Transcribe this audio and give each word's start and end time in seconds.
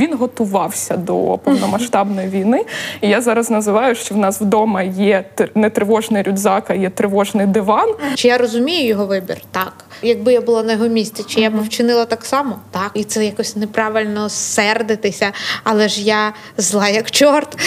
він 0.00 0.16
готувався 0.16 0.96
до 0.96 1.38
повномасштабної 1.44 2.28
війни. 2.28 2.64
І 3.00 3.08
я 3.08 3.20
зараз 3.20 3.50
називаю, 3.50 3.94
що 3.94 4.14
в 4.14 4.18
нас 4.18 4.40
вдома 4.40 4.82
є 4.82 5.24
не 5.54 5.70
тривожний 5.70 6.22
рюкзак, 6.22 6.70
а 6.70 6.74
є 6.74 6.90
тривожний 6.90 7.46
диван. 7.46 7.94
Чи 8.14 8.28
я 8.28 8.38
розумію 8.38 8.86
його 8.86 9.06
вибір? 9.06 9.36
Так. 9.50 9.84
Якби 10.02 10.32
я 10.32 10.40
була 10.40 10.62
на 10.62 10.72
його 10.72 10.88
місці, 10.88 11.24
чи 11.28 11.40
я 11.40 11.50
б 11.50 11.62
вчинила 11.62 12.04
так 12.04 12.24
само? 12.24 12.58
Так. 12.70 12.90
І 12.94 13.04
це 13.04 13.24
якось 13.24 13.56
неправильно 13.56 14.28
сердитися, 14.28 15.32
але 15.64 15.88
ж 15.88 16.02
я 16.02 16.32
зла 16.56 16.88
як 16.88 17.10
чорт. 17.10 17.58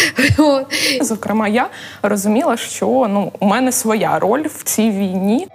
Зокрема, 1.02 1.48
я 1.48 1.68
розуміла, 2.02 2.58
що 2.58 3.08
ну 3.10 3.32
у 3.40 3.46
мене 3.46 3.72
своя 3.72 4.20
роль 4.20 4.44
в 4.56 4.64
цій 4.64 4.90
війні. 4.90 5.48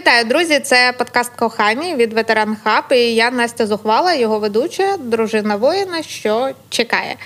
Вітаю, 0.00 0.24
друзі! 0.24 0.60
Це 0.60 0.94
подкаст 0.98 1.30
кохання 1.36 1.94
від 1.94 2.12
ветеран 2.12 2.56
Хаб. 2.64 2.84
І 2.90 3.14
я 3.14 3.30
Настя 3.30 3.66
Зухвала, 3.66 4.14
його 4.14 4.38
ведуча, 4.38 4.96
дружина 4.96 5.56
воїна, 5.56 6.02
що 6.02 6.50
чекає. 6.68 7.16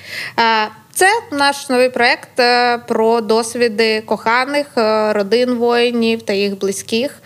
Це 0.93 1.07
наш 1.33 1.69
новий 1.69 1.89
проект 1.89 2.41
е, 2.41 2.79
про 2.79 3.21
досвіди 3.21 4.01
коханих, 4.01 4.67
е, 4.77 5.13
родин 5.13 5.55
воїнів 5.55 6.23
та 6.23 6.33
їх 6.33 6.59
близьких 6.59 7.23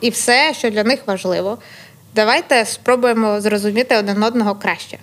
і 0.00 0.10
все, 0.10 0.54
що 0.54 0.70
для 0.70 0.84
них 0.84 1.00
важливо. 1.06 1.58
Давайте 2.14 2.64
спробуємо 2.64 3.40
зрозуміти 3.40 3.96
один 3.96 4.22
одного 4.22 4.54
краще. 4.54 4.98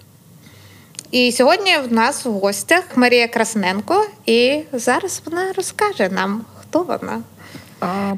І 1.11 1.31
сьогодні 1.31 1.77
в 1.89 1.94
нас 1.94 2.25
в 2.25 2.31
гостях 2.31 2.83
Марія 2.95 3.27
Красненко, 3.27 4.05
і 4.25 4.59
зараз 4.73 5.21
вона 5.25 5.53
розкаже 5.53 6.09
нам, 6.09 6.45
хто 6.61 6.83
вона. 6.83 7.22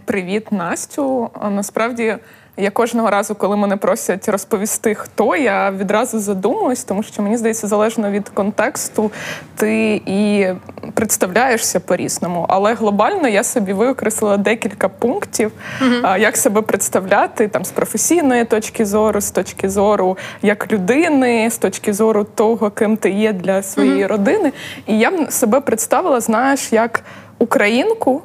Привіт, 0.06 0.52
Настю. 0.52 1.30
Насправді 1.50 2.17
я 2.58 2.72
кожного 2.72 3.09
разу, 3.09 3.36
коли 3.36 3.58
мене 3.58 3.78
просять 3.78 4.30
розповісти, 4.30 4.95
хто 4.95 5.36
я 5.36 5.72
відразу 5.72 6.20
задумуюсь, 6.20 6.84
тому 6.84 7.04
що 7.04 7.22
мені 7.22 7.38
здається, 7.38 7.67
залежно 7.67 8.12
від 8.12 8.30
контексту, 8.30 9.12
ти 9.56 10.02
і 10.06 10.48
представляєшся 10.94 11.80
по-різному. 11.80 12.45
Але 12.50 12.73
глобально 12.73 13.28
я 13.28 13.44
собі 13.44 13.73
викреслила 13.73 14.38
декілька 14.38 14.89
пунктів, 14.89 15.52
uh-huh. 15.82 16.17
як 16.17 16.38
себе 16.38 16.62
представляти 16.62 17.48
там 17.48 17.66
з 17.66 17.72
професійної 17.72 18.45
точки 18.45 18.86
зору, 18.86 19.22
з 19.22 19.32
точки 19.32 19.70
зору 19.70 20.17
як 20.42 20.72
людини, 20.72 21.50
з 21.52 21.58
точки 21.58 21.94
зору 21.94 22.23
того, 22.23 22.70
ким 22.70 22.98
ти 22.98 23.09
є 23.09 23.34
для 23.34 23.64
своєї 23.64 24.04
uh-huh. 24.04 24.08
родини. 24.08 24.52
І 24.88 25.00
я 25.00 25.32
себе 25.32 25.62
представила, 25.62 26.20
знаєш, 26.20 26.73
як 26.73 27.04
українку 27.39 28.22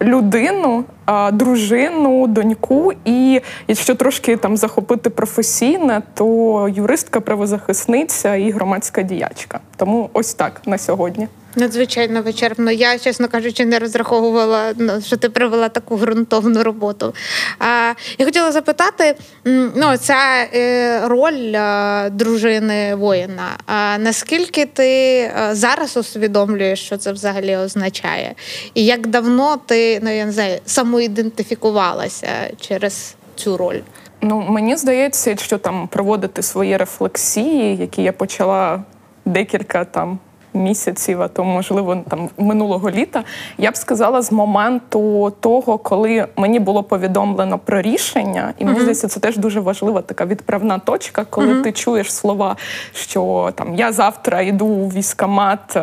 людину, 0.00 0.84
дружину, 1.32 2.26
доньку, 2.26 2.92
і 3.04 3.40
якщо 3.68 3.94
трошки 3.94 4.36
там 4.36 4.56
захопити 4.56 5.10
професійне, 5.10 6.02
то 6.14 6.68
юристка, 6.76 7.20
правозахисниця 7.20 8.34
і 8.34 8.50
громадська 8.50 9.02
діячка. 9.02 9.60
Тому 9.76 10.10
ось 10.12 10.34
так 10.34 10.60
на 10.66 10.78
сьогодні. 10.78 11.28
Надзвичайно 11.56 12.22
вичерпно. 12.22 12.70
Я, 12.70 12.98
чесно 12.98 13.28
кажучи, 13.28 13.64
не 13.64 13.78
розраховувала, 13.78 14.72
ну, 14.76 15.00
що 15.00 15.16
ти 15.16 15.28
провела 15.28 15.68
таку 15.68 15.96
ґрунтовну 15.96 16.62
роботу. 16.62 17.14
А, 17.58 17.92
Я 18.18 18.26
хотіла 18.26 18.52
запитати: 18.52 19.14
ну, 19.74 19.96
ця 20.00 20.48
е, 20.54 21.00
роль 21.08 21.54
а, 21.56 22.08
дружини 22.12 22.94
воїна. 22.94 23.48
А 23.66 23.98
наскільки 23.98 24.66
ти 24.66 25.22
а, 25.36 25.54
зараз 25.54 25.96
усвідомлюєш, 25.96 26.80
що 26.86 26.96
це 26.96 27.12
взагалі 27.12 27.56
означає? 27.56 28.34
І 28.74 28.84
як 28.84 29.06
давно 29.06 29.56
ти 29.66 30.00
ну, 30.02 30.16
я 30.16 30.24
не 30.24 30.32
знаю, 30.32 30.58
самоідентифікувалася 30.98 32.28
через 32.60 33.14
цю 33.34 33.56
роль? 33.56 33.80
Ну, 34.20 34.40
мені 34.40 34.76
здається, 34.76 35.36
що 35.36 35.58
там 35.58 35.88
проводити 35.88 36.42
свої 36.42 36.76
рефлексії, 36.76 37.76
які 37.76 38.02
я 38.02 38.12
почала 38.12 38.82
декілька 39.24 39.84
там 39.84 40.18
місяців, 40.58 41.22
а 41.22 41.28
то 41.28 41.44
можливо 41.44 42.04
там 42.08 42.28
минулого 42.38 42.90
літа. 42.90 43.24
Я 43.58 43.70
б 43.70 43.76
сказала 43.76 44.22
з 44.22 44.32
моменту 44.32 45.32
того, 45.40 45.78
коли 45.78 46.26
мені 46.36 46.60
було 46.60 46.82
повідомлено 46.82 47.58
про 47.58 47.82
рішення, 47.82 48.54
і 48.58 48.64
мені 48.64 48.80
здається, 48.80 49.08
це 49.08 49.20
теж 49.20 49.36
дуже 49.36 49.60
важлива 49.60 50.02
така 50.02 50.24
відправна 50.26 50.78
точка, 50.78 51.24
коли 51.30 51.62
ти 51.62 51.72
чуєш 51.72 52.12
слова, 52.12 52.56
що 52.92 53.52
там 53.54 53.74
я 53.74 53.92
завтра 53.92 54.40
йду 54.40 54.66
у 54.66 54.88
військомат, 54.88 55.76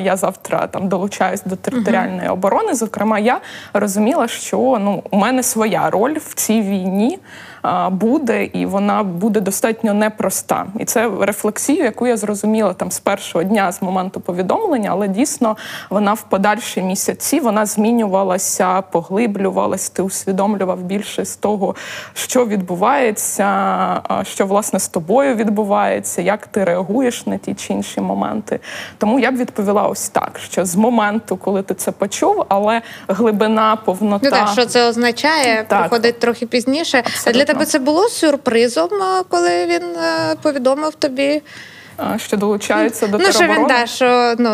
я 0.00 0.16
завтра 0.16 0.66
там 0.66 0.88
долучаюсь 0.88 1.42
до 1.44 1.56
територіальної 1.56 2.28
оборони. 2.28 2.74
Зокрема, 2.74 3.18
я 3.18 3.40
розуміла, 3.72 4.28
що 4.28 4.78
ну 4.80 5.02
у 5.10 5.16
мене 5.16 5.42
своя 5.42 5.90
роль 5.90 6.14
в 6.18 6.34
цій 6.34 6.60
війні 6.60 7.18
буде, 7.90 8.44
і 8.44 8.66
вона 8.66 9.02
буде 9.02 9.40
достатньо 9.40 9.94
непроста. 9.94 10.66
І 10.78 10.84
це 10.84 11.10
рефлексію, 11.20 11.84
яку 11.84 12.06
я 12.06 12.16
зрозуміла 12.16 12.72
там 12.72 12.90
з 12.90 13.00
першого 13.00 13.44
дня 13.44 13.72
з 13.72 13.82
моменту 13.82 14.20
повідомлення, 14.20 14.90
але 14.92 15.08
дійсно 15.08 15.56
вона 15.90 16.12
в 16.12 16.22
подальші 16.22 16.82
місяці 16.82 17.40
вона 17.40 17.66
змінювалася, 17.66 18.82
поглиблювалася, 18.82 19.92
ти 19.92 20.02
усвідомлював 20.02 20.82
більше 20.82 21.24
з 21.24 21.36
того, 21.36 21.74
що 22.14 22.46
відбувається, 22.46 23.46
що 24.22 24.46
власне 24.46 24.78
з 24.78 24.88
тобою 24.88 25.34
відбувається, 25.34 26.22
як 26.22 26.46
ти 26.46 26.64
реагуєш 26.64 27.26
на 27.26 27.36
ті 27.36 27.54
чи 27.54 27.72
інші 27.72 28.00
моменти. 28.00 28.60
Тому 28.98 29.18
я 29.18 29.30
б 29.30 29.36
відповіла 29.36 29.82
ось 29.82 30.08
так: 30.08 30.40
що 30.44 30.64
з 30.64 30.76
моменту, 30.76 31.36
коли 31.36 31.62
ти 31.62 31.74
це 31.74 31.92
почув, 31.92 32.44
але 32.48 32.82
глибина, 33.08 33.76
повнота. 33.76 34.30
Ну 34.30 34.30
так, 34.30 34.48
що 34.48 34.66
це 34.66 34.88
означає, 34.88 35.64
так. 35.68 35.80
приходить 35.80 36.18
трохи 36.18 36.46
пізніше. 36.46 36.98
Абсолютно. 36.98 37.44
Для 37.44 37.51
тебе 37.52 37.66
це 37.66 37.78
було 37.78 38.08
сюрпризом, 38.08 38.88
коли 39.28 39.66
він 39.66 39.82
е, 39.82 40.36
повідомив 40.42 40.94
тобі 40.94 41.42
що 42.16 42.36
долучаються 42.36 43.06
до 43.06 43.18
Ну, 43.18 43.32
що 43.32 43.44
він 43.44 43.66
да, 43.66 43.86
що 43.86 44.34
ну, 44.38 44.50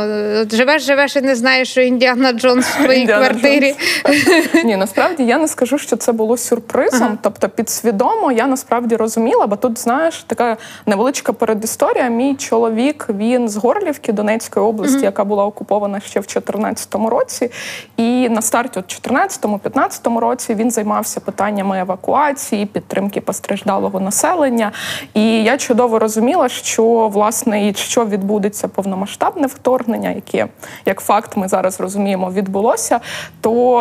живеш, 0.51 0.83
живеш 0.83 1.17
і 1.17 1.21
не 1.21 1.35
знаєш, 1.35 1.71
що 1.71 1.81
Індіана 1.81 2.33
Джонс 2.33 2.67
в 2.67 2.85
твоїй 2.85 3.07
квартирі. 3.07 3.75
Ні, 4.65 4.77
насправді 4.77 5.25
я 5.25 5.39
не 5.39 5.49
скажу, 5.49 5.79
що 5.79 5.97
це 5.97 6.13
було 6.13 6.37
сюрпризом. 6.37 7.03
Ага. 7.03 7.19
Тобто, 7.23 7.49
підсвідомо 7.49 8.33
я 8.33 8.47
насправді 8.47 8.97
розуміла, 8.97 9.47
бо 9.47 9.57
тут, 9.57 9.79
знаєш, 9.79 10.25
така 10.27 10.57
невеличка 10.87 11.33
передісторія. 11.33 12.09
Мій 12.09 12.35
чоловік 12.35 13.07
він 13.09 13.49
з 13.49 13.57
Горлівки 13.57 14.13
Донецької 14.13 14.67
області, 14.67 14.97
ага. 14.97 15.05
яка 15.05 15.25
була 15.25 15.45
окупована 15.45 16.01
ще 16.01 16.21
в 16.21 16.23
2014 16.23 16.95
році. 16.95 17.51
І 17.97 18.29
на 18.29 18.43
старті, 18.43 18.79
от 18.79 19.03
2014-2015 19.09 20.19
році, 20.19 20.55
він 20.55 20.71
займався 20.71 21.21
питаннями 21.21 21.79
евакуації, 21.79 22.67
підтримки 22.67 23.21
постраждалого 23.21 24.01
населення. 24.01 24.73
І 25.15 25.43
я 25.43 25.59
чудово 25.59 25.99
розуміла, 25.99 26.49
що 26.49 27.09
власне 27.09 27.28
власне, 27.29 27.69
і 27.69 27.75
що 27.75 28.05
відбудеться 28.05 28.69
повномасштабне 28.69 29.47
вторгнення, 29.47 30.11
яке 30.11 30.47
як 30.87 31.01
факт 31.01 31.37
ми 31.37 31.49
зараз 31.49 31.81
розуміємо, 31.81 32.31
відбулося, 32.31 33.01
то 33.41 33.81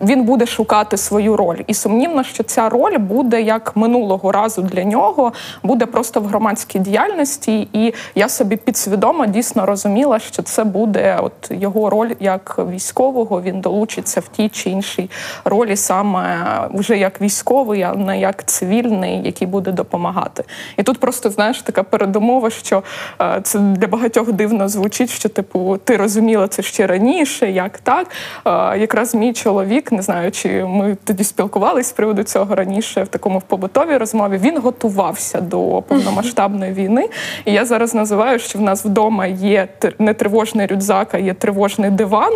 е, 0.00 0.04
він 0.06 0.24
буде 0.24 0.46
шукати 0.46 0.96
свою 0.96 1.36
роль. 1.36 1.56
І 1.66 1.74
сумнівно, 1.74 2.24
що 2.24 2.42
ця 2.42 2.68
роль 2.68 2.98
буде 2.98 3.42
як 3.42 3.76
минулого 3.76 4.32
разу 4.32 4.62
для 4.62 4.84
нього, 4.84 5.32
буде 5.62 5.86
просто 5.86 6.20
в 6.20 6.24
громадській 6.24 6.78
діяльності. 6.78 7.68
І 7.72 7.94
я 8.14 8.28
собі 8.28 8.56
підсвідомо 8.56 9.26
дійсно 9.26 9.66
розуміла, 9.66 10.18
що 10.18 10.42
це 10.42 10.64
буде 10.64 11.18
от 11.22 11.50
його 11.50 11.90
роль 11.90 12.10
як 12.20 12.58
військового. 12.70 13.42
Він 13.42 13.60
долучиться 13.60 14.20
в 14.20 14.28
тій 14.28 14.48
чи 14.48 14.70
іншій 14.70 15.10
ролі, 15.44 15.76
саме 15.76 16.46
вже 16.74 16.98
як 16.98 17.20
військовий, 17.20 17.82
а 17.82 17.94
не 17.94 18.20
як 18.20 18.44
цивільний, 18.46 19.22
який 19.22 19.48
буде 19.48 19.72
допомагати. 19.72 20.44
І 20.76 20.82
тут 20.82 20.98
просто 20.98 21.30
знаєш 21.30 21.62
така 21.62 21.82
передумова 21.82 22.47
що 22.50 22.82
е, 23.20 23.40
це 23.42 23.58
для 23.58 23.86
багатьох 23.86 24.32
дивно 24.32 24.68
звучить, 24.68 25.10
що 25.10 25.28
типу 25.28 25.78
ти 25.84 25.96
розуміла 25.96 26.48
це 26.48 26.62
ще 26.62 26.86
раніше, 26.86 27.50
як 27.50 27.78
так. 27.78 28.06
Е, 28.46 28.78
якраз 28.78 29.14
мій 29.14 29.32
чоловік, 29.32 29.92
не 29.92 30.02
знаю, 30.02 30.32
чи 30.32 30.64
ми 30.64 30.96
тоді 31.04 31.24
спілкувалися 31.24 31.88
з 31.88 31.92
приводу 31.92 32.22
цього 32.22 32.54
раніше 32.54 33.02
в 33.02 33.08
такому 33.08 33.38
в 33.38 33.42
побутовій 33.42 33.96
розмові. 33.96 34.38
Він 34.42 34.60
готувався 34.60 35.40
до 35.40 35.82
повномасштабної 35.88 36.72
війни. 36.72 37.08
І 37.44 37.52
я 37.52 37.64
зараз 37.64 37.94
називаю, 37.94 38.38
що 38.38 38.58
в 38.58 38.62
нас 38.62 38.84
вдома 38.84 39.26
є 39.26 39.68
не 39.98 40.14
тривожний 40.14 40.66
рюкзак, 40.66 41.14
а 41.14 41.18
є 41.18 41.34
тривожний 41.34 41.90
диван, 41.90 42.32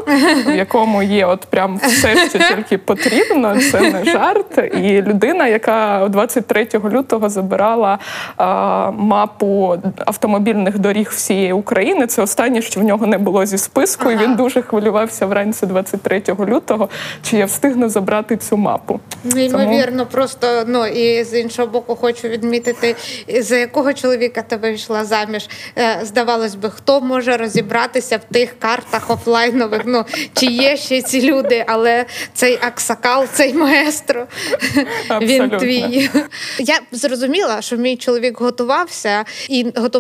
в 0.47 0.57
якому 0.57 1.03
є 1.03 1.27
от 1.27 1.41
прям 1.41 1.81
все, 1.83 2.29
що 2.29 2.39
тільки 2.39 2.79
потрібно. 2.79 3.57
Це 3.71 3.81
не 3.81 4.05
жарт. 4.05 4.59
І 4.59 5.03
людина, 5.03 5.47
яка 5.47 6.09
23 6.09 6.69
лютого 6.85 7.29
забирала 7.29 7.99
а, 8.37 8.91
мапу 8.91 9.79
автомобільних 10.07 10.79
доріг 10.79 11.11
всієї 11.11 11.53
України. 11.53 12.07
Це 12.07 12.23
останнє, 12.23 12.63
що 12.63 12.81
в 12.81 12.85
нього 12.85 13.07
не 13.07 13.19
було 13.19 13.47
зі 13.47 13.59
списку, 13.59 14.05
ага. 14.05 14.13
і 14.13 14.17
він 14.17 14.37
дуже 14.37 14.63
хвилювався 14.63 15.27
вранці 15.27 15.67
23 15.67 16.23
лютого, 16.41 16.89
чи 17.23 17.37
я 17.37 17.47
встигну 17.47 17.89
забрати 17.89 18.37
цю 18.37 18.57
мапу. 18.57 19.01
Неймовірно, 19.25 19.99
Тому... 19.99 20.11
просто 20.11 20.65
ну 20.67 20.87
і 20.87 21.25
з 21.25 21.41
іншого 21.41 21.69
боку, 21.69 21.97
хочу 21.97 22.29
відмітити, 22.29 22.97
за 23.41 23.57
якого 23.57 23.93
чоловіка 23.93 24.43
тебе 24.43 24.73
йшла 24.73 25.05
заміж. 25.05 25.49
Е, 25.79 25.99
здавалось 26.03 26.55
би, 26.55 26.71
хто 26.71 27.01
може 27.01 27.37
розібратися 27.37 28.17
в 28.17 28.35
тих 28.35 28.55
картах 28.59 29.11
офлайнових? 29.11 29.83
Ну 29.85 30.05
чи 30.35 30.47
є 30.47 30.77
ще 30.77 31.03
ці 31.03 31.23
люди, 31.23 31.65
але 31.67 32.05
цей 32.35 32.59
аксакал, 32.63 33.27
цей 33.33 33.55
маестро, 33.55 34.27
він 35.21 35.51
твій. 35.51 36.11
Я 36.59 36.79
зрозуміла, 36.93 37.63
що 37.63 37.77
мій 37.77 37.97
чоловік 37.97 38.41
готувався 38.41 39.25
і 39.49 39.67
готувався, 39.77 39.92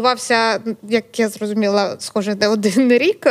як 0.88 1.18
я 1.18 1.28
зрозуміла, 1.28 1.96
схоже, 1.98 2.34
не 2.34 2.48
один 2.48 2.92
рік. 2.92 3.26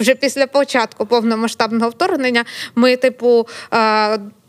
Вже 0.00 0.14
після 0.14 0.46
початку 0.46 1.06
повномасштабного 1.06 1.90
вторгнення 1.90 2.44
ми, 2.74 2.96
типу. 2.96 3.46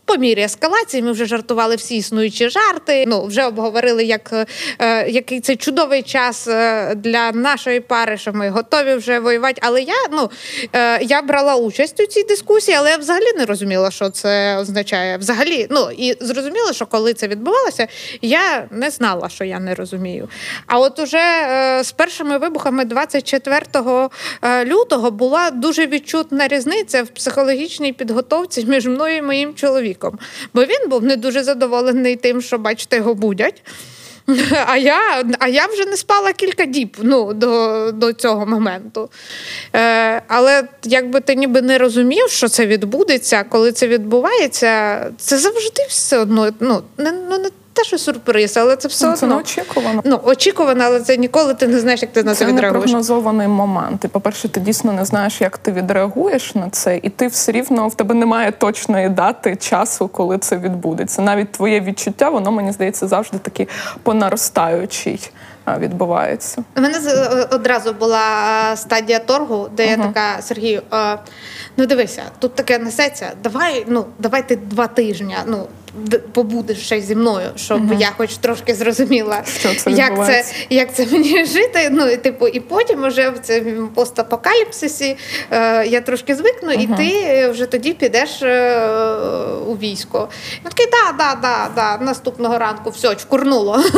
По 0.06 0.18
мірі 0.18 0.42
ескалації 0.42 1.04
ми 1.04 1.12
вже 1.12 1.26
жартували 1.26 1.76
всі 1.76 1.98
існуючі 1.98 2.50
жарти. 2.50 3.06
Ну 3.08 3.26
вже 3.26 3.46
обговорили, 3.46 4.04
як 4.04 4.48
е, 4.80 5.10
який 5.10 5.40
це 5.40 5.56
чудовий 5.56 6.04
час 6.04 6.48
е, 6.48 6.96
для 6.96 7.32
нашої 7.32 7.80
пари, 7.80 8.18
що 8.18 8.34
ми 8.34 8.50
готові 8.50 8.96
вже 8.96 9.20
воювати. 9.20 9.62
Але 9.64 9.82
я 9.82 9.94
ну 10.12 10.30
е, 10.74 11.04
я 11.04 11.22
брала 11.22 11.56
участь 11.56 12.00
у 12.00 12.06
цій 12.06 12.24
дискусії, 12.24 12.78
але 12.78 12.90
я 12.90 12.98
взагалі 12.98 13.34
не 13.38 13.46
розуміла, 13.46 13.92
що 13.92 14.10
це 14.10 14.58
означає. 14.58 15.18
Взагалі, 15.18 15.68
ну 15.70 15.90
і 15.98 16.18
зрозуміло, 16.20 16.74
що 16.74 16.86
коли 16.86 17.14
це 17.14 17.28
відбувалося, 17.28 17.88
я 18.22 18.68
не 18.72 18.90
знала, 18.90 19.30
що 19.30 19.44
я 19.44 19.60
не 19.60 19.76
розумію. 19.76 20.30
А 20.68 20.80
от 20.80 21.00
уже 21.00 21.18
е, 21.18 21.84
з 21.84 21.92
першими 21.92 22.38
вибухами 22.38 22.86
24 22.86 23.62
е, 24.42 24.66
лютого 24.66 25.12
була 25.12 25.52
дуже 25.52 25.88
відчутна 25.88 26.48
різниця 26.48 27.04
в 27.04 27.08
психологічній 27.08 27.94
підготовці 27.94 28.66
між 28.66 28.86
мною 28.86 29.18
і 29.18 29.22
моїм 29.22 29.54
чоловіком 29.54 29.95
чоловіком, 29.96 30.20
бо 30.54 30.62
він 30.62 30.90
був 30.90 31.04
не 31.04 31.18
дуже 31.18 31.44
задоволений 31.44 32.16
тим, 32.16 32.42
що, 32.42 32.58
бачите, 32.58 32.98
його 32.98 33.16
будять. 33.16 33.64
А 34.68 34.78
я 34.78 35.24
а 35.40 35.48
я 35.48 35.68
вже 35.68 35.86
не 35.86 35.98
спала 35.98 36.34
кілька 36.34 36.66
діб 36.66 36.98
ну, 37.02 37.34
до 37.34 37.92
до 37.92 38.14
цього 38.14 38.46
моменту. 38.46 39.10
Е, 39.76 40.22
Але 40.28 40.64
якби 40.84 41.20
ти 41.20 41.36
ніби 41.36 41.62
не 41.62 41.78
розумів, 41.78 42.30
що 42.30 42.48
це 42.48 42.66
відбудеться, 42.66 43.44
коли 43.44 43.72
це 43.72 43.88
відбувається, 43.88 45.02
це 45.18 45.38
завжди 45.38 45.86
все 45.90 46.18
одно 46.18 46.52
ну, 46.60 46.82
не, 46.98 47.12
ну, 47.12 47.38
не 47.38 47.50
те, 47.76 47.84
що 47.84 47.98
сюрприз, 47.98 48.58
але 48.58 48.76
це 48.76 48.88
все 48.88 49.06
ну, 49.06 49.12
одно. 49.12 49.20
Це 49.20 49.28
не 49.28 49.36
очікувано. 49.36 50.02
Ну, 50.06 50.20
очікувано, 50.24 50.84
але 50.84 51.02
це 51.02 51.18
ніколи 51.18 51.54
ти 51.54 51.68
не 51.68 51.80
знаєш, 51.80 52.02
як 52.02 52.12
ти 52.12 52.24
на 52.24 52.34
це, 52.34 52.40
це 52.40 52.46
відреагуєш. 52.46 52.84
Це 52.84 52.88
непрогнозований 52.88 53.48
момент. 53.48 54.06
І, 54.06 54.08
по-перше, 54.08 54.48
ти 54.48 54.60
дійсно 54.60 54.94
не 54.94 55.06
знаєш, 55.06 55.42
як 55.42 55.58
ти 55.58 55.72
відреагуєш 55.72 56.56
на 56.56 56.70
це, 56.70 57.00
і 57.04 57.10
ти 57.10 57.28
все 57.28 57.52
рівно 57.52 57.88
в 57.88 57.96
тебе 57.96 58.16
немає 58.16 58.52
точної 58.52 59.10
дати 59.10 59.56
часу, 59.56 60.08
коли 60.08 60.38
це 60.38 60.58
відбудеться. 60.58 61.22
Навіть 61.22 61.52
твоє 61.52 61.82
відчуття, 61.82 62.30
воно 62.30 62.52
мені 62.52 62.72
здається 62.72 63.08
завжди 63.08 63.38
таки 63.38 63.68
понаростаючий 64.04 65.32
відбувається. 65.80 66.64
У 66.78 66.82
мене 66.82 66.98
одразу 67.52 67.94
була 67.94 68.22
стадія 68.76 69.20
торгу, 69.20 69.68
де 69.78 69.84
uh-huh. 69.84 69.90
я 69.90 69.98
така 69.98 70.42
Сергію, 70.42 70.82
ну 71.78 71.86
дивися, 71.86 72.22
тут 72.40 72.56
таке 72.56 72.80
несеться. 72.80 73.32
Давай, 73.44 73.86
ну 73.88 74.06
давай 74.20 74.48
ти 74.48 74.56
два 74.56 74.88
тижні. 74.88 75.36
Ну 75.46 75.68
побудеш 76.32 76.86
ще 76.86 77.02
зі 77.02 77.16
мною, 77.16 77.50
щоб 77.56 77.92
uh-huh. 77.92 78.00
я 78.00 78.12
хоч 78.18 78.38
трошки 78.38 78.76
зрозуміла, 78.76 79.44
Що 79.60 79.76
це 79.76 79.92
як 79.92 80.26
це 80.26 80.46
як 80.70 80.94
це 80.94 81.06
мені 81.12 81.46
жити. 81.46 81.90
Ну 81.92 82.08
і 82.08 82.18
типу, 82.18 82.48
і 82.48 82.60
потім 82.60 83.04
уже 83.04 83.30
в 83.30 83.40
цьому 83.40 83.88
постапокаліпсисі 83.88 85.18
е, 85.52 85.88
я 85.88 86.02
трошки 86.02 86.36
звикну, 86.36 86.70
uh-huh. 86.70 86.94
і 86.94 86.98
ти 86.98 87.50
вже 87.50 87.66
тоді 87.66 87.94
підеш 87.94 88.42
е, 88.42 88.80
у 89.68 89.74
військо. 89.74 90.30
Він 90.66 90.72
такий, 90.72 90.92
да, 90.92 91.18
да, 91.18 91.36
да, 91.42 91.70
да, 91.76 92.06
наступного 92.06 92.58
ранку 92.58 92.90
все 92.90 93.16
чкурнуло. 93.16 93.84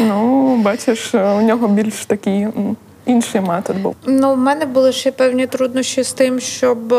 Ну, 0.00 0.56
бачиш, 0.56 1.14
у 1.14 1.40
нього 1.40 1.68
більш 1.68 2.06
такий 2.06 2.46
інший 3.06 3.40
метод 3.40 3.76
був. 3.76 3.96
Ну, 4.06 4.32
у 4.32 4.36
мене 4.36 4.66
були 4.66 4.92
ще 4.92 5.10
певні 5.10 5.46
труднощі 5.46 6.02
з 6.02 6.12
тим, 6.12 6.40
щоб 6.40 6.94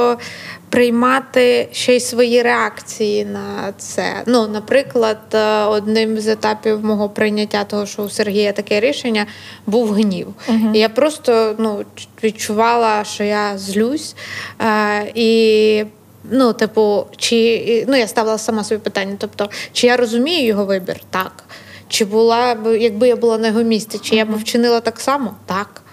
приймати 0.70 1.68
ще 1.72 1.96
й 1.96 2.00
свої 2.00 2.42
реакції 2.42 3.26
на 3.26 3.74
це. 3.78 4.14
Ну, 4.26 4.48
наприклад, 4.48 5.18
е, 5.34 5.64
одним 5.64 6.20
з 6.20 6.28
етапів 6.28 6.86
мого 6.86 7.10
прийняття 7.10 7.64
того, 7.64 7.86
що 7.86 8.04
у 8.04 8.10
Сергія 8.10 8.52
таке 8.52 8.80
рішення, 8.80 9.26
був 9.66 9.94
гнів. 9.94 10.28
Угу. 10.48 10.72
І 10.74 10.80
я 10.80 10.90
просто 10.90 11.56
ну, 11.58 11.84
відчувала, 12.24 13.04
що 13.04 13.24
я 13.24 13.58
злюсь. 13.58 14.16
Е, 14.62 15.12
і 15.16 15.86
Ну, 16.32 16.54
типу, 16.54 17.06
чи 17.18 17.86
ну 17.88 17.98
я 17.98 18.08
ставила 18.08 18.38
сама 18.38 18.64
собі 18.64 18.82
питання, 18.82 19.16
тобто, 19.20 19.50
чи 19.72 19.88
я 19.88 19.98
розумію 19.98 20.46
його 20.46 20.66
вибір? 20.66 20.96
Так. 21.10 21.44
Чи 21.88 22.06
була 22.06 22.56
б, 22.56 22.80
якби 22.80 23.08
я 23.08 23.16
була 23.16 23.38
на 23.38 23.48
його 23.48 23.64
місці, 23.64 24.00
чи 24.04 24.16
я 24.16 24.26
б 24.26 24.36
вчинила 24.36 24.80
так 24.80 25.00
само? 25.00 25.36
Так. 25.46 25.84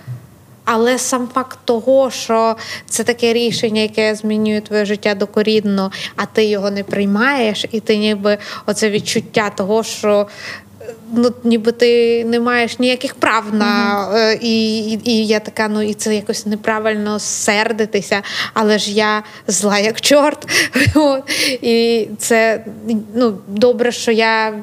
Але 0.65 0.99
сам 0.99 1.29
факт 1.35 1.59
того, 1.65 2.11
що 2.11 2.57
це 2.87 3.05
таке 3.05 3.33
рішення, 3.33 3.83
яке 3.83 4.15
змінює 4.15 4.61
твоє 4.61 4.85
життя 4.85 5.15
докорінно, 5.15 5.93
а 6.17 6.27
ти 6.27 6.45
його 6.45 6.71
не 6.71 6.85
приймаєш, 6.85 7.67
і 7.73 7.81
ти 7.81 7.97
ніби 7.97 8.39
оце 8.67 8.91
відчуття 8.91 9.51
того, 9.57 9.83
що. 9.83 10.27
Ну, 11.13 11.33
ніби 11.45 11.73
ти 11.73 12.25
не 12.25 12.41
маєш 12.41 12.79
ніяких 12.79 13.15
прав 13.15 13.45
на 13.53 13.65
uh-huh. 13.65 14.39
і, 14.41 14.79
і 14.93 15.11
і, 15.11 15.27
я 15.27 15.41
така, 15.41 15.69
ну 15.69 15.83
і 15.83 15.95
це 15.95 16.15
якось 16.15 16.47
неправильно 16.47 17.19
сердитися, 17.19 18.23
але 18.55 18.79
ж 18.79 18.93
я 18.93 19.23
зла 19.47 19.79
як 19.79 20.01
чорт. 20.01 20.49
І 21.63 22.09
це 22.19 22.65
ну, 23.15 23.39
добре, 23.49 23.93
що 23.93 24.13
я 24.13 24.55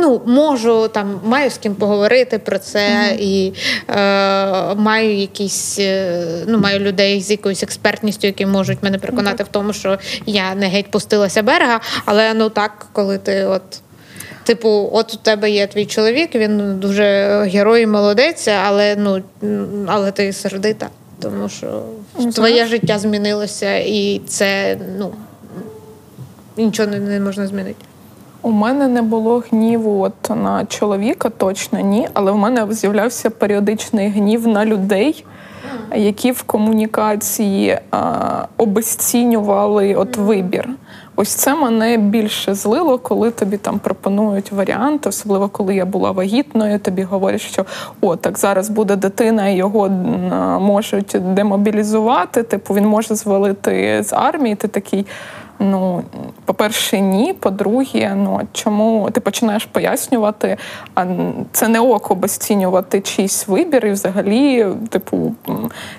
ну, 0.00 0.22
можу 0.26 0.88
там, 0.88 1.20
маю 1.24 1.50
з 1.50 1.58
ким 1.58 1.74
поговорити 1.74 2.38
про 2.38 2.58
це, 2.58 2.78
mm-hmm. 2.78 3.16
і 3.20 3.54
е, 3.88 4.74
маю 4.74 5.16
якісь, 5.16 5.78
е, 5.78 6.24
ну, 6.46 6.58
маю 6.58 6.78
людей 6.80 7.20
з 7.20 7.30
якоюсь 7.30 7.62
експертністю, 7.62 8.26
які 8.26 8.46
можуть 8.46 8.82
мене 8.82 8.98
переконати 8.98 9.42
mm-hmm. 9.42 9.46
в 9.46 9.52
тому, 9.52 9.72
що 9.72 9.98
я 10.26 10.54
не 10.54 10.68
геть 10.68 10.90
пустилася 10.90 11.42
берега, 11.42 11.80
але 12.04 12.34
ну 12.34 12.50
так, 12.50 12.86
коли 12.92 13.18
ти 13.18 13.44
от. 13.44 13.62
Типу, 14.44 14.90
от 14.92 15.14
у 15.14 15.16
тебе 15.16 15.50
є 15.50 15.66
твій 15.66 15.86
чоловік, 15.86 16.34
він 16.34 16.78
дуже 16.78 17.04
герой, 17.52 17.82
і 17.82 17.86
молодець, 17.86 18.48
але 18.48 18.96
ну 18.96 19.22
але 19.86 20.12
ти 20.12 20.32
сердита, 20.32 20.88
тому 21.22 21.48
що 21.48 21.66
mm-hmm. 21.66 22.34
твоє 22.34 22.66
життя 22.66 22.98
змінилося, 22.98 23.76
і 23.76 24.20
це 24.26 24.78
ну 24.98 25.12
нічого 26.56 26.88
не, 26.88 26.98
не 26.98 27.20
можна 27.20 27.46
змінити. 27.46 27.84
У 28.42 28.50
мене 28.50 28.88
не 28.88 29.02
було 29.02 29.42
гніву 29.50 30.02
от 30.02 30.30
на 30.36 30.66
чоловіка, 30.66 31.28
точно 31.28 31.80
ні, 31.80 32.08
але 32.14 32.32
в 32.32 32.36
мене 32.36 32.66
з'являвся 32.70 33.30
періодичний 33.30 34.08
гнів 34.08 34.48
на 34.48 34.66
людей, 34.66 35.24
які 35.94 36.32
в 36.32 36.42
комунікації 36.42 37.78
а, 37.90 38.44
обесцінювали 38.56 39.94
от 39.94 40.16
вибір. 40.16 40.68
Ось 41.16 41.28
це 41.28 41.54
мене 41.54 41.96
більше 41.96 42.54
злило, 42.54 42.98
коли 42.98 43.30
тобі 43.30 43.56
там 43.56 43.78
пропонують 43.78 44.52
варіанти, 44.52 45.08
особливо 45.08 45.48
коли 45.48 45.74
я 45.74 45.84
була 45.84 46.10
вагітною. 46.10 46.78
Тобі 46.78 47.02
говорять, 47.02 47.40
що 47.40 47.64
о, 48.00 48.16
так 48.16 48.38
зараз 48.38 48.68
буде 48.68 48.96
дитина, 48.96 49.48
і 49.48 49.56
його 49.56 49.88
можуть 50.60 51.16
демобілізувати. 51.34 52.42
Типу 52.42 52.74
він 52.74 52.86
може 52.86 53.14
звалити 53.14 54.02
з 54.02 54.12
армії. 54.12 54.54
Ти 54.54 54.68
такий. 54.68 55.06
Ну, 55.58 56.04
по-перше, 56.44 57.00
ні. 57.00 57.32
По-друге, 57.32 58.14
ну 58.16 58.40
чому 58.52 59.10
ти 59.10 59.20
починаєш 59.20 59.64
пояснювати, 59.64 60.56
а 60.94 61.06
це 61.52 61.68
не 61.68 61.80
ок 61.80 62.10
обесцінювати 62.10 63.00
чийсь 63.00 63.48
вибір, 63.48 63.86
і 63.86 63.90
взагалі, 63.90 64.66
типу, 64.88 65.34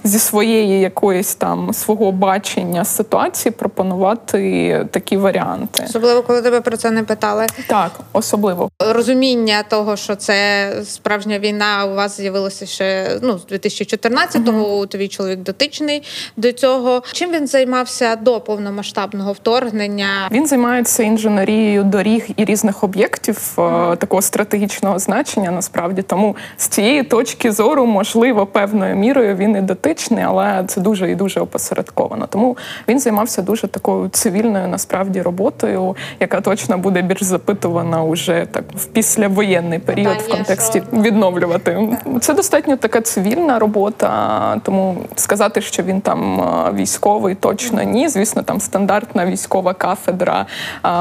зі 0.04 0.20
своєї 0.20 0.80
якоїсь 0.80 1.36
там 1.36 1.74
свого 1.74 2.12
бачення 2.12 2.86
ситуації 2.86 3.52
пропонувати 3.52 4.88
такі 4.92 5.18
варіанти. 5.18 5.84
Особливо, 5.90 6.22
коли 6.22 6.42
тебе 6.42 6.62
про 6.62 6.78
це 6.78 6.92
не 6.92 7.04
питали. 7.04 7.48
Так, 7.68 7.92
особливо 8.14 8.70
розуміння 8.80 9.64
того, 9.64 9.96
що 9.96 10.16
це 10.16 10.72
справжня 10.84 11.40
війна, 11.40 11.86
у 11.86 11.96
вас 11.96 12.18
з'явилося 12.18 12.66
ще 12.66 13.20
ну 13.22 13.40
з 13.40 13.52
2014-го, 13.52 14.82
uh-huh. 14.82 14.88
Твій 14.88 15.08
чоловік 15.08 15.40
дотичний 15.40 16.04
до 16.38 16.52
цього. 16.52 17.04
Чим 17.12 17.32
він 17.32 17.48
займався 17.48 18.16
до 18.16 18.42
повномасштабного 18.42 19.34
вторгнення? 19.34 19.49
Вторгнення. 19.50 20.28
Він 20.32 20.48
займається 20.48 21.04
інженерією 21.04 21.84
доріг 21.84 22.28
і 22.38 22.46
різних 22.46 22.84
об'єктів 22.84 23.54
mm. 23.56 23.98
такого 23.98 24.22
стратегічного 24.22 25.00
значення. 25.00 25.52
Насправді 25.52 26.02
тому 26.02 26.36
з 26.58 26.68
цієї 26.68 27.04
точки 27.04 27.52
зору, 27.52 27.86
можливо, 27.86 28.46
певною 28.46 28.96
мірою 28.96 29.36
він 29.36 29.56
і 29.56 29.62
дотичний, 29.62 30.24
але 30.24 30.64
це 30.68 30.82
дуже 30.82 31.12
і 31.12 31.16
дуже 31.16 31.40
опосередковано. 31.40 32.28
Тому 32.28 32.58
він 32.88 33.00
займався 33.00 33.42
дуже 33.42 33.68
такою 33.68 34.10
цивільною 34.10 34.68
насправді 34.68 35.22
роботою, 35.22 35.96
яка 36.20 36.42
точно 36.42 36.78
буде 36.78 37.02
більш 37.02 37.24
запитувана 37.24 38.04
уже 38.04 38.48
так 38.52 38.64
в 38.76 38.86
післявоєнний 38.86 39.80
період 39.80 40.18
в 40.18 40.32
контексті 40.32 40.84
відновлювати. 40.94 41.98
Це 42.22 42.34
достатньо 42.34 42.78
така 42.78 43.02
цивільна 43.02 43.60
робота, 43.60 44.62
тому 44.64 44.98
сказати, 45.16 45.62
що 45.62 45.84
він 45.84 46.02
там 46.02 46.42
військовий, 46.76 47.36
точно 47.36 47.84
ні. 47.84 48.10
Звісно, 48.10 48.44
там 48.44 48.60
стандартна 48.60 49.26
військова 49.26 49.39
кафедра 49.74 50.46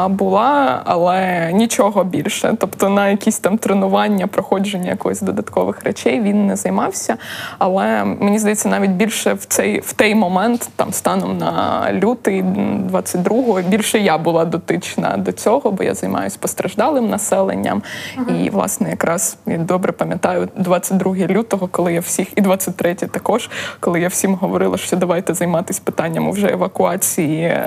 була, 0.09 0.83
але 0.85 1.51
нічого 1.53 2.05
більше. 2.05 2.55
Тобто 2.59 2.89
на 2.89 3.09
якісь 3.09 3.39
там 3.39 3.59
тренування, 3.59 4.27
проходження 4.27 4.91
якоїсь 4.91 5.21
додаткових 5.21 5.85
речей 5.85 6.21
він 6.21 6.47
не 6.47 6.57
займався. 6.57 7.17
Але 7.59 8.05
мені 8.05 8.39
здається, 8.39 8.69
навіть 8.69 8.91
більше 8.91 9.33
в 9.33 9.45
цей 9.45 9.81
в 9.81 9.93
той 9.93 10.15
момент, 10.15 10.71
там 10.77 10.93
станом 10.93 11.39
на 11.39 11.85
лютий 11.93 12.43
22-го, 12.43 13.63
більше 13.63 13.99
я 13.99 14.19
була 14.19 14.45
дотична 14.45 15.17
до 15.17 15.33
цього, 15.33 15.71
бо 15.71 15.85
я 15.85 15.95
займаюся 15.95 16.39
постраждалим 16.41 17.09
населенням. 17.09 17.83
Ага. 18.17 18.37
І 18.37 18.51
власне 18.51 18.91
якраз 18.91 19.37
я 19.47 19.59
добре 19.59 19.93
пам'ятаю 19.93 20.49
22 20.57 21.15
лютого, 21.15 21.69
коли 21.71 21.93
я 21.93 22.01
всіх, 22.01 22.29
і 22.37 22.41
23 22.41 22.95
також, 22.95 23.51
коли 23.81 24.01
я 24.01 24.09
всім 24.09 24.35
говорила, 24.35 24.79
що 24.79 24.97
давайте 24.97 25.35
займатися 25.35 25.81
питаннями 25.85 26.31
вже 26.31 26.53
евакуації 26.53 27.63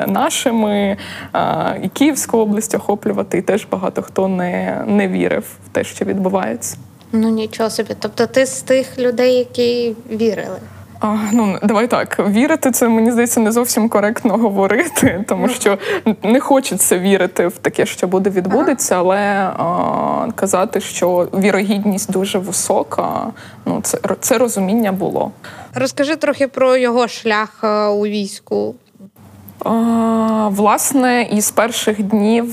нашими 0.68 0.98
і 1.84 1.88
Київську 1.90 2.38
область 2.38 2.76
охоплювати. 2.76 3.38
І 3.38 3.42
теж 3.42 3.68
багато 3.72 4.02
хто 4.02 4.28
не, 4.28 4.84
не 4.88 5.08
вірив 5.08 5.44
в 5.66 5.70
те, 5.70 5.84
що 5.84 6.06
відбувається. 6.06 6.78
Ну 7.12 7.30
нічого 7.30 7.70
собі. 7.70 7.96
Тобто, 8.00 8.28
ти 8.28 8.46
з 8.46 8.62
тих 8.62 9.00
людей, 9.00 9.34
які 9.36 9.96
вірили. 10.12 10.60
А, 11.00 11.18
Ну 11.32 11.58
давай 11.64 11.88
так. 11.88 12.20
Вірити 12.30 12.72
це 12.72 12.88
мені 12.90 13.12
здається 13.12 13.40
не 13.40 13.52
зовсім 13.52 13.90
коректно 13.90 14.38
говорити, 14.38 15.26
тому 15.28 15.50
що 15.50 15.78
не 16.24 16.40
хочеться 16.40 17.00
вірити 17.00 17.48
в 17.48 17.58
таке, 17.58 17.86
що 17.86 18.08
буде 18.08 18.30
відбудеться, 18.30 18.96
але 18.96 19.20
а, 19.58 20.28
казати, 20.36 20.82
що 20.82 21.28
вірогідність 21.34 22.12
дуже 22.12 22.40
висока. 22.40 23.28
Ну 23.66 23.80
це 23.84 23.98
це 24.20 24.38
розуміння 24.38 24.92
було. 24.92 25.32
Розкажи 25.74 26.16
трохи 26.16 26.48
про 26.48 26.78
його 26.78 27.08
шлях 27.08 27.60
е, 27.64 27.86
у 27.86 28.02
війську. 28.02 28.76
Власне, 30.50 31.28
із 31.32 31.52
перших 31.52 32.04
днів 32.04 32.46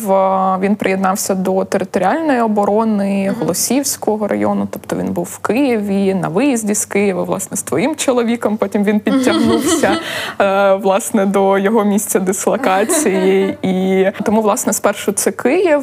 він 0.61 0.77
приєднався 0.77 1.35
до 1.35 1.65
територіальної 1.65 2.41
оборони 2.41 3.35
Голосівського 3.41 4.29
району, 4.29 4.69
тобто 4.71 4.97
він 4.97 5.12
був 5.12 5.29
в 5.33 5.38
Києві 5.38 6.15
на 6.15 6.29
виїзді 6.29 6.75
з 6.75 6.85
Києва, 6.85 7.23
власне, 7.23 7.57
з 7.57 7.62
твоїм 7.62 7.97
чоловіком. 7.97 8.57
Потім 8.57 8.85
він 8.85 9.00
підтягнувся 9.00 9.97
е, 10.41 10.75
власне 10.75 11.27
до 11.27 11.59
його 11.59 11.85
місця 11.85 12.21
дислокації. 12.21 13.59
І 13.62 14.07
тому, 14.25 14.43
власне, 14.43 14.73
спершу 14.73 15.12
це 15.12 15.31
Київ, 15.31 15.83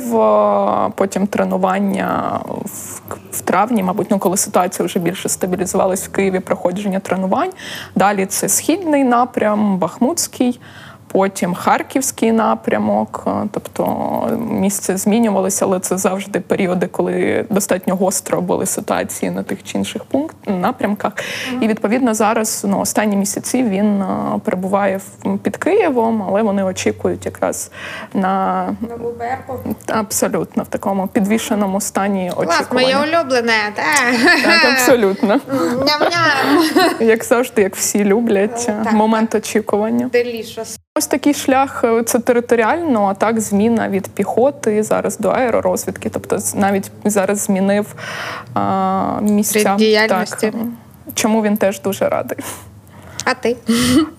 потім 0.95 1.27
тренування 1.27 2.39
в 3.31 3.41
травні, 3.41 3.83
мабуть, 3.83 4.07
ну 4.11 4.19
коли 4.19 4.37
ситуація 4.37 4.85
вже 4.85 4.99
більше 4.99 5.29
стабілізувалась 5.29 6.07
в 6.07 6.11
Києві, 6.11 6.39
проходження 6.39 6.99
тренувань. 6.99 7.51
Далі 7.95 8.25
це 8.25 8.49
східний 8.49 9.03
напрям, 9.03 9.77
Бахмутський 9.77 10.59
потім 11.15 11.53
Харківський 11.53 12.31
напрямок, 12.31 13.23
е, 13.27 13.31
тобто 13.51 13.85
місце 14.51 14.97
змінювалося, 14.97 15.65
але 15.65 15.79
це 15.79 15.97
завжди 15.97 16.39
періоди, 16.39 16.87
коли 16.87 17.45
достатньо 17.49 17.95
гостро 17.95 18.41
були 18.41 18.65
ситуації 18.65 19.31
на 19.31 19.43
тих 19.43 19.63
чи 19.63 19.77
інших 19.77 20.03
пункт 20.03 20.35
напрямках. 20.47 21.13
Mm-hmm. 21.13 21.63
І 21.63 21.67
відповідно 21.67 22.13
зараз 22.13 22.65
ну, 22.67 22.79
останні 22.79 23.15
місяці 23.15 23.63
він 23.63 24.01
е, 24.01 24.07
перебуває 24.43 24.99
під 25.43 25.57
Києвом, 25.57 26.25
але 26.29 26.41
вони 26.41 26.63
очікують 26.63 27.25
якраз 27.25 27.71
на 28.13 28.65
нову 28.89 29.11
берку. 29.19 29.59
Абсолютно 29.87 30.63
в 30.63 30.67
такому 30.67 31.07
підвішеному 31.07 31.81
стані 31.81 32.31
очікування. 32.37 32.57
Клас, 32.57 32.71
моє 32.71 32.97
улюблене, 32.97 33.53
так. 33.75 33.85
Так, 34.43 34.73
абсолютно. 34.73 35.33
Ням-ням. 35.87 37.03
Як 37.03 37.23
завжди, 37.23 37.61
як 37.61 37.75
всі 37.75 38.05
люблять, 38.05 38.69
момент 38.91 39.35
очікування. 39.35 40.09
Delicious. 40.13 40.79
Ось 40.97 41.07
такий 41.07 41.33
шлях 41.33 41.83
е, 41.83 42.03
це 42.03 42.19
територіально, 42.19 43.05
а 43.05 43.13
так 43.13 43.39
зміна 43.39 43.89
від 43.89 44.07
піхоти 44.07 44.83
зараз 44.83 45.17
до 45.17 45.29
аеророзвідки. 45.29 46.09
Тобто 46.09 46.37
навіть 46.55 46.91
зараз 47.05 47.39
змінив 47.39 47.95
а, 48.53 49.19
місця 49.21 49.75
діяльності. 49.75 50.51
Так, 50.51 50.61
чому 51.13 51.41
він 51.41 51.57
теж 51.57 51.81
дуже 51.81 52.09
радий. 52.09 52.37
А 53.25 53.33
ти 53.33 53.57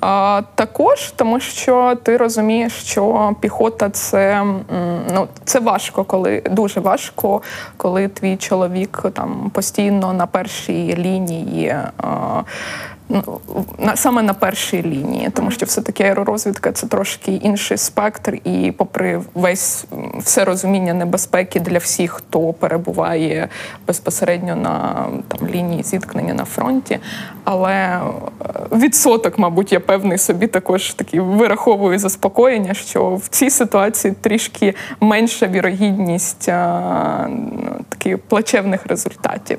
А, 0.00 0.42
також 0.54 1.12
тому, 1.16 1.40
що 1.40 1.96
ти 2.02 2.16
розумієш, 2.16 2.72
що 2.72 3.34
піхота 3.40 3.90
це 3.90 4.44
ну 5.14 5.28
це 5.44 5.60
важко, 5.60 6.04
коли 6.04 6.42
дуже 6.50 6.80
важко, 6.80 7.42
коли 7.76 8.08
твій 8.08 8.36
чоловік 8.36 9.04
там 9.14 9.50
постійно 9.54 10.12
на 10.12 10.26
першій 10.26 10.96
лінії. 10.98 11.76
А, 11.98 12.06
на 12.06 12.95
саме 13.94 14.22
на 14.22 14.34
першій 14.34 14.82
лінії, 14.82 15.30
тому 15.30 15.50
що 15.50 15.66
все 15.66 15.82
таки 15.82 16.02
аеророзвідка 16.04 16.72
це 16.72 16.86
трошки 16.86 17.32
інший 17.32 17.78
спектр, 17.78 18.38
і, 18.44 18.72
попри 18.76 19.20
весь 19.34 19.84
все 20.18 20.44
розуміння 20.44 20.94
небезпеки 20.94 21.60
для 21.60 21.78
всіх, 21.78 22.12
хто 22.12 22.52
перебуває 22.52 23.48
безпосередньо 23.86 24.56
на 24.56 25.06
там 25.28 25.48
лінії 25.48 25.82
зіткнення 25.82 26.34
на 26.34 26.44
фронті. 26.44 26.98
Але 27.44 27.72
е, 27.72 28.00
відсоток, 28.72 29.38
мабуть, 29.38 29.72
я 29.72 29.80
певний 29.80 30.18
собі 30.18 30.46
також 30.46 30.94
такий 30.94 31.20
вираховую 31.20 31.98
заспокоєння, 31.98 32.74
що 32.74 33.14
в 33.14 33.28
цій 33.28 33.50
ситуації 33.50 34.14
трішки 34.20 34.74
менша 35.00 35.46
вірогідність 35.46 36.48
а, 36.48 37.26
ну, 37.28 37.84
таких 37.88 38.18
плачевних 38.18 38.86
результатів. 38.86 39.58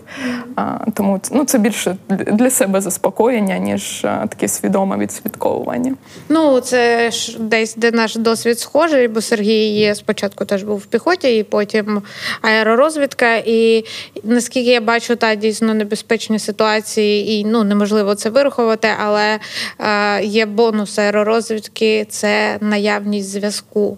А, 0.56 0.78
Тому 0.94 1.20
ну 1.32 1.44
це 1.46 1.58
більше 1.58 1.98
для 2.10 2.50
себе 2.50 2.82
заспокоєння 2.82 3.37
озброєння, 3.38 3.58
ніж 3.58 4.06
е, 4.06 4.28
таке 4.30 4.48
свідоме 4.48 4.98
відслідковування. 4.98 5.96
Ну 6.30 6.60
це 6.60 7.12
ж 7.12 7.40
десь 7.40 7.76
де 7.76 7.92
наш 7.92 8.16
досвід 8.16 8.60
схожий, 8.60 9.08
бо 9.08 9.22
Сергій 9.22 9.94
спочатку 9.96 10.46
теж 10.46 10.64
був 10.64 10.78
в 10.78 10.86
піхоті, 10.86 11.38
і 11.38 11.44
потім 11.44 12.02
аеророзвідка. 12.42 13.36
І 13.36 13.86
наскільки 14.24 14.72
я 14.72 14.82
бачу, 14.82 15.16
та 15.16 15.36
дійсно 15.36 15.74
небезпечні 15.74 16.40
ситуації, 16.40 17.32
і 17.32 17.46
ну 17.46 17.64
неможливо 17.64 18.16
це 18.16 18.30
вирахувати, 18.30 18.88
але 19.04 19.40
е, 19.80 20.24
є 20.24 20.46
бонус 20.46 21.00
аеророзвідки 21.00 22.06
це 22.10 22.58
наявність 22.62 23.30
зв'язку. 23.30 23.98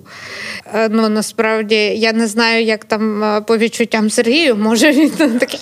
Е, 0.73 0.89
ну 0.89 1.09
насправді 1.09 1.75
я 1.75 2.13
не 2.13 2.27
знаю, 2.27 2.63
як 2.63 2.85
там 2.85 3.23
е, 3.23 3.41
по 3.41 3.57
відчуттям 3.57 4.09
Сергію, 4.09 4.55
може 4.55 4.91
він 4.91 5.39
такий 5.39 5.59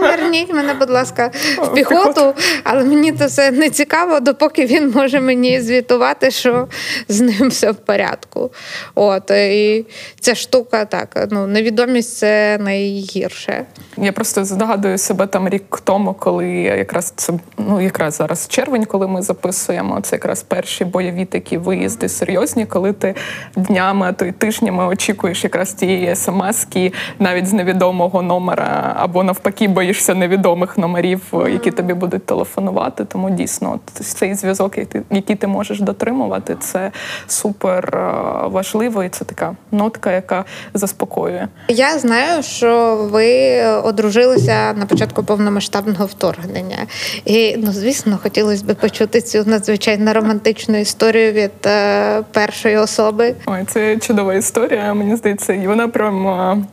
верніть 0.00 0.54
мене, 0.54 0.74
будь 0.74 0.90
ласка, 0.90 1.30
в 1.58 1.74
піхоту, 1.74 2.34
але 2.64 2.84
мені 2.84 3.12
це 3.12 3.26
все 3.26 3.50
не 3.50 3.70
цікаво, 3.70 4.20
допоки 4.20 4.66
він 4.66 4.90
може 4.90 5.20
мені 5.20 5.60
звітувати, 5.60 6.30
що 6.30 6.68
з 7.08 7.20
ним 7.20 7.48
все 7.48 7.70
в 7.70 7.76
порядку. 7.76 8.50
От 8.94 9.30
і 9.30 9.86
ця 10.20 10.34
штука 10.34 10.84
так, 10.84 11.26
ну 11.30 11.46
невідомість 11.46 12.16
це 12.16 12.58
найгірше. 12.60 13.64
Я 13.96 14.12
просто 14.12 14.44
здогадую 14.44 14.98
себе 14.98 15.26
там 15.26 15.48
рік 15.48 15.80
тому, 15.84 16.14
коли 16.14 16.48
якраз 16.48 17.12
це 17.16 17.32
ну 17.58 17.80
якраз 17.80 18.16
зараз 18.16 18.48
червень, 18.48 18.84
коли 18.84 19.08
ми 19.08 19.22
записуємо 19.22 20.00
це 20.00 20.16
якраз 20.16 20.42
перші 20.42 20.84
бойові 20.84 21.24
такі 21.24 21.58
виїзди 21.58 22.08
серйозні, 22.08 22.66
коли 22.66 22.92
ти 22.92 23.14
днями, 23.56 24.06
а 24.06 24.12
то 24.12 24.24
й 24.24 24.32
тижнями 24.32 24.84
очікуєш 24.86 25.44
якраз 25.44 25.72
тієї 25.72 26.16
смски 26.16 26.92
навіть 27.18 27.46
з 27.46 27.52
невідомого 27.52 28.22
номера 28.22 28.96
або 28.96 29.22
навпаки 29.22 29.68
бої 29.68 29.89
боїшся 29.90 30.14
невідомих 30.14 30.78
номерів, 30.78 31.20
які 31.32 31.70
тобі 31.70 31.94
будуть 31.94 32.26
телефонувати. 32.26 33.04
Тому 33.04 33.30
дійсно 33.30 33.80
цей 33.94 34.34
зв'язок, 34.34 34.78
який 35.10 35.36
ти 35.36 35.46
можеш 35.46 35.80
дотримувати, 35.80 36.56
це 36.60 36.92
супер 37.26 37.96
е, 37.96 38.48
важливо, 38.48 39.04
і 39.04 39.08
це 39.08 39.24
така 39.24 39.56
нотка, 39.72 40.12
яка 40.12 40.44
заспокоює. 40.74 41.48
Я 41.68 41.98
знаю, 41.98 42.42
що 42.42 42.96
ви 43.12 43.62
одружилися 43.64 44.72
на 44.72 44.86
початку 44.86 45.22
повномасштабного 45.22 46.06
вторгнення, 46.06 46.86
і 47.24 47.56
ну 47.56 47.72
звісно, 47.72 48.18
хотілося 48.22 48.64
б 48.64 48.74
почути 48.74 49.20
цю 49.20 49.44
надзвичайно 49.46 50.12
романтичну 50.12 50.78
історію 50.78 51.32
від 51.32 51.66
е, 51.66 52.22
першої 52.32 52.76
особи. 52.76 53.34
Ой, 53.46 53.64
це 53.66 53.96
чудова 53.96 54.34
історія. 54.34 54.94
Мені 54.94 55.16
здається, 55.16 55.52
і 55.52 55.66
вона 55.66 55.88
прям. 55.88 56.66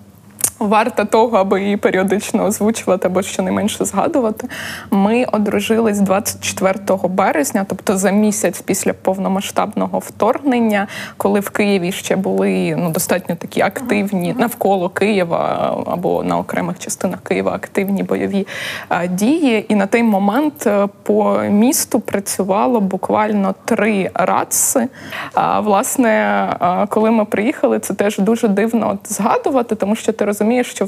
Варта 0.60 1.06
того, 1.06 1.38
аби 1.38 1.62
її 1.62 1.78
періодично 1.78 2.46
озвучувати 2.46 3.08
або 3.08 3.22
щонайменше 3.22 3.86
згадувати. 3.86 4.48
Ми 4.92 5.26
одружились 5.32 6.00
24 6.00 6.80
березня, 7.10 7.66
тобто 7.70 7.98
за 7.98 8.12
місяць 8.12 8.62
після 8.62 8.94
повномасштабного 8.94 10.00
вторгнення, 10.00 10.88
коли 11.18 11.40
в 11.40 11.50
Києві 11.50 11.92
ще 11.92 12.16
були 12.16 12.76
ну 12.78 12.90
достатньо 12.90 13.36
такі 13.36 13.62
активні 13.62 14.36
навколо 14.38 14.90
Києва 14.90 15.76
або 15.88 16.24
на 16.24 16.38
окремих 16.38 16.80
частинах 16.80 17.20
Києва 17.24 17.52
активні 17.52 18.04
бойові 18.04 18.48
дії. 19.10 19.66
І 19.70 19.76
на 19.76 19.86
той 19.86 20.04
момент 20.04 20.68
е, 20.68 20.88
по 21.04 21.40
місту 21.40 22.00
працювало 22.00 22.82
буквально 22.82 23.56
три 23.66 24.12
раци. 24.14 24.88
А 25.34 25.60
власне, 25.60 26.88
коли 26.90 27.12
ми 27.12 27.26
приїхали, 27.26 27.80
це 27.80 27.94
теж 27.94 28.18
дуже 28.18 28.48
дивно 28.48 28.98
згадувати, 29.06 29.76
тому 29.76 29.96
що 29.96 30.14
ти 30.14 30.26
розумієш, 30.26 30.37
розумієш, 30.40 30.68
що 30.68 30.88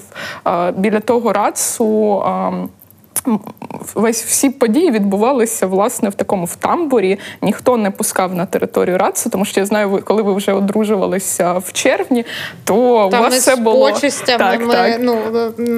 біля 0.75 0.99
того 0.99 1.33
рацу 1.33 2.23
весь 3.95 4.23
всі 4.23 4.49
події 4.49 4.91
відбувалися 4.91 5.67
власне 5.67 6.09
в 6.09 6.15
такому 6.15 6.45
в 6.45 6.55
тамбурі. 6.55 7.19
Ніхто 7.41 7.77
не 7.77 7.91
пускав 7.91 8.35
на 8.35 8.45
територію 8.45 8.97
Рацу, 8.97 9.29
тому 9.29 9.45
що 9.45 9.59
я 9.59 9.65
знаю, 9.65 10.01
коли 10.05 10.21
ви 10.21 10.33
вже 10.33 10.53
одружувалися 10.53 11.53
в 11.53 11.73
червні, 11.73 12.25
то 12.63 13.07
Там 13.11 13.19
у 13.19 13.23
вас 13.23 13.35
все 13.35 13.55
було 13.55 13.91
почистями 13.91 14.37
так, 14.37 14.65
ми, 14.67 14.73
так. 14.73 14.97
ну 14.99 15.17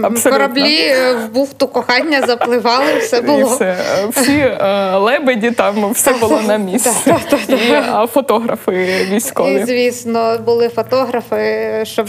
Абсолютно. 0.04 0.32
кораблі 0.32 0.94
в 1.26 1.34
бухту 1.34 1.68
кохання 1.68 2.22
запливали. 2.28 2.98
Все 3.00 3.22
було 3.22 3.40
І 3.40 3.44
все. 3.44 3.78
всі 4.10 4.38
е, 4.38 4.98
лебеді, 4.98 5.52
там 5.52 5.92
все 5.92 6.14
було 6.14 6.42
на 6.42 6.58
місці. 6.72 7.14
І 7.48 7.72
а, 7.74 8.08
фотографи 8.08 9.06
військові. 9.12 9.54
І, 9.54 9.66
Звісно, 9.66 10.40
були 10.46 10.70
фотографи. 10.70 11.72
Щоб 11.84 12.08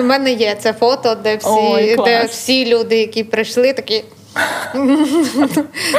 у 0.00 0.02
мене 0.02 0.32
є 0.32 0.56
це 0.58 0.72
фото, 0.72 1.16
де 1.24 1.36
всі, 1.36 1.48
Ой, 1.50 1.96
де 2.04 2.24
всі 2.24 2.74
люди, 2.74 2.96
які 2.96 3.24
прийшли, 3.24 3.72
такі. 3.72 4.04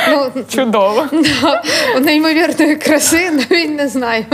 Ну, 0.10 0.44
Чудово. 0.50 1.06
Неймовірної 2.02 2.76
краси, 2.76 3.32
навіть 3.32 3.78
не 3.78 3.88
знаю. 3.88 4.26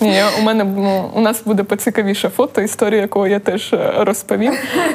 Ні, 0.00 0.22
У 0.40 0.42
мене 0.42 0.64
ну, 0.64 1.10
у 1.14 1.20
нас 1.20 1.42
буде 1.44 1.62
поцікавіше 1.62 2.28
фото, 2.28 2.60
історію 2.60 3.00
якого 3.00 3.26
я 3.26 3.38
теж 3.38 3.72
е, 3.72 3.92
розповім. 3.96 4.54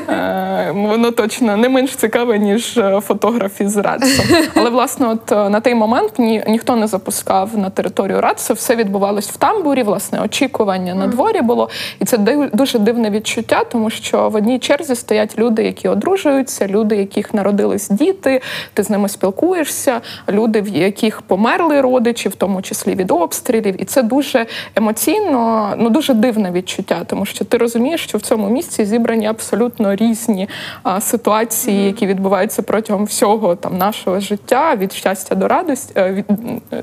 Е, 0.10 0.72
воно 0.76 1.12
точно 1.12 1.58
не 1.58 1.70
менш 1.70 1.96
цікаве, 1.96 2.40
ніж 2.40 2.78
е, 2.78 3.02
фотограф 3.02 3.62
із 3.62 3.78
Радсу. 3.78 4.24
Але, 4.56 4.70
власне, 4.70 5.08
от 5.08 5.32
на 5.32 5.60
той 5.60 5.76
момент 5.76 6.20
ні, 6.20 6.44
ніхто 6.48 6.76
не 6.76 6.88
запускав 6.88 7.58
на 7.58 7.70
територію 7.70 8.22
Радсу, 8.22 8.54
все 8.54 8.76
відбувалось 8.76 9.30
в 9.30 9.38
тамбурі, 9.38 9.84
власне, 9.84 10.22
очікування 10.22 10.96
на 10.96 11.08
дворі 11.08 11.42
було. 11.42 11.70
І 12.00 12.06
це 12.06 12.18
дуже 12.54 12.80
дивне 12.80 13.10
відчуття, 13.10 13.64
тому 13.72 13.90
що 13.90 14.30
в 14.30 14.36
одній 14.36 14.60
черзі 14.60 14.96
стоять 14.96 15.40
люди, 15.40 15.64
які 15.64 15.88
одружуються, 15.88 16.68
люди, 16.68 16.96
яких 16.96 17.34
народились 17.34 17.90
діти 17.90 18.39
ти 18.74 18.84
з 18.84 18.90
ними 18.90 19.10
спілкуєшся, 19.10 20.02
люди, 20.30 20.62
в 20.62 20.68
яких 20.68 21.22
померли 21.22 21.82
родичі, 21.82 22.30
в 22.30 22.36
тому 22.36 22.62
числі 22.62 22.96
від 22.96 23.12
обстрілів, 23.12 23.82
і 23.82 23.86
це 23.86 24.04
дуже 24.04 24.46
емоційно, 24.76 25.74
ну 25.78 25.90
дуже 25.90 26.14
дивне 26.14 26.52
відчуття, 26.52 27.02
тому 27.08 27.26
що 27.26 27.46
ти 27.46 27.58
розумієш, 27.58 28.04
що 28.04 28.18
в 28.18 28.22
цьому 28.22 28.50
місці 28.50 28.86
зібрані 28.86 29.28
абсолютно 29.28 29.96
різні 29.96 30.50
а, 30.84 31.02
ситуації, 31.02 31.86
які 31.86 32.08
відбуваються 32.08 32.62
протягом 32.62 33.06
всього 33.06 33.56
там 33.56 33.78
нашого 33.78 34.20
життя, 34.20 34.76
від 34.76 34.94
щастя 34.94 35.36
до 35.36 35.48
радості, 35.48 35.94
е, 35.98 36.12
від 36.12 36.26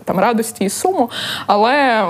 там 0.04 0.18
радості 0.18 0.64
і 0.64 0.68
суму. 0.68 1.10
Але 1.46 2.04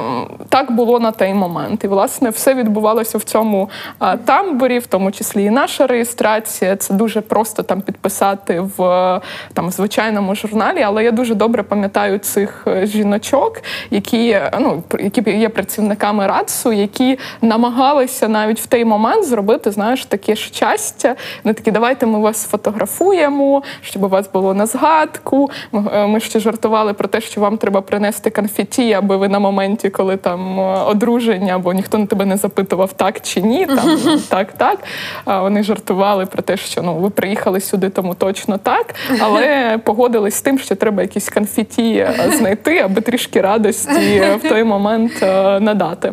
так 0.48 0.72
було 0.72 1.00
на 1.00 1.12
той 1.12 1.34
момент. 1.34 1.84
І 1.84 1.88
власне 1.88 2.30
все 2.30 2.54
відбувалося 2.54 3.18
в 3.18 3.22
цьому 3.24 3.70
а, 3.98 4.16
тамбурі, 4.16 4.78
в 4.78 4.86
тому 4.86 5.12
числі 5.12 5.44
і 5.44 5.50
наша 5.50 5.86
реєстрація. 5.86 6.76
Це 6.76 6.94
дуже 6.94 7.20
просто 7.20 7.62
там 7.62 7.80
підписати 7.80 8.60
в 8.76 9.20
там 9.54 9.70
звичайному 9.70 10.34
журналі, 10.34 10.82
але 10.82 11.04
я 11.04 11.10
дуже 11.10 11.34
добре 11.34 11.62
пам'ятаю 11.62 12.18
цих 12.18 12.64
е, 12.66 12.86
жіночок, 12.86 13.62
які 13.90 14.28
е, 14.30 14.50
ну 14.60 14.82
які 15.00 15.30
є 15.30 15.48
працівниками 15.48 16.26
РАЦУ, 16.26 16.72
які 16.72 17.18
намагалися 17.42 18.28
навіть 18.28 18.60
в 18.60 18.66
той 18.66 18.84
момент 18.84 19.24
зробити 19.24 19.70
знаєш 19.70 20.04
таке 20.04 20.36
щастя. 20.36 21.16
Вони 21.44 21.54
такі, 21.54 21.70
давайте 21.70 22.06
ми 22.06 22.18
вас 22.18 22.46
фотографуємо, 22.46 23.62
щоб 23.82 24.04
у 24.04 24.08
вас 24.08 24.30
було 24.32 24.54
на 24.54 24.66
згадку. 24.66 25.50
Ми, 25.72 26.06
ми 26.06 26.20
ще 26.20 26.40
жартували 26.40 26.92
про 26.92 27.08
те, 27.08 27.20
що 27.20 27.40
вам 27.40 27.58
треба 27.58 27.80
принести 27.80 28.30
конфеті, 28.30 28.92
аби 28.92 29.16
ви 29.16 29.28
на 29.28 29.38
моменті, 29.38 29.90
коли 29.90 30.16
там 30.16 30.60
е, 30.60 30.62
одруження, 30.62 31.54
або 31.54 31.72
ніхто 31.72 31.98
на 31.98 32.06
тебе 32.06 32.24
не 32.24 32.36
запитував 32.36 32.92
так 32.92 33.20
чи 33.20 33.40
ні. 33.40 33.66
Там 33.66 33.98
так, 34.28 34.52
так. 34.52 34.78
А 35.24 35.40
вони 35.40 35.62
жартували 35.62 36.26
про 36.26 36.42
те, 36.42 36.56
що 36.56 36.82
ну 36.82 36.94
ви 36.94 37.10
приїхали 37.10 37.60
сюди, 37.60 37.88
тому 37.90 38.14
точно 38.14 38.58
так 38.58 38.94
але 39.20 39.78
погодились 39.84 40.34
з 40.34 40.42
тим, 40.42 40.58
що 40.58 40.74
треба 40.74 41.02
якісь 41.02 41.28
конфеті 41.28 41.92
е, 41.92 42.32
знайти, 42.36 42.78
аби 42.78 43.00
трішки 43.00 43.40
радості 43.40 44.22
в 44.42 44.48
той 44.48 44.64
момент 44.64 45.12
е, 45.22 45.60
надати. 45.60 46.12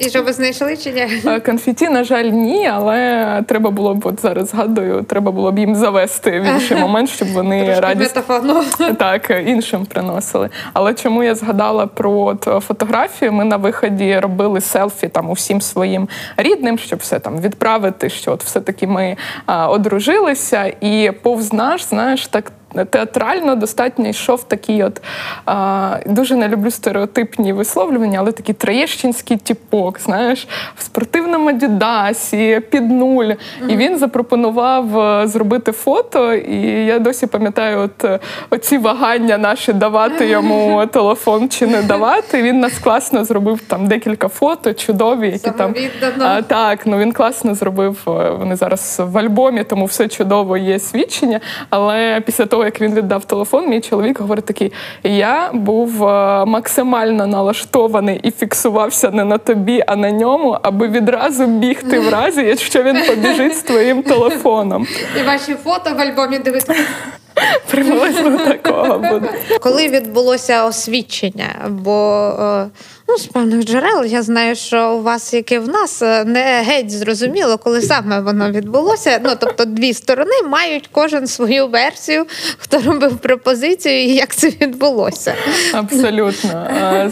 І 0.00 0.08
що 0.08 0.22
ви 0.22 0.32
знайшли 0.32 0.76
чи 0.76 0.92
ні? 0.92 1.06
Е, 1.26 1.40
конфеті, 1.40 1.88
на 1.88 2.04
жаль, 2.04 2.24
ні, 2.24 2.66
але 2.66 3.42
треба 3.46 3.70
було 3.70 3.94
б 3.94 4.06
от 4.06 4.20
зараз 4.20 4.48
згадую, 4.48 5.02
треба 5.02 5.32
було 5.32 5.52
б 5.52 5.58
їм 5.58 5.74
завести 5.74 6.40
в 6.40 6.44
інший 6.44 6.76
момент, 6.76 7.08
щоб 7.08 7.28
вони 7.32 7.80
радість 7.80 8.18
так 8.98 9.42
іншим 9.46 9.86
приносили. 9.86 10.48
Але 10.72 10.94
чому 10.94 11.22
я 11.22 11.34
згадала 11.34 11.86
про 11.86 12.12
от, 12.12 12.48
фотографію? 12.66 13.32
Ми 13.32 13.44
на 13.44 13.56
виході 13.56 14.18
робили 14.18 14.60
селфі 14.60 15.08
там 15.08 15.30
усім 15.30 15.60
своїм 15.60 16.08
рідним, 16.36 16.78
щоб 16.78 16.98
все 16.98 17.18
там 17.18 17.40
відправити, 17.40 18.10
що 18.10 18.32
от 18.32 18.44
все 18.44 18.60
таки 18.60 18.86
ми 18.86 19.16
а, 19.46 19.68
одружилися, 19.68 20.72
і 20.80 21.12
повз 21.22 21.52
наш, 21.52 21.84
знаєш, 21.84 22.26
так 22.26 22.52
театрально 22.90 23.54
достатньо 23.54 24.08
йшов 24.08 24.44
такий 24.44 24.82
от 24.84 25.02
а, 25.46 25.96
дуже 26.06 26.36
не 26.36 26.48
люблю 26.48 26.70
стереотипні 26.70 27.52
висловлювання, 27.52 28.18
але 28.18 28.32
такий 28.32 28.54
троєщинський 28.54 29.36
тіпок, 29.36 30.00
знаєш, 30.00 30.48
в 30.76 30.82
спортивному 30.82 31.52
дідасі, 31.52 32.60
під 32.70 32.90
нуль. 32.90 33.24
Mm-hmm. 33.24 33.68
І 33.68 33.76
він 33.76 33.98
запропонував 33.98 34.98
е, 34.98 35.26
зробити 35.26 35.72
фото. 35.72 36.34
І 36.34 36.86
я 36.86 36.98
досі 36.98 37.26
пам'ятаю, 37.26 37.80
от 37.80 38.04
е, 38.04 38.18
оці 38.50 38.78
вагання 38.78 39.38
наші 39.38 39.72
давати 39.72 40.28
йому 40.28 40.86
телефон 40.92 41.48
чи 41.48 41.66
не 41.66 41.82
давати. 41.82 42.42
Він 42.42 42.60
нас 42.60 42.78
класно 42.78 43.24
зробив 43.24 43.60
там 43.60 43.86
декілька 43.86 44.28
фото, 44.28 44.74
чудові, 44.74 45.30
які 45.30 45.50
там 45.50 45.74
а, 46.20 46.42
так. 46.42 46.86
Ну 46.86 46.98
він 46.98 47.12
класно 47.12 47.54
зробив. 47.54 47.98
Е, 48.08 48.30
вони 48.30 48.56
зараз 48.56 49.02
в 49.04 49.18
альбомі, 49.18 49.64
тому 49.64 49.84
все 49.84 50.08
чудово 50.08 50.56
є 50.56 50.78
свідчення. 50.78 51.40
Але 51.70 52.20
після 52.20 52.46
того 52.46 52.59
того, 52.60 52.66
як 52.66 52.80
він 52.80 52.94
віддав 52.94 53.24
телефон, 53.24 53.68
мій 53.68 53.80
чоловік 53.80 54.20
говорить 54.20 54.44
такий: 54.44 54.72
я 55.04 55.50
був 55.52 56.04
е, 56.04 56.44
максимально 56.44 57.26
налаштований 57.26 58.20
і 58.22 58.30
фіксувався 58.30 59.10
не 59.10 59.24
на 59.24 59.38
тобі, 59.38 59.84
а 59.86 59.96
на 59.96 60.10
ньому, 60.10 60.58
аби 60.62 60.88
відразу 60.88 61.46
бігти 61.46 62.00
в 62.00 62.08
разі, 62.08 62.42
якщо 62.42 62.82
він 62.82 62.96
побіжить 63.06 63.56
з 63.56 63.62
твоїм 63.62 64.02
телефоном. 64.02 64.86
І 65.20 65.22
ваші 65.22 65.54
фото 65.54 65.94
в 65.94 66.00
альбомі 66.00 66.38
дивитися. 66.38 66.74
Приблизно 67.70 68.38
такого 68.38 68.98
буде. 68.98 69.30
Коли 69.60 69.88
відбулося 69.88 70.64
освідчення, 70.64 71.48
бо 71.68 72.28
е, 72.40 72.66
Ну, 73.10 73.18
з 73.18 73.26
певних 73.26 73.64
джерел 73.64 74.04
я 74.04 74.22
знаю, 74.22 74.54
що 74.54 74.94
у 74.94 75.02
вас, 75.02 75.34
як 75.34 75.52
і 75.52 75.58
в 75.58 75.68
нас, 75.68 76.02
е, 76.02 76.24
не 76.24 76.62
геть 76.66 76.90
зрозуміло, 76.90 77.58
коли 77.58 77.82
саме 77.82 78.20
воно 78.20 78.50
відбулося. 78.50 79.20
Ну 79.24 79.30
тобто, 79.40 79.64
дві 79.64 79.94
сторони 79.94 80.32
мають 80.48 80.88
кожен 80.92 81.26
свою 81.26 81.66
версію, 81.68 82.26
хто 82.58 82.78
робив 82.78 83.18
пропозицію 83.18 84.02
і 84.02 84.14
як 84.14 84.34
це 84.34 84.48
відбулося. 84.48 85.34
Абсолютно. 85.72 86.66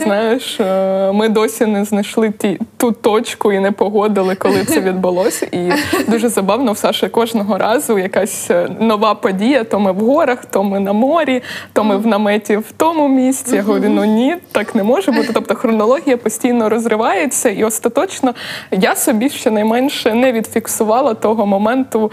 Знаєш, 0.04 0.60
е, 0.60 1.12
ми 1.12 1.28
досі 1.28 1.66
не 1.66 1.84
знайшли 1.84 2.32
ті 2.38 2.60
ту 2.76 2.92
точку 2.92 3.52
і 3.52 3.58
не 3.58 3.72
погодили, 3.72 4.34
коли 4.34 4.64
це 4.64 4.80
відбулося. 4.80 5.46
І 5.52 5.72
дуже 6.08 6.28
забавно 6.28 6.72
в 6.72 6.78
Саші 6.78 7.08
кожного 7.08 7.58
разу 7.58 7.98
якась 7.98 8.50
е, 8.50 8.68
нова 8.80 9.14
подія. 9.14 9.64
То 9.64 9.80
ми 9.80 9.92
в 9.92 9.98
горах, 9.98 10.44
то 10.44 10.62
ми 10.64 10.80
на 10.80 10.92
морі, 10.92 11.42
то 11.72 11.84
ми 11.84 11.96
в 11.96 12.06
наметі 12.06 12.56
в 12.56 12.72
тому 12.76 13.08
місці. 13.08 13.56
Я 13.56 13.62
говорю, 13.62 13.88
ну 13.88 14.04
ні, 14.04 14.36
так 14.52 14.74
не 14.74 14.82
може 14.82 15.12
бути. 15.12 15.30
Тобто 15.34 15.54
хронологія 15.54 15.87
хронологія 15.88 16.16
постійно 16.16 16.68
розривається, 16.68 17.48
і 17.48 17.64
остаточно 17.64 18.34
я 18.70 18.96
собі 18.96 19.30
щонайменше 19.30 20.14
не 20.14 20.32
відфіксувала 20.32 21.14
того 21.14 21.46
моменту, 21.46 22.12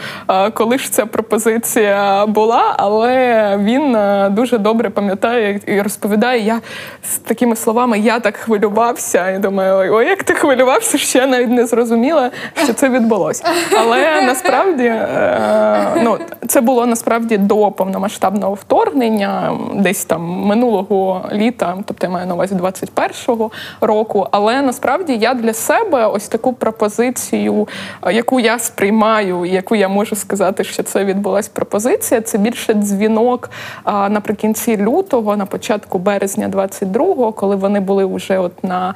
коли 0.54 0.78
ж 0.78 0.92
ця 0.92 1.06
пропозиція 1.06 2.26
була, 2.26 2.76
але 2.78 3.58
він 3.58 3.98
дуже 4.36 4.58
добре 4.58 4.90
пам'ятає 4.90 5.60
і 5.66 5.82
розповідає. 5.82 6.42
Я 6.42 6.62
з 7.04 7.18
такими 7.18 7.56
словами 7.56 8.00
я 8.00 8.20
так 8.20 8.38
хвилювався. 8.38 9.30
І 9.32 9.40
думаю, 9.40 9.94
ой, 9.94 10.08
як 10.08 10.24
ти 10.24 10.34
хвилювався, 10.34 11.20
я 11.20 11.28
навіть 11.28 11.50
не 11.50 11.66
зрозуміла, 11.66 12.32
що 12.64 12.74
це 12.74 12.90
відбулося. 12.90 13.44
Але 13.80 14.22
насправді 14.22 14.84
е, 14.84 16.02
ну, 16.04 16.18
це 16.48 16.62
було 16.62 16.86
насправді 16.86 17.38
до 17.38 17.72
повномасштабного 17.72 18.54
вторгнення, 18.54 19.58
десь 19.76 20.06
там 20.06 20.22
минулого 20.22 21.26
літа, 21.34 21.78
тобто 21.86 22.08
я 22.08 22.14
маю 22.14 22.28
на 22.28 22.34
увазі 22.34 22.56
21-го 22.56 23.52
року. 23.82 24.28
Але 24.32 24.62
насправді 24.62 25.18
я 25.18 25.34
для 25.34 25.54
себе 25.54 26.06
ось 26.06 26.28
таку 26.28 26.54
пропозицію, 26.54 27.68
е, 28.06 28.14
яку 28.14 28.40
я 28.40 28.60
сприймаю, 28.60 29.46
яку 29.46 29.76
я 29.76 29.88
можу 29.88 30.16
сказати, 30.16 30.64
що 30.64 30.84
це 30.84 31.06
відбулась 31.06 31.48
пропозиція. 31.48 32.22
Це 32.22 32.38
більше 32.38 32.74
дзвінок 32.74 33.50
наприкінці 33.86 34.78
лютого, 34.78 35.38
на 35.38 35.46
початку 35.46 36.00
березня 36.00 36.50
22-го, 36.50 37.32
коли 37.32 37.56
вони 37.56 37.80
були 37.80 38.06
вже 38.06 38.38
от 38.38 38.64
на 38.64 38.94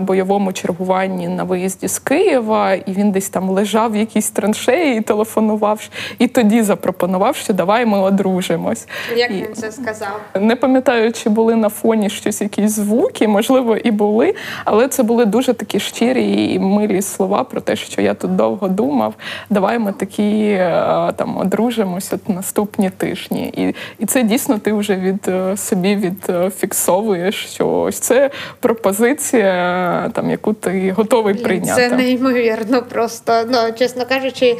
бойовому 0.00 0.52
чергуванні 0.52 1.28
на 1.28 1.44
виїзді 1.44 1.88
з 1.88 1.98
Києва, 1.98 2.74
і 2.74 2.92
він 2.92 3.10
десь 3.10 3.28
там 3.28 3.50
лежав 3.50 3.92
в 3.92 3.96
якійсь 3.96 4.30
траншеї 4.30 4.98
і 4.98 5.00
телефонував. 5.00 5.88
І 6.18 6.26
тоді 6.26 6.62
запропонував, 6.62 7.36
що 7.36 7.52
давай 7.52 7.86
ми 7.86 7.98
одружимось. 7.98 8.88
Як 9.16 9.30
він 9.30 9.54
це 9.54 9.72
сказав? 9.72 10.20
Не 10.34 10.56
пам'ятаю, 10.56 11.12
чи 11.12 11.28
були 11.28 11.54
на 11.54 11.68
фоні 11.68 12.10
щось, 12.10 12.40
якісь 12.40 12.70
звуки, 12.70 13.28
можливо, 13.28 13.75
і 13.84 13.90
були, 13.90 14.34
але 14.64 14.88
це 14.88 15.02
були 15.02 15.24
дуже 15.24 15.54
такі 15.54 15.80
щирі 15.80 16.54
і 16.54 16.58
милі 16.58 17.02
слова 17.02 17.44
про 17.44 17.60
те, 17.60 17.76
що 17.76 18.02
я 18.02 18.14
тут 18.14 18.36
довго 18.36 18.68
думав. 18.68 19.14
Давай 19.50 19.78
ми 19.78 19.92
такі 19.92 20.46
е, 20.48 21.12
там 21.16 21.36
одружимось 21.38 22.12
от 22.12 22.28
наступні 22.28 22.90
тижні. 22.90 23.52
І 23.56 23.74
і 23.98 24.06
це 24.06 24.22
дійсно 24.22 24.58
ти 24.58 24.72
вже 24.72 24.96
від 24.96 25.28
е, 25.28 25.56
собі 25.56 25.96
відфіксовуєш, 25.96 27.46
що 27.46 27.68
ось 27.68 27.98
це 27.98 28.30
пропозиція, 28.60 30.10
там 30.12 30.30
яку 30.30 30.52
ти 30.52 30.94
готовий 30.96 31.34
прийняти. 31.34 31.88
Це 31.88 31.96
неймовірно 31.96 32.82
просто. 32.82 33.32
Ну 33.50 33.58
чесно 33.78 34.04
кажучи, 34.08 34.56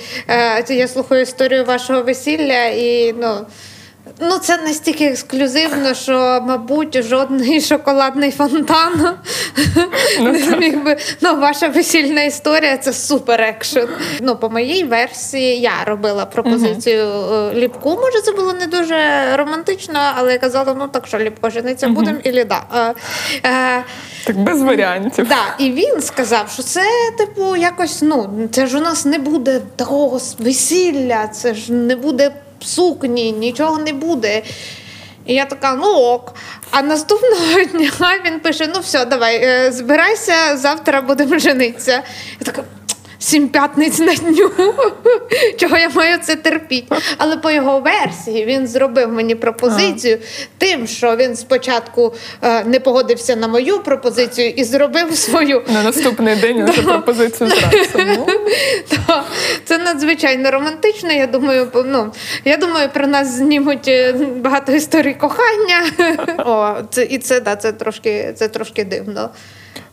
е, 0.69 0.75
я 0.75 0.89
слухаю 0.89 1.23
історію 1.23 1.65
вашого 1.65 2.03
весілля 2.03 2.65
і 2.65 3.15
ну. 3.21 3.47
Ну, 4.21 4.39
це 4.39 4.57
настільки 4.57 5.05
ексклюзивно, 5.05 5.95
що, 5.95 6.43
мабуть, 6.47 7.03
жодний 7.03 7.61
шоколадний 7.69 8.31
фонтан 8.31 9.17
ну, 10.21 10.33
не 10.33 10.39
зміг 10.39 10.85
би. 10.85 10.97
Ну, 11.21 11.37
ваша 11.37 11.69
весільна 11.69 12.23
історія 12.23 12.77
це 12.77 12.93
супер 12.93 13.41
екшен. 13.41 13.89
Ну, 14.21 14.37
по 14.37 14.51
моїй 14.51 14.85
версії, 14.85 15.61
я 15.61 15.73
робила 15.87 16.27
пропозицію 16.27 17.05
uh-huh. 17.05 17.55
ліпку. 17.55 17.91
Може, 17.91 18.21
це 18.25 18.33
було 18.33 18.53
не 18.53 18.67
дуже 18.67 18.97
романтично, 19.37 20.01
але 20.15 20.33
я 20.33 20.39
казала: 20.39 20.75
ну 20.79 20.89
так 20.89 21.07
що 21.07 21.19
ліпко 21.19 21.51
жениться 21.51 21.87
uh-huh. 21.87 21.93
будемо 21.93 22.19
і 22.25 22.45
да. 22.45 22.63
А, 22.71 22.93
а, 23.43 23.83
так 24.27 24.39
без 24.39 24.63
варіантів. 24.63 25.29
Да, 25.29 25.65
І 25.65 25.71
він 25.71 26.01
сказав, 26.01 26.51
що 26.51 26.63
це, 26.63 26.83
типу, 27.19 27.57
якось 27.57 28.03
ну, 28.03 28.49
це 28.53 28.67
ж 28.67 28.79
у 28.79 28.81
нас 28.81 29.05
не 29.05 29.19
буде 29.19 29.61
такого 29.77 30.21
весілля, 30.39 31.29
це 31.29 31.55
ж 31.55 31.73
не 31.73 31.97
буде 31.97 32.33
сукні, 32.61 33.33
нічого 33.33 33.79
не 33.79 33.93
буде. 33.93 34.43
І 35.27 35.35
я 35.35 35.45
така, 35.45 35.75
ну 35.75 35.87
ок. 35.87 36.35
А 36.71 36.83
наступного 36.83 37.65
дня 37.73 37.91
він 38.27 38.41
пише: 38.41 38.71
ну 38.75 38.81
все, 38.81 39.05
давай, 39.05 39.45
е, 39.45 39.73
збирайся, 39.73 40.57
завтра 40.57 41.03
будемо 41.03 41.39
женитися. 41.39 42.03
Я 42.41 42.45
така, 42.45 42.65
сім 43.19 43.49
п'ятниць 43.49 43.99
на 43.99 44.15
дню. 44.15 44.51
Чого 45.57 45.79
я 45.79 45.89
маю 45.89 46.19
це 46.19 46.37
терпіти? 46.37 46.97
Але 47.19 47.37
по 47.37 47.51
його 47.51 47.81
версії 47.81 48.45
він 48.45 48.67
зробив 48.67 49.13
мені 49.13 49.35
пропозицію 49.35 50.19
тим, 50.59 50.87
що 50.87 51.17
він 51.17 51.37
спочатку 51.37 52.15
е, 52.43 52.65
не 52.65 52.81
погодився 52.81 53.37
на 53.37 53.49
мою 53.49 53.79
пропозицію 53.79 54.51
і 54.51 54.65
зробив 54.65 55.17
свою 55.17 55.63
на 55.69 55.83
наступний 55.83 56.37
день 56.41 56.65
вже 56.65 56.83
пропозицію 56.83 57.51
зразу. 57.51 58.27
Це 59.65 59.79
надзвичайно 59.79 60.51
романтично. 60.51 61.13
Я 61.13 61.27
думаю, 61.27 61.69
ну 61.75 62.13
я 62.45 62.57
думаю, 62.57 62.89
про 62.95 63.07
нас 63.07 63.29
знімуть 63.29 63.89
е, 63.89 64.13
багато 64.37 64.73
історій 64.73 65.15
кохання. 65.15 65.83
О, 66.39 66.83
це 66.91 67.03
і 67.05 67.19
це 67.19 67.41
да, 67.41 67.57
це 67.57 67.73
трошки 67.73 68.33
це 68.37 68.49
трошки 68.49 68.85
дивно. 68.85 69.31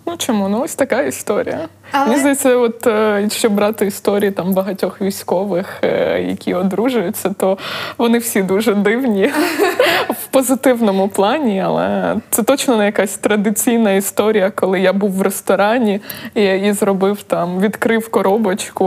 Ну 0.06 0.18
чому? 0.18 0.50
Ну 0.50 0.62
ось 0.62 0.76
така 0.76 1.02
історія. 1.02 1.68
Але... 1.92 2.06
Мені 2.08 2.20
здається, 2.20 2.56
от 2.56 2.88
е, 2.88 3.20
якщо 3.22 3.50
брати 3.50 3.86
історії 3.86 4.32
там 4.32 4.54
багатьох 4.54 5.02
військових, 5.02 5.80
е, 5.84 6.22
які 6.22 6.54
одружуються, 6.54 7.36
то 7.40 7.58
вони 7.98 8.18
всі 8.18 8.42
дуже 8.42 8.74
дивні 8.74 9.32
в 10.10 10.28
позитивному 10.28 11.08
плані. 11.08 11.62
Але 11.66 12.16
це 12.30 12.44
точно 12.44 12.78
не 12.78 12.86
якась 12.86 13.18
традиційна 13.18 13.92
історія, 13.92 14.52
коли 14.56 14.80
я 14.80 14.94
був 14.94 15.12
в 15.12 15.22
ресторані 15.22 16.02
і, 16.36 16.44
і 16.44 16.74
зробив 16.74 17.24
там, 17.24 17.60
відкрив 17.60 18.10
коробочку 18.10 18.86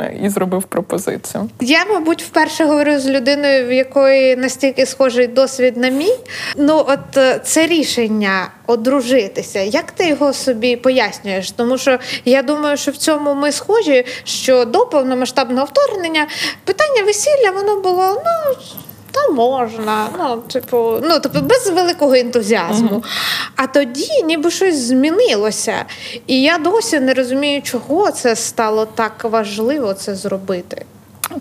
е, 0.00 0.14
і 0.22 0.28
зробив 0.28 0.62
пропозицію. 0.62 1.50
Я, 1.60 1.84
мабуть, 1.92 2.22
вперше 2.22 2.64
говорю 2.64 2.98
з 2.98 3.08
людиною, 3.08 3.68
в 3.68 3.72
якої 3.72 4.36
настільки 4.36 4.86
схожий 4.86 5.26
досвід 5.26 5.76
на 5.76 5.88
мій. 5.88 6.14
Ну, 6.56 6.84
от 6.88 7.18
це 7.44 7.66
рішення 7.66 8.48
одружитися. 8.66 9.60
Як 9.60 9.90
ти 9.90 10.08
його 10.08 10.32
собі 10.44 10.76
пояснюєш? 10.76 11.50
Тому 11.50 11.78
що 11.78 11.98
я 12.24 12.42
думаю, 12.42 12.76
що 12.76 12.90
в 12.90 12.96
цьому 12.96 13.34
ми 13.34 13.52
схожі, 13.52 14.04
що 14.24 14.64
до 14.64 14.86
повномасштабного 14.86 15.66
вторгнення 15.66 16.26
питання 16.64 17.02
весілля 17.02 17.50
воно 17.54 17.80
було 17.80 18.22
ну. 18.24 18.54
Та 19.14 19.28
можна, 19.28 20.08
ну 20.18 20.36
типу, 20.36 20.98
ну 21.02 21.20
тобто 21.22 21.40
без 21.40 21.70
великого 21.70 22.14
ентузіазму. 22.14 22.88
Uh-huh. 22.88 23.04
А 23.56 23.66
тоді 23.66 24.22
ніби 24.24 24.50
щось 24.50 24.76
змінилося. 24.76 25.84
І 26.26 26.42
я 26.42 26.58
досі 26.58 27.00
не 27.00 27.14
розумію, 27.14 27.62
чого 27.62 28.10
це 28.10 28.36
стало 28.36 28.86
так 28.86 29.24
важливо 29.24 29.94
це 29.94 30.14
зробити. 30.14 30.84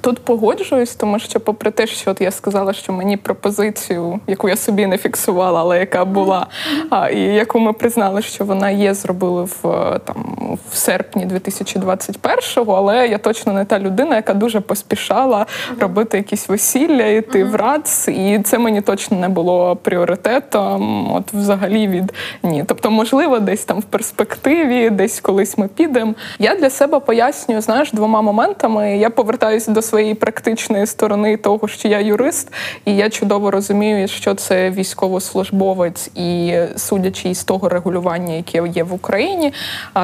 Тут 0.01 0.19
погоджуюсь, 0.19 0.95
тому 0.95 1.19
що, 1.19 1.39
попри 1.39 1.71
те, 1.71 1.87
що 1.87 2.11
от 2.11 2.21
я 2.21 2.31
сказала, 2.31 2.73
що 2.73 2.93
мені 2.93 3.17
пропозицію, 3.17 4.19
яку 4.27 4.49
я 4.49 4.55
собі 4.55 4.87
не 4.87 4.97
фіксувала, 4.97 5.59
але 5.59 5.79
яка 5.79 6.05
була, 6.05 6.47
а, 6.89 7.09
і 7.09 7.19
яку 7.19 7.59
ми 7.59 7.73
признали, 7.73 8.21
що 8.21 8.45
вона 8.45 8.69
є, 8.69 8.93
зробили 8.93 9.43
в 9.43 9.59
там 10.05 10.47
в 10.71 10.77
серпні 10.77 11.25
2021-го, 11.25 12.73
але 12.73 13.07
я 13.07 13.17
точно 13.17 13.53
не 13.53 13.65
та 13.65 13.79
людина, 13.79 14.15
яка 14.15 14.33
дуже 14.33 14.59
поспішала 14.59 15.45
робити 15.79 16.17
якісь 16.17 16.49
весілля, 16.49 17.05
йти 17.05 17.43
в 17.43 17.55
РАЦ, 17.55 18.07
і 18.07 18.39
це 18.43 18.57
мені 18.57 18.81
точно 18.81 19.17
не 19.17 19.29
було 19.29 19.75
пріоритетом. 19.75 21.11
От 21.13 21.33
взагалі 21.33 21.87
від 21.87 22.13
ні. 22.43 22.63
Тобто, 22.67 22.91
можливо, 22.91 23.39
десь 23.39 23.65
там 23.65 23.79
в 23.79 23.83
перспективі, 23.83 24.89
десь 24.89 25.19
колись 25.19 25.57
ми 25.57 25.67
підемо. 25.67 26.13
Я 26.39 26.55
для 26.55 26.69
себе 26.69 26.99
пояснюю, 26.99 27.61
знаєш, 27.61 27.91
двома 27.91 28.21
моментами. 28.21 28.97
Я 28.97 29.09
повертаюся 29.09 29.72
до 29.73 29.81
своєї 29.81 30.13
практичної 30.13 30.85
сторони 30.85 31.37
того, 31.37 31.67
що 31.67 31.87
я 31.87 31.99
юрист, 31.99 32.53
і 32.85 32.95
я 32.95 33.09
чудово 33.09 33.51
розумію, 33.51 34.07
що 34.07 34.35
це 34.35 34.69
військовослужбовець, 34.69 36.07
і 36.15 36.55
судячи 36.75 37.29
із 37.29 37.43
того 37.43 37.69
регулювання, 37.69 38.33
яке 38.33 38.67
є 38.67 38.83
в 38.83 38.93
Україні, 38.93 39.53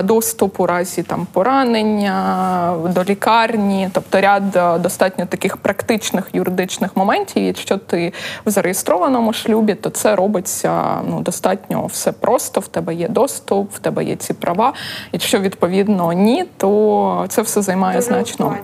доступ 0.04 0.60
у 0.60 0.66
разі 0.66 1.04
там 1.04 1.28
поранення 1.34 2.76
до 2.96 3.04
лікарні, 3.04 3.90
тобто 3.94 4.22
ряд 4.22 4.82
достатньо 4.82 5.26
таких 5.26 5.58
практичних 5.58 6.30
юридичних 6.34 6.98
моментів. 6.98 7.44
Якщо 7.44 7.78
ти 7.78 8.14
в 8.46 8.50
зареєстрованому 8.50 9.34
шлюбі, 9.34 9.76
то 9.76 9.90
це 9.90 10.16
робиться 10.16 11.02
ну 11.10 11.22
достатньо 11.22 11.86
все 11.86 12.12
просто. 12.12 12.60
В 12.62 12.68
тебе 12.68 12.96
є 12.96 13.08
доступ, 13.08 13.74
в 13.74 13.80
тебе 13.80 14.04
є 14.04 14.16
ці 14.16 14.34
права. 14.34 14.74
Якщо 15.12 15.40
відповідно 15.40 16.14
ні, 16.14 16.46
то 16.58 17.26
це 17.30 17.42
все 17.42 17.62
займає 17.62 17.96
Дуже 17.96 18.08
значно 18.08 18.56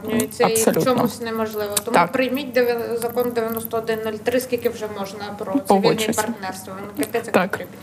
абсолютно 0.42 0.95
чомусь 0.96 1.22
неможливо. 1.22 1.76
Тому 1.86 1.96
так. 1.96 2.12
прийміть 2.12 2.60
закон 3.02 3.32
9103, 3.36 4.40
скільки 4.40 4.70
вже 4.70 4.86
можна 5.00 5.26
про 5.38 5.54
цивільне 5.68 6.14
партнерство. 6.16 6.74
Ну, 6.98 7.04
капець, 7.04 7.28
так. 7.32 7.52
потрібно. 7.52 7.74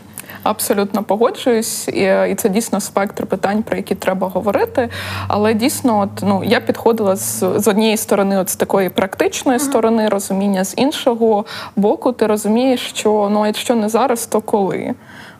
Абсолютно 0.43 1.03
погоджуюсь, 1.03 1.87
і 1.87 2.35
це 2.37 2.49
дійсно 2.49 2.79
спектр 2.79 3.25
питань, 3.25 3.63
про 3.63 3.77
які 3.77 3.95
треба 3.95 4.27
говорити. 4.27 4.89
Але 5.27 5.53
дійсно, 5.53 5.99
от 5.99 6.09
ну 6.21 6.43
я 6.43 6.59
підходила 6.59 7.15
з 7.15 7.43
з 7.55 7.67
однієї 7.67 7.97
сторони, 7.97 8.37
от 8.37 8.49
з 8.49 8.55
такої 8.55 8.89
практичної 8.89 9.59
uh-huh. 9.59 9.63
сторони 9.63 10.09
розуміння, 10.09 10.65
з 10.65 10.73
іншого 10.77 11.45
боку, 11.75 12.11
ти 12.11 12.27
розумієш, 12.27 12.79
що 12.89 13.29
ну 13.31 13.45
якщо 13.45 13.75
не 13.75 13.89
зараз, 13.89 14.25
то 14.25 14.41
коли. 14.41 14.93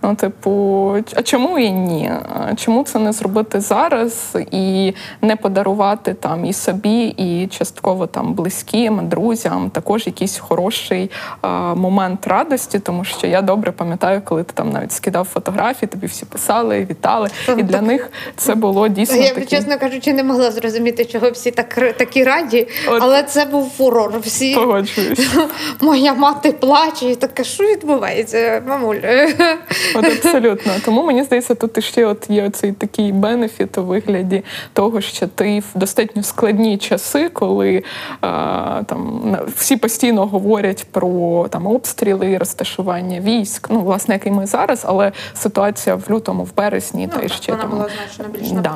Ну, 0.04 0.16
типу, 0.16 0.96
а 1.16 1.22
чому 1.24 1.60
і 1.60 1.72
ні? 1.72 2.12
Чому 2.56 2.84
це 2.84 3.00
не 3.00 3.13
зробити 3.13 3.62
зараз 3.62 4.38
і 4.52 4.94
не 5.22 5.36
подарувати 5.36 6.13
там 6.13 6.46
і 6.46 6.54
собі, 6.54 7.06
і 7.06 7.48
частково 7.48 8.08
там 8.08 8.34
близьким, 8.34 9.10
друзям 9.10 9.70
також 9.70 10.08
якийсь 10.08 10.38
хороший 10.38 11.12
а, 11.42 11.76
момент 11.76 12.28
радості, 12.28 12.80
тому 12.80 13.04
що 13.04 13.28
я 13.28 13.42
добре 13.42 13.72
пам'ятаю, 13.72 14.22
коли 14.26 14.44
ти 14.44 14.54
там 14.54 14.70
навіть 14.70 14.92
скидав 14.92 15.26
фотографії, 15.26 15.89
тобі 15.89 16.08
всі 16.08 16.26
писали, 16.26 16.88
вітали. 16.89 17.30
І 17.58 17.63
для 17.63 17.82
них 17.82 18.12
це 18.36 18.56
було 18.56 18.88
дійсно. 18.88 19.18
Я 19.18 19.34
такі... 19.34 19.48
чесно 19.48 19.80
кажучи, 19.80 20.13
не 20.13 20.24
могла 20.24 20.52
зрозуміти, 20.52 21.06
чого 21.06 21.32
всі 21.32 21.52
так 21.52 21.94
такі 21.98 22.24
раді, 22.24 22.68
От... 22.88 23.02
але 23.02 23.24
це 23.24 23.46
був 23.46 23.70
фурор. 23.70 24.20
Всі 24.20 24.56
Погоджуюсь. 24.56 25.30
моя 25.82 26.13
мати 26.13 26.52
плаче 26.52 27.06
і 27.06 27.16
така, 27.16 27.44
що 27.44 27.63
відбувається, 27.63 28.63
мамуль. 28.68 28.96
От 29.96 30.06
абсолютно. 30.06 30.74
Тому 30.86 31.04
мені 31.04 31.24
здається, 31.24 31.56
тут 31.56 31.84
ще 31.84 32.06
от 32.06 32.30
є 32.30 32.50
цей 32.50 32.72
такий 32.72 33.12
бенефіт 33.12 33.78
у 33.78 33.84
вигляді 33.84 34.44
того, 34.74 35.02
що 35.02 35.28
ти 35.28 35.60
в 35.60 35.66
достатньо 35.76 36.24
складні 36.24 36.78
часи, 36.78 37.30
коли 37.30 37.84
а, 38.22 38.82
там 38.86 39.38
всі 39.56 39.78
постійно 39.78 40.26
говорять 40.26 40.86
про 40.92 41.48
там 41.50 41.68
обстріли, 41.68 42.38
розташування 42.38 43.20
військ. 43.20 43.68
Ну, 43.70 43.80
власне, 43.82 44.16
як 44.16 44.28
і 44.28 44.32
ми 44.32 44.46
зараз, 44.46 44.86
але 44.88 45.12
ситуація 45.34 45.96
в 45.96 46.04
лютому, 46.12 46.44
в 46.44 46.56
березні, 46.56 47.10
ну, 47.14 47.22
та 47.22 47.28
ще 47.28 47.52
вона 47.52 47.64
там 47.64 47.72
була 47.72 47.88
значно 47.98 48.34
більш 48.40 48.52
да. 48.52 48.76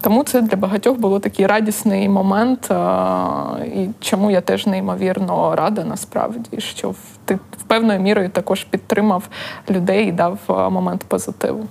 Тому 0.00 0.24
це 0.24 0.40
для 0.40 0.56
багатьох 0.56 0.98
було 0.98 1.20
такий 1.20 1.46
радісний 1.46 2.08
момент, 2.08 2.70
а, 2.70 3.56
і 3.64 3.88
чому 4.00 4.30
я 4.30 4.40
теж 4.40 4.66
неймовірно 4.66 5.56
рада 5.56 5.84
насправді, 5.84 6.60
що 6.60 6.94
ти 7.24 7.34
в 7.34 7.62
певною 7.66 8.00
мірою 8.00 8.28
також 8.28 8.64
підтримав 8.64 9.28
людей 9.70 10.08
і 10.08 10.12
дав 10.12 10.38
момент 10.56 11.04
позитиву. 11.08 11.66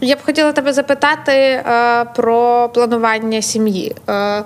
Я 0.00 0.16
б 0.16 0.18
хотіла 0.24 0.52
тебе 0.52 0.72
запитати 0.72 1.32
е, 1.32 2.04
про 2.04 2.68
планування 2.74 3.42
сім'ї. 3.42 3.96
Е, 4.08 4.42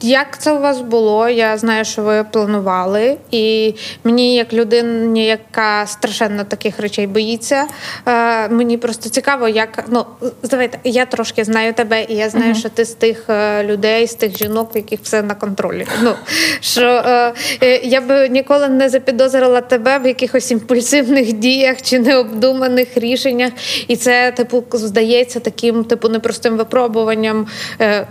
як 0.00 0.38
це 0.38 0.52
у 0.52 0.60
вас 0.60 0.80
було? 0.80 1.28
Я 1.28 1.58
знаю, 1.58 1.84
що 1.84 2.02
ви 2.02 2.24
планували, 2.24 3.16
і 3.30 3.74
мені, 4.04 4.34
як 4.34 4.52
людині, 4.52 5.26
яка 5.26 5.86
страшенно 5.86 6.44
таких 6.44 6.80
речей 6.80 7.06
боїться, 7.06 7.66
е, 8.06 8.48
мені 8.48 8.76
просто 8.76 9.08
цікаво, 9.08 9.48
як 9.48 9.84
ну 9.88 10.04
давайте, 10.42 10.78
я 10.84 11.06
трошки 11.06 11.44
знаю 11.44 11.72
тебе, 11.72 12.04
і 12.08 12.14
я 12.14 12.30
знаю, 12.30 12.52
uh-huh. 12.52 12.58
що 12.58 12.68
ти 12.68 12.84
з 12.84 12.94
тих 12.94 13.24
е, 13.28 13.64
людей, 13.64 14.06
з 14.06 14.14
тих 14.14 14.38
жінок, 14.38 14.74
в 14.74 14.76
яких 14.76 15.00
все 15.02 15.22
на 15.22 15.34
контролі. 15.34 15.86
Ну 16.02 16.14
що 16.60 16.86
е, 16.86 17.32
е, 17.62 17.80
я 17.84 18.00
би 18.00 18.28
ніколи 18.28 18.68
не 18.68 18.88
запідозрила 18.88 19.60
тебе 19.60 19.98
в 19.98 20.06
якихось 20.06 20.50
імпульсивних 20.50 21.32
діях 21.32 21.82
чи 21.82 21.98
необдуманих 21.98 22.88
рішеннях, 22.96 23.52
і 23.88 23.96
це 23.96 24.32
типу 24.32 24.64
здається 24.72 25.40
таким, 25.40 25.84
типу, 25.84 26.08
непростим 26.08 26.56
випробуванням. 26.56 27.46
Е, 27.80 28.06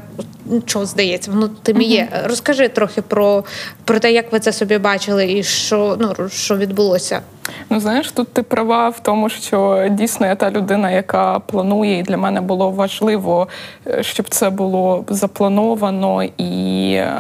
що 0.66 0.86
здається, 0.86 1.32
воно 1.32 1.50
тим 1.64 1.82
і 1.82 1.86
є. 1.86 2.24
Розкажи 2.24 2.68
трохи 2.68 3.02
про 3.02 3.44
про 3.86 4.00
те, 4.00 4.12
як 4.12 4.32
ви 4.32 4.40
це 4.40 4.54
собі 4.54 4.78
бачили, 4.78 5.32
і 5.32 5.44
що 5.44 5.98
ну 6.00 6.30
що 6.30 6.58
відбулося. 6.58 7.22
Ну, 7.70 7.80
знаєш, 7.80 8.12
тут 8.12 8.34
ти 8.34 8.44
права 8.44 8.90
в 8.90 9.00
тому, 9.00 9.30
що 9.30 9.88
дійсно 9.92 10.28
я 10.28 10.36
та 10.36 10.52
людина, 10.52 10.92
яка 10.92 11.40
планує, 11.40 12.00
і 12.00 12.04
для 12.04 12.18
мене 12.18 12.42
було 12.42 12.72
важливо, 12.72 13.48
е, 13.88 14.04
щоб 14.04 14.30
це 14.30 14.50
було 14.50 15.06
заплановано 15.08 16.24
і 16.24 16.94
е, 16.94 17.12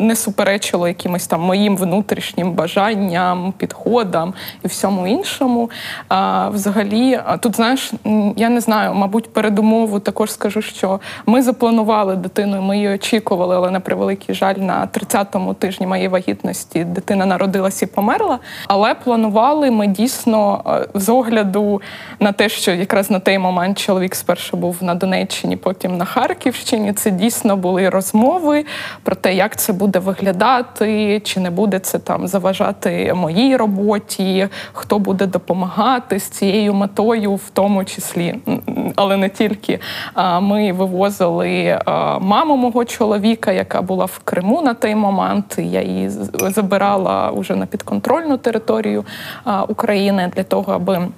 не 0.00 0.16
суперечило 0.16 0.88
якимось 0.88 1.26
там 1.26 1.40
моїм 1.40 1.76
внутрішнім 1.76 2.52
бажанням, 2.52 3.54
підходам 3.58 4.34
і 4.64 4.68
всьому 4.68 5.06
іншому. 5.06 5.70
А 6.08 6.48
взагалі, 6.48 7.20
тут 7.40 7.56
знаєш, 7.56 7.92
я 8.36 8.48
не 8.48 8.60
знаю, 8.60 8.94
мабуть, 8.94 9.32
передумову 9.32 10.00
також 10.00 10.32
скажу, 10.32 10.62
що 10.62 11.00
ми 11.26 11.42
запланували 11.42 12.16
дитину, 12.16 12.62
ми 12.62 12.76
її 12.76 12.88
очікували, 12.88 13.56
але 13.56 13.70
на 13.70 13.80
превеликий 13.80 14.34
жаль, 14.34 14.54
на 14.54 14.88
30-му 14.92 15.54
тижні 15.54 15.86
моєї 15.86 16.08
вагітності 16.08 16.84
дитина 16.84 17.26
народилась 17.26 17.82
і 17.82 17.86
померла, 17.86 18.38
але 18.66 18.94
планували 18.94 19.57
працювали 19.58 19.70
ми 19.70 19.86
дійсно 19.86 20.62
е, 20.94 20.98
з 20.98 21.08
огляду 21.08 21.80
на 22.20 22.32
те, 22.32 22.48
що 22.48 22.70
якраз 22.70 23.10
на 23.10 23.20
той 23.20 23.38
момент 23.38 23.78
чоловік 23.78 24.14
спершу 24.14 24.56
був 24.56 24.76
на 24.80 24.94
Донеччині, 24.94 25.56
потім 25.56 25.96
на 25.96 26.04
Харківщині. 26.04 26.92
Це 26.92 27.10
дійсно 27.10 27.56
були 27.56 27.88
розмови 27.88 28.64
про 29.02 29.16
те, 29.16 29.34
як 29.34 29.56
це 29.56 29.72
буде 29.72 29.98
виглядати, 29.98 31.20
чи 31.24 31.40
не 31.40 31.50
буде 31.50 31.78
це 31.78 31.98
там 31.98 32.28
заважати 32.28 33.14
моїй 33.14 33.56
роботі, 33.56 34.48
хто 34.72 34.98
буде 34.98 35.26
допомагати 35.26 36.18
з 36.18 36.22
цією 36.22 36.74
метою, 36.74 37.34
в 37.34 37.50
тому 37.52 37.84
числі, 37.84 38.34
але 38.96 39.16
не 39.16 39.28
тільки. 39.28 39.80
Ми 40.40 40.72
вивозили 40.72 41.80
маму 42.20 42.56
мого 42.56 42.84
чоловіка, 42.84 43.52
яка 43.52 43.82
була 43.82 44.04
в 44.04 44.18
Криму 44.24 44.62
на 44.62 44.74
той 44.74 44.94
момент. 44.94 45.58
Я 45.58 45.82
її 45.82 46.10
забирала 46.32 47.30
уже 47.30 47.56
на 47.56 47.66
підконтрольну 47.66 48.36
територію 48.36 49.04
України 49.68 50.30
для 50.36 50.42
того, 50.42 50.72
аби 50.72 51.08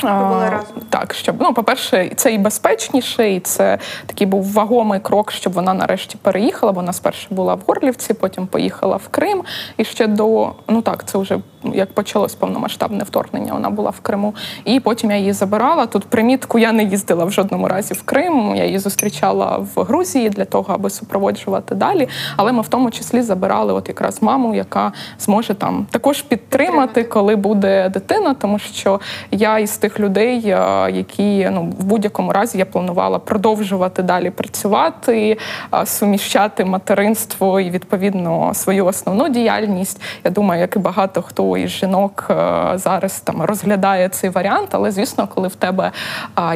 Побули 0.00 0.48
разом. 0.50 0.76
Так, 0.90 1.14
щоб 1.14 1.36
ну, 1.40 1.54
по-перше, 1.54 2.10
це 2.16 2.32
і 2.32 2.38
безпечніше, 2.38 3.32
і 3.32 3.40
це 3.40 3.78
такий 4.06 4.26
був 4.26 4.52
вагомий 4.52 5.00
крок, 5.00 5.32
щоб 5.32 5.52
вона 5.52 5.74
нарешті 5.74 6.16
переїхала. 6.22 6.72
Вона 6.72 6.92
спершу 6.92 7.34
була 7.34 7.54
в 7.54 7.60
Горлівці, 7.66 8.14
потім 8.14 8.46
поїхала 8.46 8.96
в 8.96 9.08
Крим. 9.08 9.42
І 9.76 9.84
ще 9.84 10.06
до 10.06 10.52
ну 10.68 10.82
так, 10.82 11.04
це 11.06 11.18
вже 11.18 11.38
як 11.64 11.92
почалось 11.92 12.34
повномасштабне 12.34 13.04
вторгнення. 13.04 13.52
Вона 13.52 13.70
була 13.70 13.90
в 13.90 14.00
Криму, 14.00 14.34
і 14.64 14.80
потім 14.80 15.10
я 15.10 15.16
її 15.16 15.32
забирала. 15.32 15.86
Тут 15.86 16.04
примітку 16.04 16.58
я 16.58 16.72
не 16.72 16.84
їздила 16.84 17.24
в 17.24 17.30
жодному 17.30 17.68
разі 17.68 17.94
в 17.94 18.02
Крим. 18.02 18.54
Я 18.56 18.64
її 18.64 18.78
зустрічала 18.78 19.66
в 19.74 19.82
Грузії 19.82 20.30
для 20.30 20.44
того, 20.44 20.74
аби 20.74 20.90
супроводжувати 20.90 21.74
далі. 21.74 22.08
Але 22.36 22.52
ми 22.52 22.62
в 22.62 22.68
тому 22.68 22.90
числі 22.90 23.22
забирали, 23.22 23.72
от 23.72 23.88
якраз 23.88 24.22
маму, 24.22 24.54
яка 24.54 24.92
зможе 25.18 25.54
там 25.54 25.86
також 25.90 26.22
підтримати, 26.22 27.04
коли 27.04 27.36
буде 27.36 27.88
дитина, 27.88 28.34
тому 28.34 28.58
що 28.58 29.00
я 29.30 29.58
із 29.58 29.78
тих 29.78 29.91
людей, 30.00 30.42
е, 30.46 30.90
які 30.90 31.48
ну 31.52 31.62
в 31.78 31.84
будь-якому 31.84 32.32
разі 32.32 32.58
я 32.58 32.64
планувала 32.64 33.18
продовжувати 33.18 34.02
далі 34.02 34.30
працювати, 34.30 35.38
е, 35.74 35.86
суміщати 35.86 36.64
материнство 36.64 37.60
і 37.60 37.70
відповідно 37.70 38.54
свою 38.54 38.86
основну 38.86 39.28
діяльність. 39.28 40.00
Я 40.24 40.30
думаю, 40.30 40.60
як 40.60 40.76
і 40.76 40.78
багато 40.78 41.22
хто 41.22 41.56
із 41.56 41.70
жінок 41.70 42.26
е, 42.30 42.34
зараз 42.74 43.20
там 43.20 43.42
розглядає 43.42 44.08
цей 44.08 44.30
варіант, 44.30 44.68
але 44.72 44.90
звісно, 44.90 45.28
коли 45.34 45.48
в 45.48 45.54
тебе 45.54 45.92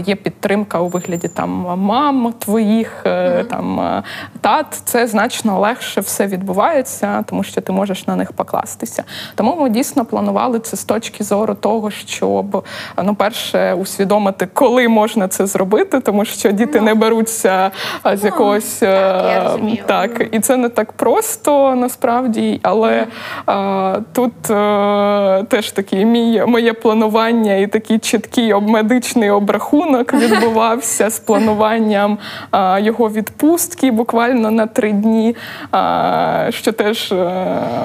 є 0.06 0.14
підтримка 0.14 0.80
у 0.80 0.88
вигляді 0.88 1.28
там 1.28 1.50
мам 1.78 2.34
твоїх 2.38 3.02
mm-hmm. 3.04 3.44
там 3.44 4.02
тат, 4.40 4.66
це 4.84 5.06
значно 5.06 5.60
легше 5.60 6.00
все 6.00 6.26
відбувається, 6.26 7.22
тому 7.22 7.42
що 7.42 7.60
ти 7.60 7.72
можеш 7.72 8.06
на 8.06 8.16
них 8.16 8.32
покластися. 8.32 9.04
Тому 9.34 9.56
ми 9.60 9.70
дійсно 9.70 10.04
планували 10.04 10.58
це 10.58 10.76
з 10.76 10.84
точки 10.84 11.24
зору 11.24 11.54
того, 11.54 11.90
щоб 11.90 12.64
ну 13.02 13.14
перше 13.16 13.74
усвідомити, 13.74 14.48
коли 14.52 14.88
можна 14.88 15.28
це 15.28 15.46
зробити, 15.46 16.00
тому 16.00 16.24
що 16.24 16.52
діти 16.52 16.80
не 16.80 16.94
беруться 16.94 17.70
з 18.04 18.22
ну, 18.22 18.28
якогось 18.28 18.74
так, 18.74 19.60
я 19.68 19.76
так, 19.86 20.28
і 20.32 20.40
це 20.40 20.56
не 20.56 20.68
так 20.68 20.92
просто 20.92 21.74
насправді, 21.74 22.60
але 22.62 23.06
а, 23.46 23.98
тут 24.12 24.50
а, 24.50 25.42
теж 25.48 25.72
такий 25.72 26.04
мій 26.04 26.42
моє 26.46 26.72
планування 26.72 27.54
і 27.54 27.66
такий 27.66 27.98
чіткий 27.98 28.54
медичний 28.54 29.30
обрахунок 29.30 30.14
відбувався 30.14 31.10
з 31.10 31.18
плануванням 31.18 32.18
а, 32.50 32.78
його 32.78 33.10
відпустки 33.10 33.90
буквально 33.90 34.50
на 34.50 34.66
три 34.66 34.92
дні. 34.92 35.36
А, 35.70 36.46
Що 36.50 36.72
теж 36.72 37.14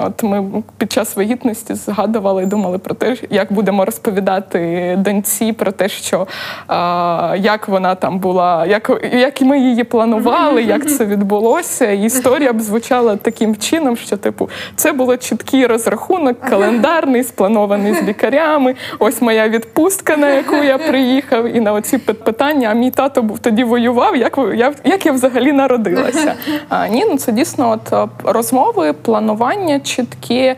от 0.06 0.22
ми 0.22 0.62
під 0.78 0.92
час 0.92 1.16
вагітності 1.16 1.74
згадували 1.74 2.42
і 2.42 2.46
думали 2.46 2.78
про 2.78 2.94
те, 2.94 3.16
як 3.30 3.52
будемо 3.52 3.84
розповідати 3.84 4.94
доньці 4.98 5.21
всі 5.22 5.52
про 5.52 5.72
те, 5.72 5.88
що 5.88 6.26
а, 6.66 7.36
як 7.38 7.68
вона 7.68 7.94
там 7.94 8.18
була, 8.18 8.66
як 8.66 8.90
як 9.12 9.40
ми 9.40 9.60
її 9.60 9.84
планували, 9.84 10.62
як 10.62 10.90
це 10.90 11.04
відбулося. 11.04 11.90
І 11.90 12.02
історія 12.04 12.52
б 12.52 12.60
звучала 12.60 13.16
таким 13.16 13.56
чином, 13.56 13.96
що 13.96 14.16
типу 14.16 14.48
це 14.76 14.92
було 14.92 15.16
чіткий 15.16 15.66
розрахунок, 15.66 16.40
календарний, 16.40 17.24
спланований 17.24 17.94
з 17.94 18.02
лікарями. 18.02 18.74
Ось 18.98 19.22
моя 19.22 19.48
відпустка, 19.48 20.16
на 20.16 20.28
яку 20.28 20.56
я 20.56 20.78
приїхав, 20.78 21.56
і 21.56 21.60
на 21.60 21.72
оці 21.72 21.98
питання. 21.98 22.68
А 22.70 22.74
мій 22.74 22.90
тато 22.90 23.22
був 23.22 23.38
тоді 23.38 23.64
воював. 23.64 24.16
Як 24.16 24.38
я 24.54 24.72
як 24.84 25.06
я 25.06 25.12
взагалі 25.12 25.52
народилася? 25.52 26.34
А 26.68 26.88
ні, 26.88 27.04
ну 27.10 27.16
це 27.16 27.32
дійсно 27.32 27.70
от 27.70 28.10
розмови, 28.24 28.92
планування 28.92 29.80
чіткі. 29.80 30.54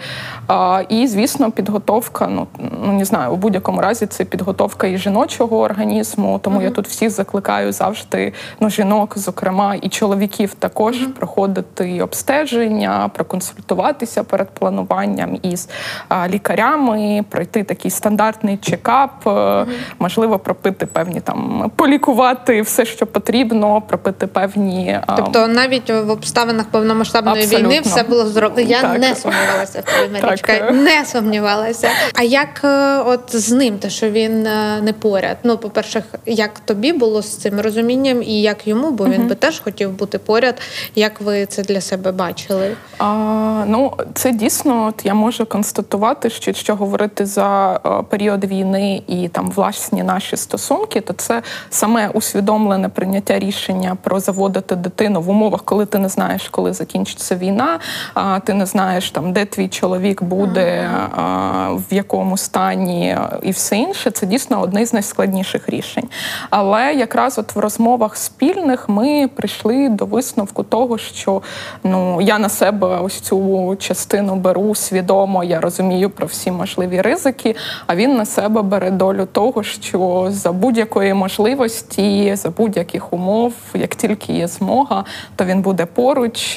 А, 0.48 0.82
І, 0.88 1.06
звісно, 1.06 1.50
підготовка. 1.50 2.26
Ну 2.26 2.46
ну 2.86 2.92
не 2.92 3.04
знаю, 3.04 3.32
у 3.32 3.36
будь-якому 3.36 3.80
разі 3.80 4.06
це 4.06 4.24
підготовка 4.24 4.53
і 4.84 4.98
жіночого 4.98 5.60
організму. 5.60 6.40
Тому 6.42 6.58
mm-hmm. 6.58 6.64
я 6.64 6.70
тут 6.70 6.88
всіх 6.88 7.10
закликаю 7.10 7.72
завжди 7.72 8.32
ну, 8.60 8.70
жінок, 8.70 9.18
зокрема, 9.18 9.74
і 9.82 9.88
чоловіків 9.88 10.54
також 10.54 10.96
mm-hmm. 10.96 11.08
проходити 11.08 12.02
обстеження, 12.02 13.10
проконсультуватися 13.14 14.24
перед 14.24 14.50
плануванням 14.50 15.38
із 15.42 15.68
а, 16.08 16.28
лікарями, 16.28 17.24
пройти 17.30 17.64
такий 17.64 17.90
стандартний 17.90 18.56
чекап, 18.56 19.10
mm-hmm. 19.24 19.66
можливо, 19.98 20.38
пропити 20.38 20.86
певні 20.86 21.20
там 21.20 21.70
полікувати 21.76 22.62
все, 22.62 22.84
що 22.84 23.06
потрібно, 23.06 23.80
пропити 23.80 24.26
певні. 24.26 25.00
Тобто 25.16 25.46
навіть 25.48 25.90
в 25.90 26.10
обставинах 26.10 26.66
повномасштабної 26.66 27.42
Абсолютно. 27.42 27.68
війни 27.68 27.80
все 27.80 28.02
було 28.02 28.26
зроблено. 28.26 28.70
Я 28.70 28.82
так. 28.82 29.00
не 29.00 29.14
сумнівалася 29.14 29.82
в 29.86 30.00
тобі, 30.00 30.22
Марічка, 30.22 30.70
не 30.70 31.04
сумнівалася. 31.04 31.88
А 32.14 32.22
як 32.22 32.60
е, 32.64 32.98
от 32.98 33.36
з 33.36 33.52
ним, 33.52 33.78
те, 33.78 33.90
що 33.90 34.10
він 34.10 34.43
не 34.80 34.92
поряд. 34.92 35.36
Ну, 35.42 35.58
по-перше, 35.58 36.04
як 36.26 36.60
тобі 36.60 36.92
було 36.92 37.22
з 37.22 37.36
цим 37.36 37.60
розумінням, 37.60 38.22
і 38.22 38.42
як 38.42 38.66
йому, 38.66 38.90
бо 38.90 39.04
він 39.08 39.28
би 39.28 39.34
теж 39.34 39.60
хотів 39.60 39.90
бути 39.90 40.18
поряд. 40.18 40.60
Як 40.94 41.20
ви 41.20 41.46
це 41.46 41.62
для 41.62 41.80
себе 41.80 42.12
бачили? 42.12 42.76
А, 42.98 43.64
Ну, 43.66 43.92
це 44.14 44.32
дійсно, 44.32 44.86
от 44.86 45.06
я 45.06 45.14
можу 45.14 45.46
констатувати, 45.46 46.30
що 46.30 46.50
якщо 46.50 46.76
говорити 46.76 47.26
за 47.26 47.80
період 48.10 48.44
війни 48.44 49.02
і 49.06 49.28
там 49.28 49.50
власні 49.50 50.02
наші 50.02 50.36
стосунки, 50.36 51.00
то 51.00 51.12
це 51.12 51.42
саме 51.70 52.08
усвідомлене 52.08 52.88
прийняття 52.88 53.38
рішення 53.38 53.96
про 54.02 54.20
заводити 54.20 54.76
дитину 54.76 55.20
в 55.20 55.30
умовах, 55.30 55.62
коли 55.64 55.86
ти 55.86 55.98
не 55.98 56.08
знаєш, 56.08 56.48
коли 56.48 56.72
закінчиться 56.72 57.36
війна, 57.36 57.78
а 58.14 58.40
ти 58.40 58.54
не 58.54 58.66
знаєш 58.66 59.10
там, 59.10 59.32
де 59.32 59.44
твій 59.44 59.68
чоловік 59.68 60.22
буде, 60.22 60.90
а, 61.16 61.68
в 61.90 61.94
якому 61.94 62.36
стані 62.36 63.18
і 63.42 63.50
все 63.50 63.76
інше. 63.76 64.10
Це 64.10 64.26
дійсно 64.34 64.60
одне 64.60 64.86
з 64.86 64.92
найскладніших 64.92 65.68
рішень. 65.68 66.08
Але 66.50 66.94
якраз 66.94 67.38
от 67.38 67.54
в 67.54 67.58
розмовах 67.58 68.16
спільних 68.16 68.88
ми 68.88 69.28
прийшли 69.34 69.88
до 69.88 70.06
висновку 70.06 70.62
того, 70.62 70.98
що 70.98 71.42
ну 71.84 72.20
я 72.20 72.38
на 72.38 72.48
себе 72.48 73.00
ось 73.00 73.20
цю 73.20 73.76
частину 73.78 74.36
беру 74.36 74.74
свідомо, 74.74 75.44
я 75.44 75.60
розумію 75.60 76.10
про 76.10 76.26
всі 76.26 76.50
можливі 76.50 77.00
ризики. 77.00 77.56
А 77.86 77.96
він 77.96 78.16
на 78.16 78.26
себе 78.26 78.62
бере 78.62 78.90
долю 78.90 79.28
того, 79.32 79.62
що 79.62 80.26
за 80.30 80.52
будь-якої 80.52 81.14
можливості, 81.14 82.36
за 82.36 82.50
будь-яких 82.50 83.12
умов, 83.12 83.52
як 83.74 83.94
тільки 83.94 84.32
є 84.32 84.48
змога, 84.48 85.04
то 85.36 85.44
він 85.44 85.62
буде 85.62 85.86
поруч, 85.86 86.56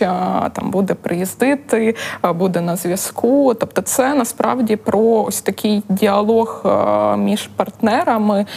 там 0.53 0.71
буде 0.71 0.93
приїздити, 0.93 1.95
буде 2.23 2.61
на 2.61 2.75
зв'язку. 2.75 3.53
Тобто, 3.53 3.81
це 3.81 4.13
насправді 4.13 4.75
про 4.75 5.23
ось 5.27 5.41
такий 5.41 5.83
діалог 5.89 6.65
між 7.17 7.47
партнерами, 7.47 7.66
партнерами 7.67 8.47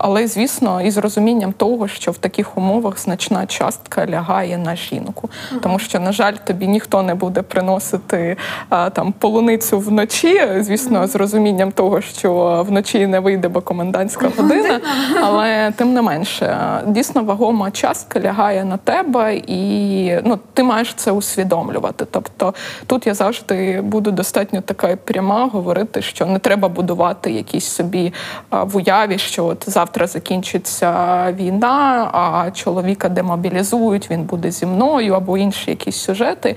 але 0.00 0.26
звісно, 0.26 0.82
із 0.82 0.96
розумінням 0.96 1.52
того, 1.52 1.88
що 1.88 2.10
в 2.10 2.18
таких 2.18 2.58
умовах 2.58 2.98
значна 2.98 3.46
частка 3.46 4.06
лягає 4.06 4.58
на 4.58 4.76
жінку, 4.76 5.30
тому 5.62 5.78
що, 5.78 6.00
на 6.00 6.12
жаль, 6.12 6.32
тобі 6.32 6.66
ніхто 6.66 7.02
не 7.02 7.14
буде 7.14 7.42
приносити 7.42 8.36
там 8.68 9.14
полуницю 9.18 9.78
вночі. 9.78 10.42
Звісно, 10.60 11.06
з 11.06 11.14
розумінням 11.14 11.72
того, 11.72 12.00
що 12.00 12.64
вночі 12.68 13.06
не 13.06 13.20
вийде, 13.20 13.48
бо 13.48 13.60
комендантська 13.60 14.30
година, 14.36 14.80
але 15.22 15.72
тим 15.76 15.92
не 15.92 16.02
менше, 16.02 16.58
дійсно 16.86 17.24
вагома 17.24 17.70
частка 17.70 18.20
лягає 18.20 18.64
на 18.64 18.76
тебе, 18.76 19.36
і 19.36 20.12
ну 20.24 20.38
ти 20.54 20.62
маєш 20.62 20.94
це 20.94 21.12
усвідомлювати. 21.12 22.06
Тобто 22.10 22.54
тут 22.86 23.06
я 23.06 23.14
завжди 23.14 23.80
буду 23.80 24.10
достатньо 24.10 24.60
така 24.60 24.96
пряма 24.96 25.46
говорити, 25.46 26.02
що 26.02 26.26
не 26.26 26.38
треба 26.38 26.68
будувати 26.68 27.32
якісь 27.32 27.64
собі 27.64 28.12
в 28.50 28.76
уяві, 28.76 29.18
що 29.18 29.54
от 29.58 29.72
завтра 29.72 30.06
закінчиться 30.06 30.92
війна, 31.38 32.10
а 32.12 32.50
чоловіка 32.50 33.08
демобілізують, 33.08 34.10
він 34.10 34.22
буде 34.22 34.50
зі 34.50 34.66
мною 34.66 35.14
або 35.14 35.38
інші 35.38 35.70
якісь 35.70 35.96
сюжети. 35.96 36.56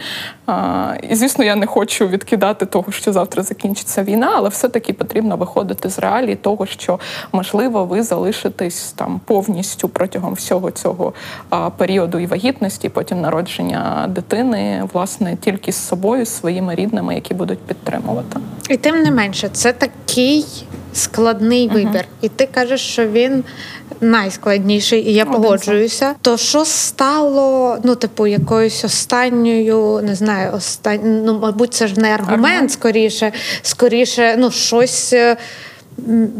І 1.10 1.16
звісно, 1.16 1.44
я 1.44 1.56
не 1.56 1.66
хочу 1.66 2.08
відкидати 2.08 2.66
того, 2.66 2.92
що 2.92 3.14
завтра 3.14 3.44
закінчиться 3.44 4.04
війна, 4.04 4.32
але 4.36 4.50
все-таки 4.50 4.94
потрібно 4.94 5.38
виходити 5.38 5.90
з 5.90 6.00
реалії 6.00 6.36
того, 6.36 6.66
що 6.66 7.00
можливо 7.32 7.86
ви 7.86 8.04
залишитесь 8.04 8.92
там 8.92 9.22
повністю 9.26 9.90
протягом 9.90 10.34
всього 10.34 10.72
цього 10.72 11.14
періоду 11.78 12.20
і 12.20 12.26
вагітності, 12.26 12.90
потім 12.90 13.22
народження 13.22 14.06
дитини, 14.10 14.84
власне, 14.94 15.38
тільки 15.42 15.72
з 15.72 15.88
собою, 15.88 16.26
своїми 16.26 16.76
рідними, 16.76 17.16
які 17.16 17.34
будуть 17.34 17.60
підтримувати. 17.60 18.40
І 18.70 18.78
тим 18.78 19.04
не 19.04 19.12
менше, 19.12 19.50
це 19.50 19.74
такий 19.74 20.46
складний 20.94 21.70
uh-huh. 21.70 21.74
вибір, 21.74 22.06
і 22.22 22.30
ти 22.30 22.46
кажеш, 22.54 22.91
що 22.92 23.08
він 23.08 23.44
найскладніший, 24.02 25.10
і 25.10 25.14
я 25.14 25.24
Один 25.24 25.36
погоджуюся. 25.36 26.06
Сам. 26.06 26.16
То 26.22 26.38
що 26.38 26.66
стало, 26.66 27.78
ну, 27.84 27.96
типу, 27.96 28.28
якоюсь 28.28 28.86
останньою, 28.86 30.02
не 30.04 30.16
знаю, 30.16 30.52
остань... 30.56 31.24
ну, 31.26 31.40
мабуть, 31.40 31.74
це 31.74 31.88
ж 31.88 32.00
не 32.00 32.14
аргумент, 32.14 32.72
скоріше, 32.72 33.32
скоріше, 33.62 34.36
ну, 34.38 34.52
щось. 34.52 35.14
Е, 35.14 35.38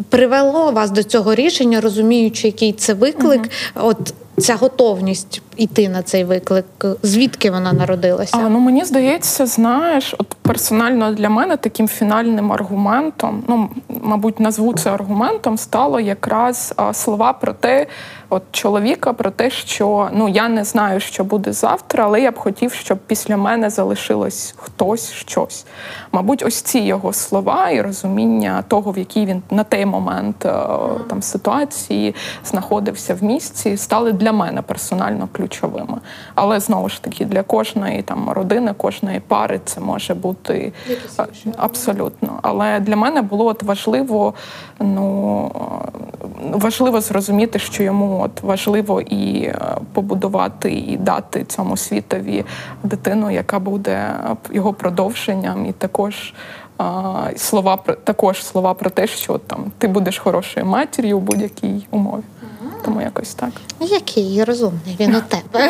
привело 0.10 0.72
вас 0.72 0.92
до 0.92 1.04
цього 1.04 1.36
рішення, 1.36 1.82
розуміючи, 1.82 2.48
який 2.48 2.74
це 2.74 2.94
виклик. 2.94 3.42
Uh-huh. 3.42 3.86
От 3.86 4.14
ця 4.38 4.56
готовність 4.56 5.42
йти 5.58 5.90
на 5.90 6.02
цей 6.02 6.24
виклик? 6.24 6.66
Звідки 7.04 7.52
вона 7.52 7.74
народилася? 7.74 8.38
А, 8.38 8.50
Ну 8.50 8.60
мені 8.60 8.86
здається, 8.86 9.46
знаєш, 9.46 10.16
от 10.18 10.28
персонально 10.42 11.14
для 11.14 11.30
мене 11.30 11.58
таким 11.58 11.88
фінальним 11.88 12.52
аргументом, 12.52 13.44
ну 13.48 13.70
мабуть, 14.02 14.40
назву 14.40 14.74
це 14.74 14.92
аргументом, 14.92 15.58
стало 15.58 16.00
якраз 16.00 16.74
слова 16.94 17.34
про 17.34 17.54
те, 17.54 17.88
от 18.32 18.44
чоловіка, 18.52 19.14
про 19.14 19.32
те, 19.32 19.50
що 19.50 20.10
ну 20.14 20.30
я 20.30 20.50
не 20.50 20.64
знаю, 20.64 21.00
що 21.00 21.24
буде 21.24 21.54
завтра, 21.54 22.04
але 22.04 22.22
я 22.22 22.32
б 22.32 22.38
хотів, 22.38 22.74
щоб 22.74 22.98
після 22.98 23.38
мене 23.38 23.70
залишилось 23.70 24.54
хтось 24.58 25.12
щось. 25.12 25.66
Мабуть, 26.12 26.44
ось 26.44 26.62
ці 26.62 26.80
його 26.80 27.14
слова 27.14 27.70
і 27.70 27.82
розуміння 27.82 28.64
того, 28.68 28.92
в 28.92 28.98
якій 28.98 29.26
він 29.26 29.42
на 29.52 29.64
той 29.64 29.86
момент 29.86 30.38
там 31.10 31.22
ситуації 31.22 32.16
знаходився 32.46 33.16
в 33.16 33.24
місці, 33.24 33.78
стали 33.78 34.12
для 34.14 34.32
мене 34.32 34.62
персонально 34.62 35.30
ключовими. 35.32 35.98
Але 36.36 36.60
знову 36.60 36.90
ж 36.90 37.04
таки, 37.04 37.26
для 37.26 37.44
кожної 37.44 38.02
там 38.02 38.30
родини, 38.30 38.74
кожної 38.78 39.20
пари 39.20 39.60
це 39.66 39.82
може 39.82 40.14
бути 40.14 40.74
абсолютно. 41.58 42.40
Але 42.42 42.80
для 42.80 42.96
мене 42.96 43.22
було 43.22 43.46
от 43.46 43.64
важливо, 43.64 44.34
ну 44.80 45.52
важливо 46.52 47.02
зрозуміти, 47.02 47.60
що 47.60 47.84
йому 47.84 48.21
от 48.22 48.42
важливо 48.42 49.02
і 49.02 49.44
е, 49.44 49.78
побудувати, 49.94 50.72
і 50.72 50.98
дати 50.98 51.44
цьому 51.44 51.78
світові 51.78 52.46
дитину, 52.84 53.32
яка 53.32 53.60
буде 53.60 54.14
його 54.52 54.74
продовженням, 54.74 55.66
і 55.66 55.72
також. 55.72 56.34
Слова 57.36 57.78
також 58.04 58.46
слова 58.46 58.74
про 58.74 58.90
те, 58.90 59.08
що 59.08 59.38
там 59.38 59.72
ти 59.78 59.88
будеш 59.88 60.18
хорошою 60.18 60.66
матір'ю 60.66 61.18
у 61.18 61.22
будь-якій 61.22 61.88
умові. 61.92 62.24
Тому 62.86 63.02
якось 63.02 63.34
так. 63.34 63.50
Який 63.80 64.44
розумний 64.44 64.98
він 65.00 65.16
у 65.16 65.22
тебе. 65.28 65.70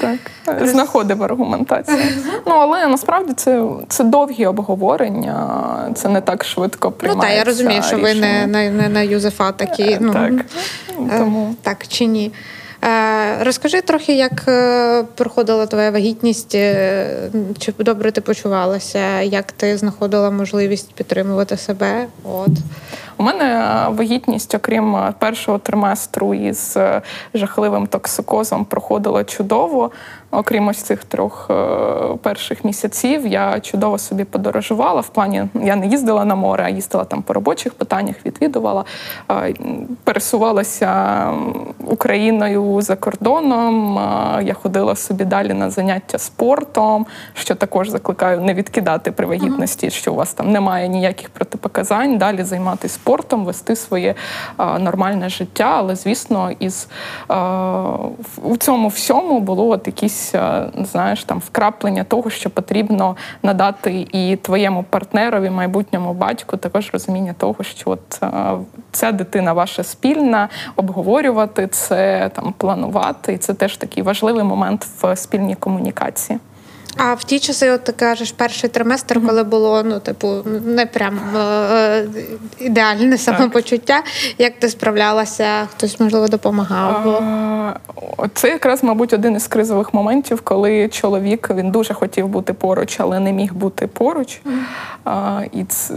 Так, 0.00 0.66
знаходив 0.68 1.22
аргументацію. 1.22 1.98
Ну, 2.46 2.54
але 2.54 2.86
насправді 2.86 3.32
це 3.32 3.64
це 3.88 4.04
довгі 4.04 4.46
обговорення, 4.46 5.92
це 5.94 6.08
не 6.08 6.20
так 6.20 6.44
швидко 6.44 6.90
приймається. 6.90 7.26
Ну, 7.28 7.30
так, 7.30 7.38
я 7.38 7.44
розумію, 7.44 7.82
що 7.82 7.98
ви 7.98 8.14
не 8.14 8.46
не, 8.46 8.70
не 8.70 8.88
на 8.88 9.00
Юзефа 9.02 9.52
такі. 9.52 9.98
Ну, 10.00 10.12
Так, 10.12 10.32
е, 11.12 11.18
тому. 11.18 11.54
так 11.62 11.88
чи 11.88 12.06
ні. 12.06 12.32
Е, 12.84 13.44
розкажи 13.44 13.80
трохи, 13.80 14.16
як 14.16 14.44
е, 14.48 15.04
проходила 15.14 15.66
твоя 15.66 15.90
вагітність, 15.90 16.50
чи 17.58 17.72
добре 17.78 18.12
ти 18.12 18.20
почувалася, 18.20 19.20
як 19.20 19.52
ти 19.52 19.76
знаходила 19.76 20.30
можливість 20.30 20.94
підтримувати 20.94 21.56
себе? 21.56 22.06
От. 22.24 22.50
У 23.16 23.22
мене 23.22 23.44
е, 23.44 23.88
вагітність, 23.88 24.54
окрім 24.54 24.96
е, 24.96 25.14
першого 25.18 25.58
триместру 25.58 26.34
із 26.34 26.76
е, 26.76 27.02
жахливим 27.34 27.86
токсикозом, 27.86 28.64
проходила 28.64 29.24
чудово 29.24 29.90
окрім 30.34 30.68
ось 30.68 30.82
цих 30.82 31.04
трьох 31.04 31.46
е, 31.50 31.54
перших 32.22 32.64
місяців, 32.64 33.26
я 33.26 33.60
чудово 33.60 33.98
собі 33.98 34.24
подорожувала. 34.24 35.00
В 35.00 35.08
плані 35.08 35.44
я 35.54 35.76
не 35.76 35.86
їздила 35.86 36.24
на 36.24 36.34
море, 36.34 36.64
а 36.66 36.68
їздила 36.68 37.04
там 37.04 37.22
по 37.22 37.32
робочих 37.32 37.74
питаннях, 37.74 38.16
відвідувала, 38.26 38.84
е, 39.30 39.54
пересувалася 40.04 41.30
Україною 41.86 42.82
за 42.82 42.96
кордоном. 42.96 43.98
Е, 43.98 44.44
я 44.44 44.54
ходила 44.54 44.96
собі 44.96 45.24
далі 45.24 45.54
на 45.54 45.70
заняття 45.70 46.18
спортом, 46.18 47.06
що 47.34 47.54
також 47.54 47.88
закликаю 47.88 48.40
не 48.40 48.54
відкидати 48.54 49.12
при 49.12 49.26
вагітності, 49.26 49.90
що 49.90 50.12
у 50.12 50.16
вас 50.16 50.34
там 50.34 50.50
немає 50.50 50.88
ніяких 50.88 51.28
протипоказань. 51.30 52.18
Далі 52.18 52.44
займатися 52.44 52.94
спортом, 52.94 53.44
вести 53.44 53.76
своє 53.76 54.14
нормальне 54.58 55.28
життя. 55.28 55.74
Але 55.76 55.96
звісно, 55.96 56.50
із 56.58 56.88
у 58.42 58.56
цьому 58.56 58.88
всьому 58.88 59.40
було 59.40 59.68
от 59.68 59.86
якісь 59.86 60.23
якісь 60.24 60.34
е, 60.34 60.84
знаєш 60.84 61.24
там 61.24 61.38
вкраплення 61.38 62.04
того, 62.04 62.30
що 62.30 62.50
потрібно 62.50 63.16
надати 63.42 64.06
і 64.12 64.36
твоєму 64.36 64.82
партнерові, 64.82 65.50
майбутньому 65.50 66.14
батьку, 66.14 66.56
також 66.56 66.90
розуміння 66.92 67.34
того, 67.38 67.64
що 67.64 67.90
от 67.90 68.22
е, 68.22 68.28
ця 68.92 69.12
дитина 69.12 69.52
ваша 69.52 69.82
спільна, 69.82 70.48
обговорювати 70.76 71.66
це, 71.66 72.30
там 72.34 72.54
планувати, 72.58 73.32
і 73.32 73.38
це 73.38 73.54
теж 73.54 73.76
такий 73.76 74.02
важливий 74.02 74.44
момент 74.44 74.86
в 75.02 75.16
спільній 75.16 75.54
комунікації. 75.54 76.38
А 76.96 77.14
в 77.14 77.24
ті 77.24 77.38
часи, 77.38 77.70
от 77.70 77.84
ти 77.84 77.92
кажеш, 77.92 78.32
перший 78.32 78.70
триместр, 78.70 79.26
коли 79.26 79.44
було 79.44 79.82
ну, 79.82 80.00
типу, 80.00 80.34
не 80.64 80.86
прям 80.86 81.18
е, 81.36 82.04
ідеальне 82.60 83.18
самопочуття. 83.18 84.02
Як 84.38 84.52
ти 84.58 84.68
справлялася? 84.68 85.46
Хтось 85.72 86.00
можливо 86.00 86.28
допомагав? 86.28 87.22
Це 88.34 88.48
якраз, 88.48 88.84
мабуть, 88.84 89.12
один 89.12 89.36
із 89.36 89.46
кризових 89.46 89.94
моментів, 89.94 90.40
коли 90.40 90.88
чоловік 90.88 91.50
він 91.54 91.70
дуже 91.70 91.94
хотів 91.94 92.28
бути 92.28 92.52
поруч, 92.52 92.96
але 93.00 93.20
не 93.20 93.32
міг 93.32 93.54
бути 93.54 93.86
поруч. 93.86 94.40
А, 95.04 95.40
І 95.52 95.64
це, 95.64 95.94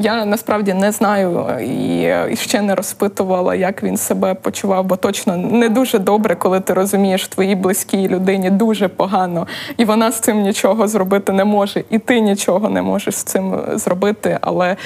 я 0.00 0.24
насправді 0.24 0.74
не 0.74 0.92
знаю 0.92 1.46
і, 1.60 2.00
і 2.32 2.36
ще 2.36 2.62
не 2.62 2.74
розпитувала, 2.74 3.54
як 3.54 3.82
він 3.82 3.96
себе 3.96 4.34
почував, 4.34 4.84
бо 4.84 4.96
точно 4.96 5.36
не 5.36 5.68
дуже 5.68 5.98
добре, 5.98 6.34
коли 6.34 6.60
ти 6.60 6.74
розумієш 6.74 7.28
твоїй 7.28 7.54
близькій 7.54 8.08
людині 8.08 8.50
дуже 8.50 8.88
погано, 8.88 9.46
і 9.76 9.84
вона 9.84 10.12
з 10.18 10.20
цим 10.20 10.42
нічого 10.42 10.88
зробити 10.88 11.32
не 11.32 11.44
може, 11.44 11.84
і 11.90 11.98
ти 11.98 12.20
нічого 12.20 12.70
не 12.70 12.82
можеш 12.82 13.14
з 13.14 13.22
цим 13.22 13.60
зробити. 13.74 14.38
Але 14.40 14.76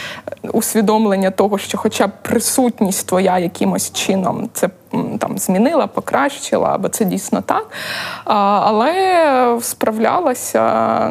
усвідомлення 0.52 1.30
того, 1.30 1.58
що, 1.58 1.78
хоча 1.78 2.06
б 2.06 2.10
присутність 2.22 3.08
твоя 3.08 3.38
якимось 3.38 3.92
чином, 3.92 4.48
це 4.52 4.68
там 5.18 5.38
змінила, 5.38 5.86
покращила, 5.86 6.74
або 6.74 6.88
це 6.88 7.04
дійсно 7.04 7.40
так. 7.40 7.66
А, 8.24 8.34
Але 8.64 9.58
справлялася, 9.60 10.62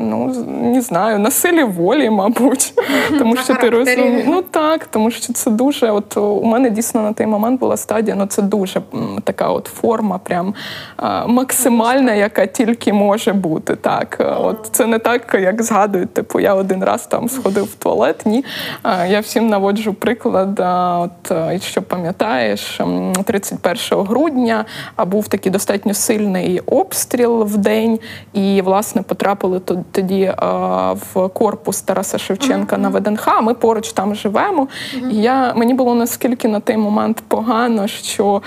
ну 0.01 0.25
не 0.47 0.81
знаю, 0.81 1.19
на 1.19 1.31
силі 1.31 1.63
волі, 1.63 2.09
мабуть. 2.09 2.73
Тому 3.19 3.35
що 3.37 3.55
ти 3.55 3.69
розумієш. 3.69 4.25
Ну 4.27 4.41
так, 4.41 4.85
тому 4.85 5.11
що 5.11 5.33
це 5.33 5.51
дуже. 5.51 5.91
От 5.91 6.17
у 6.17 6.43
мене 6.43 6.69
дійсно 6.69 7.01
на 7.01 7.13
той 7.13 7.27
момент 7.27 7.59
була 7.59 7.77
стадія, 7.77 8.15
ну 8.15 8.25
це 8.25 8.41
дуже 8.41 8.81
така 9.23 9.47
от 9.49 9.65
форма, 9.65 10.17
прям 10.17 10.53
максимальна, 11.27 12.13
яка 12.13 12.45
тільки 12.45 12.93
може 12.93 13.33
бути. 13.33 13.75
Так, 13.75 14.35
от 14.39 14.69
це 14.71 14.85
не 14.85 14.99
так, 14.99 15.37
як 15.41 15.63
згадують, 15.63 16.13
типу, 16.13 16.39
я 16.39 16.53
один 16.53 16.83
раз 16.83 17.07
там 17.07 17.29
сходив 17.29 17.63
в 17.63 17.75
туалет. 17.75 18.25
Ні. 18.25 18.45
Я 19.07 19.19
всім 19.19 19.49
наводжу 19.49 19.95
приклад. 19.99 20.59
От 20.99 21.31
якщо 21.31 21.81
пам'ятаєш, 21.81 22.81
31 23.25 23.57
1 23.91 24.05
грудня 24.05 24.65
був 25.07 25.27
такий 25.27 25.51
достатньо 25.51 25.93
сильний 25.93 26.59
обстріл 26.59 27.43
в 27.43 27.57
день, 27.57 27.99
і 28.33 28.61
власне 28.61 29.01
потрапили 29.01 29.61
тоді 29.91 30.33
в 30.93 31.27
корпус 31.33 31.81
Тараса 31.81 32.17
Шевченка 32.17 32.77
на 32.77 32.89
ВДНХ. 32.89 33.41
Ми 33.41 33.53
поруч 33.53 33.91
там 33.91 34.15
живемо. 34.15 34.67
І 35.11 35.15
я 35.15 35.53
мені 35.53 35.73
було 35.73 35.95
наскільки 35.95 36.47
на 36.47 36.59
той 36.59 36.77
момент 36.77 37.23
погано, 37.27 37.87
що 37.87 38.41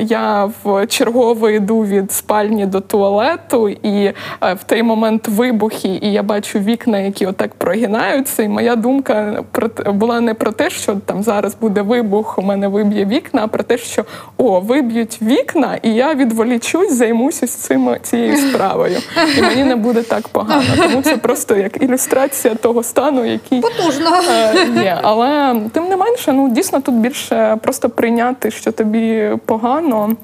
я 0.00 0.50
в 0.64 0.86
чергово 0.86 1.50
йду 1.50 1.80
від 1.80 2.12
спальні 2.12 2.66
до 2.66 2.80
туалету, 2.80 3.68
і 3.68 4.12
в 4.40 4.64
той 4.66 4.82
момент 4.82 5.28
вибухи, 5.28 5.98
і 6.02 6.12
я 6.12 6.22
бачу 6.22 6.58
вікна, 6.58 6.98
які 6.98 7.26
отак 7.26 7.54
прогинаються. 7.54 8.42
І 8.42 8.48
моя 8.48 8.76
думка 8.76 9.44
була 9.86 10.20
не 10.20 10.34
про 10.34 10.52
те, 10.52 10.70
що 10.70 10.94
там 10.94 11.22
зараз 11.22 11.54
буде 11.54 11.82
вибух, 11.82 12.38
у 12.38 12.42
мене 12.42 12.68
виб'є 12.68 13.04
вікна, 13.04 13.40
а 13.44 13.46
про 13.46 13.62
те, 13.62 13.78
що 13.78 14.04
о, 14.36 14.60
виб'ють 14.60 15.18
вікна, 15.22 15.78
і 15.82 15.94
я 15.94 16.14
відволічусь, 16.14 16.92
займуся 16.92 17.46
цим 17.46 17.96
цією 18.02 18.36
справою. 18.36 18.98
І 19.38 19.42
мені 19.42 19.64
не 19.64 19.76
буде 19.76 20.02
так 20.02 20.28
погано. 20.28 20.64
Тому 20.76 21.02
це 21.02 21.16
просто 21.16 21.56
як 21.56 21.82
ілюстрація 21.82 22.54
того 22.54 22.82
стану, 22.82 23.24
який 23.24 23.60
Потужно. 23.60 24.10
Е, 24.30 24.82
є. 24.82 24.98
Але 25.02 25.60
тим 25.72 25.88
не 25.88 25.96
менше, 25.96 26.32
ну 26.32 26.48
дійсно 26.48 26.80
тут 26.80 26.94
більше 26.94 27.58
просто 27.62 27.88
прийняти, 27.88 28.50
що 28.50 28.72
тобі 28.72 29.30
погано. 29.46 30.16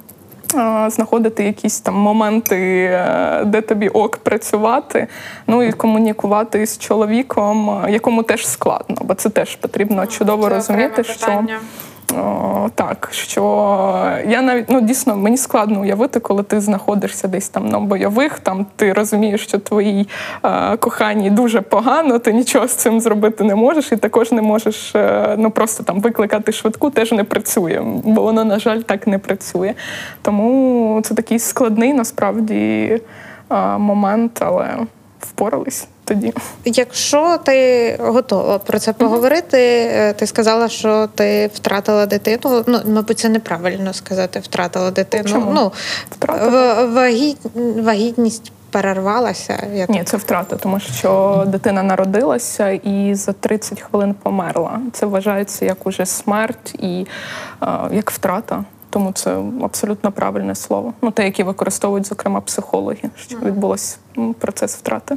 Е, 0.54 0.90
знаходити 0.90 1.44
якісь 1.44 1.80
там 1.80 1.94
моменти, 1.94 2.56
е, 2.92 3.42
де 3.44 3.60
тобі 3.60 3.88
ок 3.88 4.16
працювати, 4.16 5.06
ну 5.46 5.62
і 5.62 5.72
комунікувати 5.72 6.66
з 6.66 6.78
чоловіком, 6.78 7.84
якому 7.88 8.22
теж 8.22 8.46
складно, 8.46 8.96
бо 9.00 9.14
це 9.14 9.28
теж 9.30 9.56
потрібно 9.56 10.06
чудово 10.06 10.48
це 10.48 10.54
розуміти, 10.54 11.04
що 11.04 11.44
Так, 12.74 13.08
що 13.12 13.42
я 14.28 14.42
навіть 14.42 14.64
ну 14.68 14.80
дійсно 14.80 15.16
мені 15.16 15.36
складно 15.36 15.80
уявити, 15.80 16.20
коли 16.20 16.42
ти 16.42 16.60
знаходишся 16.60 17.28
десь 17.28 17.48
там 17.48 17.68
на 17.68 17.80
бойових, 17.80 18.38
там 18.38 18.66
ти 18.76 18.92
розумієш, 18.92 19.42
що 19.42 19.58
твоїй 19.58 20.08
е, 20.44 20.76
коханій 20.76 21.30
дуже 21.30 21.60
погано, 21.60 22.18
ти 22.18 22.32
нічого 22.32 22.68
з 22.68 22.74
цим 22.74 23.00
зробити 23.00 23.44
не 23.44 23.54
можеш, 23.54 23.92
і 23.92 23.96
також 23.96 24.32
не 24.32 24.42
можеш 24.42 24.94
е, 24.94 25.34
ну 25.38 25.50
просто 25.50 25.84
там 25.84 26.00
викликати 26.00 26.52
швидку, 26.52 26.90
теж 26.90 27.12
не 27.12 27.24
працює, 27.24 27.82
бо 28.04 28.22
воно, 28.22 28.44
на 28.44 28.58
жаль, 28.58 28.80
так 28.80 29.06
не 29.06 29.18
працює. 29.18 29.74
Тому 30.22 31.00
це 31.04 31.14
такий 31.14 31.38
складний 31.38 31.92
насправді 31.92 33.00
е, 33.50 33.78
момент, 33.78 34.42
але 34.42 34.68
впорались 35.20 35.88
тоді. 36.14 36.32
Якщо 36.64 37.38
ти 37.38 37.96
готова 38.00 38.58
про 38.58 38.78
це 38.78 38.92
поговорити, 38.92 39.56
mm-hmm. 39.56 40.14
ти 40.14 40.26
сказала, 40.26 40.68
що 40.68 41.06
ти 41.06 41.50
втратила 41.54 42.06
дитину. 42.06 42.64
Ну, 42.66 42.80
мабуть, 42.86 43.18
це 43.18 43.28
неправильно 43.28 43.92
сказати, 43.92 44.38
втратила 44.38 44.90
дитину. 44.90 45.28
Чому? 45.28 45.52
Ну, 45.52 45.72
втратила. 46.10 46.84
Вагіт... 46.84 47.38
Вагітність. 47.82 48.52
Перервалася? 48.70 49.66
Я 49.74 49.86
Ні, 49.88 50.04
це 50.04 50.16
втрата, 50.16 50.56
тому 50.56 50.80
що 50.80 51.44
дитина 51.46 51.82
народилася 51.82 52.70
і 52.70 53.14
за 53.14 53.32
30 53.32 53.80
хвилин 53.80 54.14
померла. 54.22 54.80
Це 54.92 55.06
вважається 55.06 55.64
як 55.64 55.86
уже 55.86 56.06
смерть 56.06 56.74
і 56.78 57.06
е, 57.62 57.66
як 57.90 58.10
втрата. 58.10 58.64
Тому 58.90 59.12
це 59.12 59.36
абсолютно 59.62 60.12
правильне 60.12 60.54
слово. 60.54 60.92
Ну 61.02 61.10
те, 61.10 61.24
яке 61.24 61.44
використовують, 61.44 62.06
зокрема, 62.06 62.40
психологи, 62.40 63.10
що 63.16 63.38
відбулося 63.38 63.96
процес 64.38 64.76
втрати. 64.76 65.16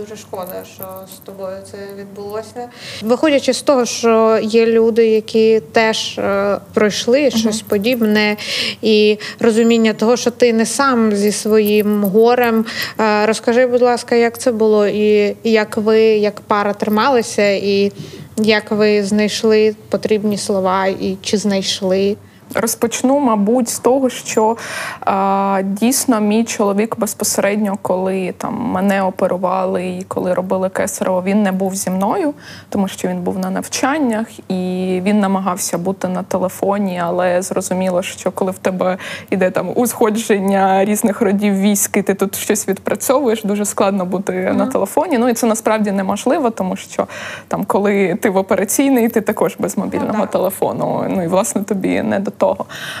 Дуже 0.00 0.16
шкода, 0.16 0.64
що 0.74 0.84
з 1.16 1.18
тобою 1.26 1.56
це 1.70 1.76
відбулося. 1.98 2.68
Виходячи 3.02 3.52
з 3.52 3.62
того, 3.62 3.86
що 3.86 4.38
є 4.42 4.66
люди, 4.66 5.06
які 5.06 5.60
теж 5.60 6.18
е, 6.18 6.58
пройшли 6.74 7.24
uh-huh. 7.24 7.36
щось 7.36 7.62
подібне, 7.62 8.36
і 8.82 9.18
розуміння 9.40 9.92
того, 9.92 10.16
що 10.16 10.30
ти 10.30 10.52
не 10.52 10.66
сам 10.66 11.16
зі 11.16 11.32
своїм 11.32 12.04
горем. 12.04 12.64
Е, 13.00 13.26
розкажи, 13.26 13.66
будь 13.66 13.82
ласка, 13.82 14.14
як 14.14 14.38
це 14.38 14.52
було, 14.52 14.86
і 14.86 15.36
як 15.44 15.76
ви, 15.76 16.00
як 16.00 16.40
пара, 16.40 16.72
трималися, 16.72 17.50
і 17.50 17.92
як 18.36 18.70
ви 18.70 19.04
знайшли 19.04 19.76
потрібні 19.88 20.38
слова, 20.38 20.86
і 20.86 21.16
чи 21.22 21.36
знайшли. 21.38 22.16
Розпочну, 22.54 23.18
мабуть, 23.18 23.68
з 23.68 23.78
того, 23.78 24.10
що 24.10 24.56
а, 25.00 25.60
дійсно 25.64 26.20
мій 26.20 26.44
чоловік 26.44 26.98
безпосередньо, 26.98 27.78
коли 27.82 28.34
там 28.38 28.54
мене 28.54 29.02
оперували 29.02 29.86
і 29.86 30.04
коли 30.08 30.34
робили 30.34 30.68
кесарево, 30.68 31.22
він 31.22 31.42
не 31.42 31.52
був 31.52 31.74
зі 31.74 31.90
мною, 31.90 32.34
тому 32.68 32.88
що 32.88 33.08
він 33.08 33.20
був 33.20 33.38
на 33.38 33.50
навчаннях 33.50 34.26
і 34.48 35.00
він 35.04 35.20
намагався 35.20 35.78
бути 35.78 36.08
на 36.08 36.22
телефоні, 36.22 37.00
але 37.04 37.42
зрозуміло, 37.42 38.02
що 38.02 38.30
коли 38.30 38.50
в 38.50 38.58
тебе 38.58 38.98
йде 39.30 39.50
там 39.50 39.70
узходження 39.74 40.84
різних 40.84 41.20
родів 41.20 41.60
військ, 41.60 41.96
і 41.96 42.02
ти 42.02 42.14
тут 42.14 42.36
щось 42.36 42.68
відпрацьовуєш, 42.68 43.42
дуже 43.42 43.64
складно 43.64 44.04
бути 44.04 44.32
mm-hmm. 44.32 44.56
на 44.56 44.66
телефоні. 44.66 45.18
Ну 45.18 45.28
і 45.28 45.34
це 45.34 45.46
насправді 45.46 45.92
неможливо, 45.92 46.50
тому 46.50 46.76
що 46.76 47.06
там, 47.48 47.64
коли 47.64 48.14
ти 48.14 48.30
в 48.30 48.36
операційний, 48.36 49.08
ти 49.08 49.20
також 49.20 49.56
без 49.58 49.78
мобільного 49.78 50.24
mm-hmm. 50.24 50.32
телефону. 50.32 51.04
Ну 51.08 51.24
і 51.24 51.26
власне 51.26 51.62
тобі 51.62 52.02
не 52.02 52.18
до 52.18 52.30
того. 52.30 52.47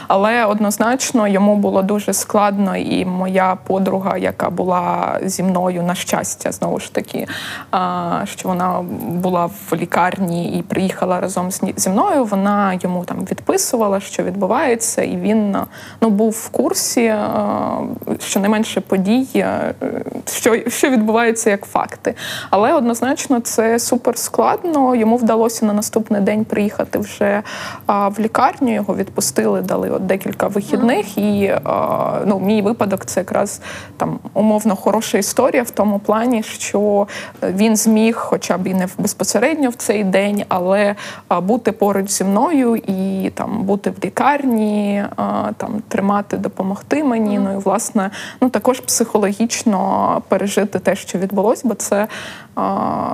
Але 0.08 0.44
однозначно 0.44 1.28
йому 1.28 1.56
було 1.56 1.82
дуже 1.82 2.12
складно, 2.12 2.76
і 2.76 3.04
моя 3.04 3.56
подруга, 3.66 4.18
яка 4.18 4.50
була 4.50 5.18
зі 5.22 5.42
мною 5.42 5.82
на 5.82 5.94
щастя, 5.94 6.52
знову 6.52 6.80
ж 6.80 6.94
таки, 6.94 7.26
що 8.24 8.48
вона 8.48 8.84
була 9.08 9.46
в 9.46 9.74
лікарні 9.74 10.58
і 10.58 10.62
приїхала 10.62 11.20
разом 11.20 11.50
зі 11.76 11.90
мною. 11.90 12.24
Вона 12.24 12.78
йому 12.82 13.04
там 13.04 13.18
відписувала, 13.30 14.00
що 14.00 14.22
відбувається, 14.22 15.02
і 15.02 15.16
він 15.16 15.56
ну 16.00 16.10
був 16.10 16.30
в 16.30 16.48
курсі 16.48 17.14
щонайменше 18.20 18.80
подій, 18.80 19.44
що 20.26 20.70
що 20.70 20.90
відбувається 20.90 21.50
як 21.50 21.64
факти. 21.64 22.14
Але 22.50 22.72
однозначно 22.72 23.40
це 23.40 23.78
супер 23.78 24.18
складно. 24.18 24.94
Йому 24.94 25.16
вдалося 25.16 25.66
на 25.66 25.72
наступний 25.72 26.20
день 26.20 26.44
приїхати 26.44 26.98
вже 26.98 27.42
в 27.86 28.14
лікарню. 28.18 28.74
Його 28.74 28.94
відпустили 28.94 29.27
відпустили, 29.28 29.62
дали 29.62 29.90
от 29.90 30.06
декілька 30.06 30.48
вихідних. 30.48 31.18
І 31.18 31.54
ну, 32.26 32.40
мій 32.40 32.62
випадок 32.62 33.04
це 33.04 33.20
якраз 33.20 33.60
там 33.96 34.18
умовно 34.34 34.76
хороша 34.76 35.18
історія 35.18 35.62
в 35.62 35.70
тому 35.70 35.98
плані, 35.98 36.42
що 36.42 37.06
він 37.42 37.76
зміг, 37.76 38.16
хоча 38.16 38.58
б 38.58 38.66
і 38.66 38.74
не 38.74 38.88
безпосередньо 38.98 39.70
в 39.70 39.74
цей 39.74 40.04
день, 40.04 40.44
але 40.48 40.94
бути 41.42 41.72
поруч 41.72 42.10
зі 42.10 42.24
мною 42.24 42.76
і 42.76 43.30
там 43.34 43.62
бути 43.62 43.90
в 43.90 44.04
лікарні, 44.04 45.04
там 45.56 45.82
тримати, 45.88 46.36
допомогти 46.36 47.04
мені. 47.04 47.38
Ну 47.38 47.52
і 47.52 47.56
власне, 47.56 48.10
ну 48.40 48.48
також 48.48 48.80
психологічно 48.80 50.22
пережити 50.28 50.78
те, 50.78 50.96
що 50.96 51.18
відбулось, 51.18 51.64
бо 51.64 51.74
це 51.74 52.08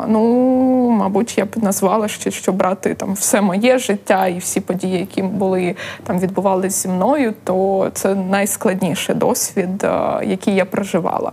ну, 0.08 0.90
мабуть, 0.90 1.38
я 1.38 1.44
б 1.44 1.48
назвала 1.62 2.08
ще, 2.08 2.30
що 2.30 2.52
брати 2.52 2.94
там 2.94 3.12
все 3.12 3.40
моє 3.40 3.78
життя 3.78 4.26
і 4.26 4.38
всі 4.38 4.60
події, 4.60 4.98
які 4.98 5.22
були 5.22 5.76
там 6.04 6.18
відбувалися 6.18 6.82
зі 6.82 6.88
мною, 6.88 7.34
то 7.44 7.90
це 7.94 8.14
найскладніший 8.14 9.14
досвід, 9.14 9.86
який 10.22 10.54
я 10.54 10.64
проживала. 10.64 11.32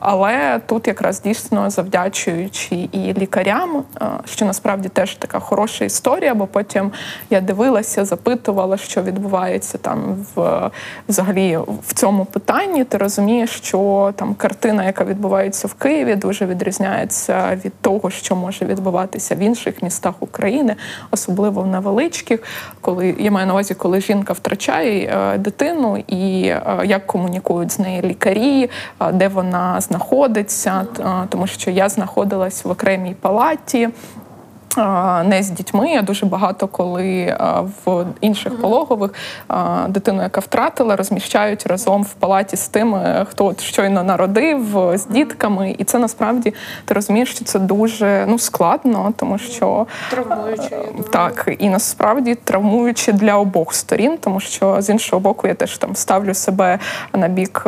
Але 0.00 0.60
тут 0.66 0.86
якраз 0.88 1.20
дійсно 1.20 1.70
завдячуючи 1.70 2.74
і 2.92 3.12
лікарям, 3.12 3.82
що 4.24 4.44
насправді 4.44 4.88
теж 4.88 5.14
така 5.14 5.38
хороша 5.38 5.84
історія, 5.84 6.34
бо 6.34 6.46
потім 6.46 6.92
я 7.30 7.40
дивилася, 7.40 8.04
запитувала, 8.04 8.76
що 8.76 9.02
відбувається 9.02 9.78
там 9.78 10.26
в 10.34 10.70
взагалі 11.08 11.58
в 11.86 11.94
цьому 11.94 12.24
питанні. 12.24 12.84
Ти 12.84 12.98
розумієш, 12.98 13.50
що 13.50 14.12
там 14.16 14.34
картина, 14.34 14.84
яка 14.84 15.04
відбувається 15.04 15.68
в 15.68 15.74
Києві, 15.74 16.14
дуже 16.14 16.46
відрізняється 16.46 17.60
від 17.64 17.72
того, 17.80 18.10
що 18.10 18.36
може 18.36 18.64
відбуватися 18.64 19.34
в 19.34 19.38
інших 19.38 19.82
містах 19.82 20.14
України, 20.20 20.76
особливо 21.10 21.62
в 21.62 21.66
невеличких, 21.66 22.42
коли 22.80 23.14
я 23.18 23.30
маю 23.30 23.46
на 23.46 23.52
увазі, 23.52 23.74
коли 23.74 24.00
жінка 24.00 24.32
втрачає 24.32 25.06
е, 25.34 25.38
дитину 25.38 26.04
і 26.06 26.42
е, 26.46 26.62
як 26.84 27.06
комунікують 27.06 27.72
з 27.72 27.78
нею 27.78 28.02
лікарі, 28.02 28.70
де 29.12 29.29
вона 29.32 29.80
знаходиться, 29.80 30.86
тому 31.28 31.46
що 31.46 31.70
я 31.70 31.88
знаходилась 31.88 32.64
в 32.64 32.70
окремій 32.70 33.14
палаті 33.14 33.88
не 35.24 35.42
з 35.42 35.50
дітьми. 35.50 35.90
Я 35.90 36.02
дуже 36.02 36.26
багато 36.26 36.68
коли 36.68 37.36
в 37.84 38.04
інших 38.20 38.60
пологових 38.60 39.10
дитину, 39.88 40.22
яка 40.22 40.40
втратила, 40.40 40.96
розміщають 40.96 41.66
разом 41.66 42.02
в 42.02 42.12
палаті 42.12 42.56
з 42.56 42.68
тими, 42.68 43.26
хто 43.30 43.46
от 43.46 43.60
щойно 43.60 44.02
народив 44.02 44.62
з 44.94 45.06
дітками, 45.06 45.74
і 45.78 45.84
це 45.84 45.98
насправді 45.98 46.54
ти 46.84 46.94
розумієш, 46.94 47.30
що 47.30 47.44
це 47.44 47.58
дуже 47.58 48.24
ну 48.28 48.38
складно, 48.38 49.12
тому 49.16 49.38
що 49.38 49.86
травмуюче 50.10 50.78
так 51.10 51.48
і 51.58 51.68
насправді 51.68 52.34
травмуюче 52.34 53.12
для 53.12 53.36
обох 53.36 53.74
сторін, 53.74 54.18
тому 54.20 54.40
що 54.40 54.82
з 54.82 54.90
іншого 54.90 55.20
боку 55.20 55.48
я 55.48 55.54
теж 55.54 55.78
там 55.78 55.96
ставлю 55.96 56.34
себе 56.34 56.78
на 57.12 57.28
бік 57.28 57.66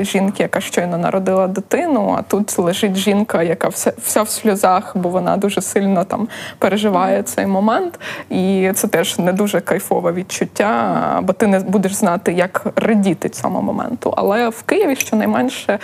жінки, 0.00 0.42
яка 0.42 0.60
щойно 0.60 0.98
народила 0.98 1.46
дитину. 1.46 2.16
А 2.18 2.22
тут 2.22 2.58
лежить 2.58 2.96
жінка, 2.96 3.42
яка 3.42 3.68
вся, 3.68 3.92
вся 4.02 4.22
в 4.22 4.28
сльозах, 4.28 4.96
бо 4.96 5.08
вона 5.08 5.36
дуже 5.36 5.60
сильно 5.60 6.04
там 6.04 6.28
переживає 6.58 7.22
цей 7.22 7.46
момент, 7.46 8.00
і 8.30 8.72
це 8.74 8.88
теж 8.88 9.18
не 9.18 9.32
дуже 9.32 9.60
кайфове 9.60 10.12
відчуття, 10.12 11.20
бо 11.22 11.32
ти 11.32 11.46
не 11.46 11.58
будеш 11.60 11.94
знати, 11.94 12.32
як 12.32 12.66
радіти 12.76 13.28
цьому 13.28 13.62
моменту. 13.62 14.14
Але 14.16 14.48
в 14.48 14.62
Києві 14.62 14.96
щонайменше 14.96 15.78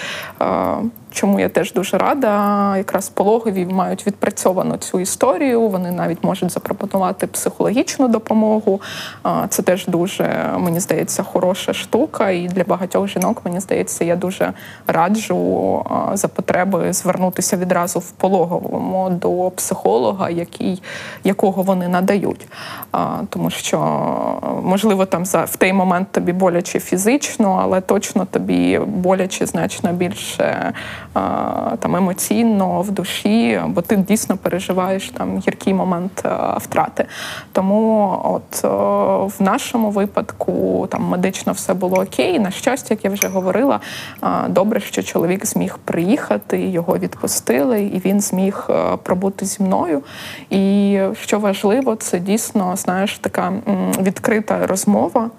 чому 1.16 1.40
я 1.40 1.48
теж 1.48 1.72
дуже 1.72 1.98
рада. 1.98 2.76
Якраз 2.76 3.08
пологові 3.08 3.66
мають 3.66 4.06
відпрацьовану 4.06 4.76
цю 4.76 5.00
історію. 5.00 5.68
Вони 5.68 5.90
навіть 5.90 6.24
можуть 6.24 6.52
запропонувати 6.52 7.26
психологічну 7.26 8.08
допомогу. 8.08 8.80
Це 9.48 9.62
теж 9.62 9.86
дуже 9.86 10.50
мені 10.58 10.80
здається 10.80 11.22
хороша 11.22 11.72
штука. 11.72 12.30
І 12.30 12.48
для 12.48 12.64
багатьох 12.64 13.08
жінок 13.08 13.42
мені 13.44 13.60
здається, 13.60 14.04
я 14.04 14.16
дуже 14.16 14.52
раджу 14.86 15.82
за 16.12 16.28
потреби 16.28 16.92
звернутися 16.92 17.56
відразу 17.56 17.98
в 17.98 18.10
пологовому 18.10 19.10
до 19.10 19.50
психолога, 19.50 20.30
який 20.30 20.82
якого 21.24 21.62
вони 21.62 21.88
надають. 21.88 22.48
Тому 23.28 23.50
що 23.50 23.78
можливо 24.62 25.06
там 25.06 25.26
за 25.26 25.44
в 25.44 25.56
той 25.56 25.72
момент 25.72 26.08
тобі 26.12 26.32
боляче 26.32 26.80
фізично, 26.80 27.60
але 27.62 27.80
точно 27.80 28.24
тобі 28.24 28.78
боляче 28.78 29.46
значно 29.46 29.92
більше 29.92 30.72
там 31.78 31.96
емоційно 31.96 32.80
в 32.80 32.90
душі, 32.90 33.60
бо 33.66 33.80
ти 33.80 33.96
дійсно 33.96 34.36
переживаєш 34.36 35.10
там 35.10 35.38
гіркий 35.38 35.74
момент 35.74 36.24
втрати. 36.56 37.06
Тому 37.52 38.18
от 38.24 38.64
в 39.38 39.42
нашому 39.42 39.90
випадку 39.90 40.86
там 40.90 41.04
медично 41.04 41.52
все 41.52 41.74
було 41.74 41.96
окей. 41.96 42.38
На 42.38 42.50
щастя, 42.50 42.94
як 42.94 43.04
я 43.04 43.10
вже 43.10 43.28
говорила, 43.28 43.80
добре, 44.48 44.80
що 44.80 45.02
чоловік 45.02 45.46
зміг 45.46 45.78
приїхати, 45.84 46.60
його 46.60 46.98
відпустили, 46.98 47.82
і 47.82 48.02
він 48.04 48.20
зміг 48.20 48.68
пробути 49.02 49.46
зі 49.46 49.62
мною. 49.62 50.02
І 50.50 50.98
що 51.20 51.38
важливо, 51.38 51.96
це 51.96 52.18
дійсно 52.18 52.76
знаєш 52.76 53.18
така 53.18 53.52
відкрита 54.00 54.66
розмова 54.66 55.30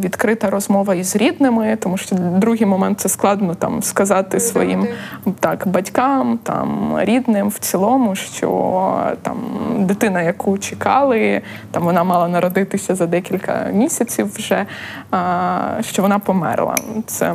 відкрита 0.00 0.50
розмова 0.50 0.94
із 0.94 1.16
рідними, 1.16 1.76
тому 1.80 1.96
що 1.96 2.16
другий 2.16 2.66
момент 2.66 3.00
це 3.00 3.08
складно 3.08 3.54
там 3.54 3.82
сказати 3.82 4.40
своїм 4.40 4.86
так 5.40 5.66
батькам, 5.66 6.38
там 6.42 6.96
рідним 7.00 7.48
в 7.48 7.58
цілому, 7.58 8.14
що 8.14 8.94
там 9.22 9.36
дитина, 9.78 10.22
яку 10.22 10.58
чекали, 10.58 11.40
там 11.70 11.82
вона 11.82 12.04
мала 12.04 12.28
народитися 12.28 12.94
за 12.94 13.06
декілька 13.06 13.70
місяців 13.72 14.34
вже, 14.36 14.66
що 15.80 16.02
вона 16.02 16.18
померла. 16.18 16.74
Це 17.06 17.34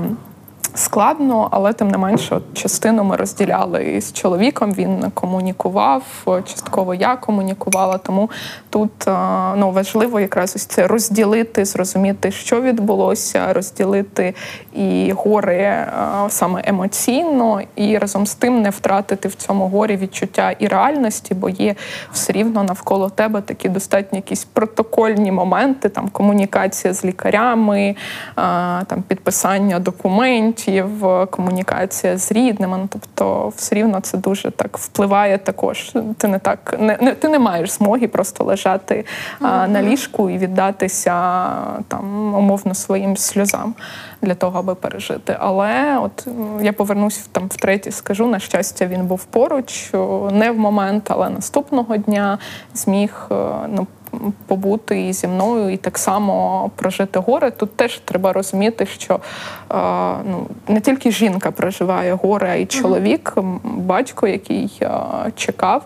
складно, 0.75 1.47
але 1.51 1.73
тим 1.73 1.87
не 1.87 1.97
менше, 1.97 2.39
частину 2.53 3.03
ми 3.03 3.15
розділяли 3.15 4.01
з 4.01 4.13
чоловіком. 4.13 4.73
Він 4.73 5.11
комунікував, 5.13 6.03
частково 6.45 6.93
я 6.93 7.15
комунікувала. 7.15 7.97
Тому 7.97 8.29
тут 8.69 9.07
е, 9.07 9.11
ну 9.55 9.71
важливо 9.71 10.19
якраз 10.19 10.53
ось 10.55 10.65
це 10.65 10.87
розділити, 10.87 11.65
зрозуміти, 11.65 12.31
що 12.31 12.61
відбулося, 12.61 13.53
розділити 13.53 14.33
і 14.73 15.13
горе 15.17 15.93
саме 16.29 16.61
емоційно, 16.65 17.61
і 17.75 17.97
разом 17.97 18.27
з 18.27 18.35
тим 18.35 18.61
не 18.61 18.69
втратити 18.69 19.27
в 19.27 19.35
цьому 19.35 19.67
горі 19.67 19.97
відчуття 19.97 20.51
і 20.59 20.67
реальності, 20.67 21.33
бо 21.33 21.49
є 21.49 21.75
все 22.13 22.33
рівно 22.33 22.63
навколо 22.63 23.09
тебе 23.09 23.41
такі 23.41 23.69
достатньо 23.69 24.17
якісь 24.17 24.43
протокольні 24.43 25.31
моменти, 25.31 25.89
там 25.89 26.09
комунікація 26.09 26.93
з 26.93 27.05
лікарями, 27.05 27.79
е, 27.79 27.95
там 28.85 29.03
підписання 29.07 29.79
документів 29.79 30.62
родичів, 30.67 31.05
комунікація 31.29 32.17
з 32.17 32.31
рідними. 32.31 32.77
Ну, 32.77 32.89
тобто, 32.89 33.53
все 33.55 33.75
рівно 33.75 33.99
це 33.99 34.17
дуже 34.17 34.51
так 34.51 34.77
впливає 34.77 35.37
також. 35.37 35.93
Ти 36.17 36.27
не 36.27 36.39
так 36.39 36.75
не, 36.79 36.97
не 37.01 37.11
ти 37.11 37.29
не 37.29 37.39
маєш 37.39 37.71
змоги 37.71 38.07
просто 38.07 38.43
лежати 38.43 39.05
а, 39.41 39.67
на 39.67 39.81
ліжку 39.81 40.29
і 40.29 40.37
віддатися 40.37 41.45
там 41.87 42.35
умовно 42.35 42.73
своїм 42.73 43.17
сльозам 43.17 43.75
для 44.21 44.35
того, 44.35 44.59
аби 44.59 44.75
пережити. 44.75 45.35
Але 45.39 45.97
от 45.97 46.27
я 46.61 46.73
повернусь 46.73 47.17
там 47.17 47.47
втретє, 47.47 47.91
скажу 47.91 48.27
на 48.27 48.39
щастя, 48.39 48.85
він 48.85 49.05
був 49.05 49.23
поруч, 49.23 49.91
не 50.31 50.51
в 50.51 50.57
момент, 50.57 51.03
але 51.07 51.29
наступного 51.29 51.97
дня 51.97 52.37
зміг 52.73 53.27
е, 53.31 53.35
ну 53.69 53.87
побути 54.47 55.07
і 55.07 55.13
зі 55.13 55.27
мною, 55.27 55.69
і 55.69 55.77
так 55.77 55.97
само 55.97 56.71
прожити 56.75 57.19
горе. 57.19 57.51
Тут 57.51 57.75
теж 57.75 57.99
треба 58.05 58.33
розуміти, 58.33 58.85
що 58.85 59.19
ну 60.25 60.47
не 60.67 60.81
тільки 60.81 61.11
жінка 61.11 61.51
проживає 61.51 62.13
горе, 62.13 62.49
а 62.51 62.55
й 62.55 62.65
чоловік, 62.65 63.33
батько, 63.63 64.27
який 64.27 64.81
чекав, 65.35 65.85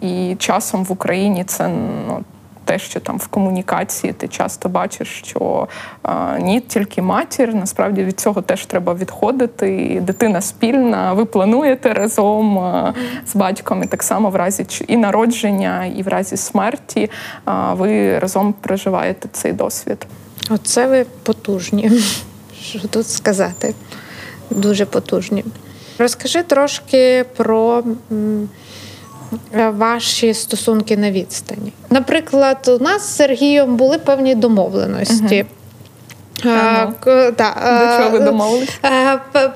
і 0.00 0.36
часом 0.38 0.84
в 0.84 0.92
Україні 0.92 1.44
це 1.44 1.68
ну 2.08 2.24
те, 2.66 2.78
що 2.78 3.00
там 3.00 3.18
в 3.18 3.26
комунікації 3.26 4.12
ти 4.12 4.28
часто 4.28 4.68
бачиш, 4.68 5.08
що 5.08 5.68
а, 6.02 6.38
ні, 6.38 6.60
тільки 6.60 7.02
матір. 7.02 7.54
Насправді 7.54 8.04
від 8.04 8.20
цього 8.20 8.42
теж 8.42 8.66
треба 8.66 8.94
відходити. 8.94 9.76
І 9.76 10.00
Дитина 10.00 10.40
спільна, 10.40 11.12
ви 11.12 11.24
плануєте 11.24 11.92
разом 11.92 12.58
а, 12.58 12.94
з 13.26 13.36
батьком, 13.36 13.82
і 13.82 13.86
так 13.86 14.02
само 14.02 14.30
в 14.30 14.36
разі 14.36 14.66
і 14.88 14.96
народження, 14.96 15.84
і 15.84 16.02
в 16.02 16.08
разі 16.08 16.36
смерті 16.36 17.10
а, 17.44 17.74
ви 17.74 18.18
разом 18.18 18.54
проживаєте 18.60 19.28
цей 19.32 19.52
досвід. 19.52 20.06
Оце 20.50 20.86
ви 20.86 21.06
потужні. 21.22 21.90
Що 22.62 22.88
тут 22.88 23.08
сказати? 23.08 23.74
Дуже 24.50 24.86
потужні. 24.86 25.44
Розкажи 25.98 26.42
трошки 26.42 27.24
про 27.36 27.82
Е, 28.12 28.46
ваші 29.70 30.34
стосунки 30.34 30.96
на 30.96 31.10
відстані. 31.10 31.72
Наприклад, 31.90 32.78
у 32.80 32.84
нас 32.84 33.02
з 33.02 33.16
Сергієм 33.16 33.76
були 33.76 33.98
певні 33.98 34.34
домовленості. 34.34 35.40
Угу. 35.42 35.50
А, 36.44 36.86
та, 37.36 37.54
До 37.80 38.04
чого 38.04 38.10
ви 38.10 38.24
домовились? 38.24 38.78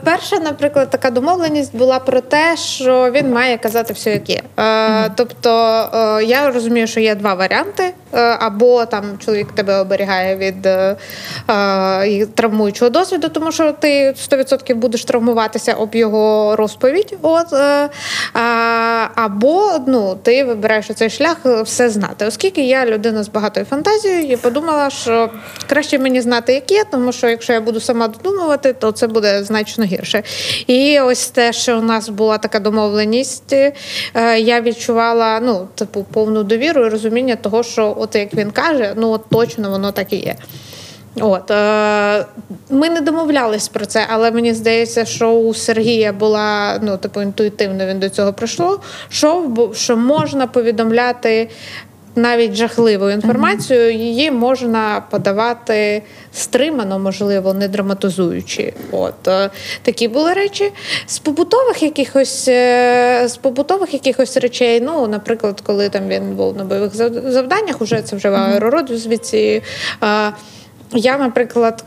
Перша, 0.04 0.38
наприклад, 0.38 0.90
така 0.90 1.10
домовленість 1.10 1.76
була 1.76 1.98
про 1.98 2.20
те, 2.20 2.56
що 2.56 3.10
він 3.10 3.32
має 3.32 3.58
казати 3.58 3.92
все, 3.92 4.10
як 4.10 4.30
є. 4.30 4.42
Тобто 5.14 5.48
я 6.26 6.50
розумію, 6.50 6.86
що 6.86 7.00
є 7.00 7.14
два 7.14 7.34
варіанти: 7.34 7.94
або 8.12 8.86
там 8.86 9.04
чоловік 9.18 9.52
тебе 9.52 9.80
оберігає 9.80 10.36
від 10.36 10.68
травмуючого 12.34 12.90
досвіду, 12.90 13.28
тому 13.28 13.52
що 13.52 13.72
ти 13.72 14.14
100% 14.30 14.74
будеш 14.74 15.04
травмуватися 15.04 15.74
об 15.74 15.94
його 15.94 16.56
розповідь. 16.56 17.16
От, 17.22 17.46
Або 19.14 19.70
ну, 19.86 20.18
ти 20.22 20.44
вибираєш 20.44 20.86
цей 20.94 21.10
шлях 21.10 21.36
все 21.64 21.90
знати. 21.90 22.26
Оскільки 22.26 22.66
я 22.66 22.86
людина 22.86 23.22
з 23.22 23.28
багатою 23.28 23.66
фантазією, 23.66 24.26
я 24.26 24.36
подумала, 24.36 24.90
що 24.90 25.30
краще 25.68 25.98
мені 25.98 26.20
знати, 26.20 26.52
як 26.52 26.70
є, 26.72 26.84
тому 26.90 27.12
що 27.12 27.28
якщо 27.28 27.52
я 27.52 27.60
буду 27.60 27.80
сама 27.80 28.08
додумувати, 28.08 28.72
то 28.72 28.92
це 28.92 29.06
буде 29.06 29.44
значно 29.44 29.84
гірше. 29.84 30.22
І 30.66 31.00
ось 31.00 31.28
те, 31.28 31.52
що 31.52 31.78
у 31.78 31.82
нас 31.82 32.08
була 32.08 32.38
така 32.38 32.58
домовленість, 32.60 33.52
е, 33.52 33.72
я 34.38 34.60
відчувала 34.60 35.40
ну, 35.40 35.68
типу, 35.74 36.06
повну 36.12 36.42
довіру 36.42 36.86
і 36.86 36.88
розуміння 36.88 37.36
того, 37.36 37.62
що, 37.62 37.90
от 38.00 38.14
як 38.14 38.34
він 38.34 38.50
каже, 38.50 38.94
ну 38.96 39.10
от 39.10 39.22
точно 39.30 39.70
воно 39.70 39.92
так 39.92 40.12
і 40.12 40.16
є. 40.16 40.36
От 41.20 41.50
е, 41.50 42.26
ми 42.70 42.90
не 42.90 43.00
домовлялись 43.00 43.68
про 43.68 43.86
це, 43.86 44.06
але 44.08 44.30
мені 44.30 44.54
здається, 44.54 45.04
що 45.04 45.30
у 45.32 45.54
Сергія 45.54 46.12
була 46.12 46.78
ну, 46.82 46.96
типу, 46.96 47.22
інтуїтивно 47.22 47.86
він 47.86 48.00
до 48.00 48.08
цього 48.08 48.32
прийшло. 48.32 48.80
Що, 49.08 49.50
що 49.74 49.96
можна 49.96 50.46
повідомляти 50.46 51.48
навіть 52.16 52.54
жахливу 52.54 53.10
інформацію, 53.10 53.92
її 53.92 54.30
можна 54.30 55.02
подавати 55.10 56.02
стримано, 56.32 56.98
можливо, 56.98 57.54
не 57.54 57.68
драматизуючи. 57.68 58.72
От 58.90 59.28
е, 59.28 59.50
такі 59.82 60.08
були 60.08 60.32
речі. 60.32 60.72
З 61.06 61.18
побутових 61.18 61.82
якихось 61.82 62.48
е, 62.48 63.28
з 63.28 63.36
побутових 63.36 63.94
якихось 63.94 64.36
речей, 64.36 64.80
ну, 64.80 65.06
наприклад, 65.06 65.60
коли 65.60 65.88
там 65.88 66.08
він 66.08 66.36
був 66.36 66.56
на 66.56 66.64
бойових 66.64 66.94
завданнях, 67.32 67.82
уже 67.82 68.02
це 68.02 68.16
вже 68.16 68.30
в 68.30 68.34
аеророзвідці. 68.34 69.62
Я, 70.92 71.18
наприклад, 71.18 71.84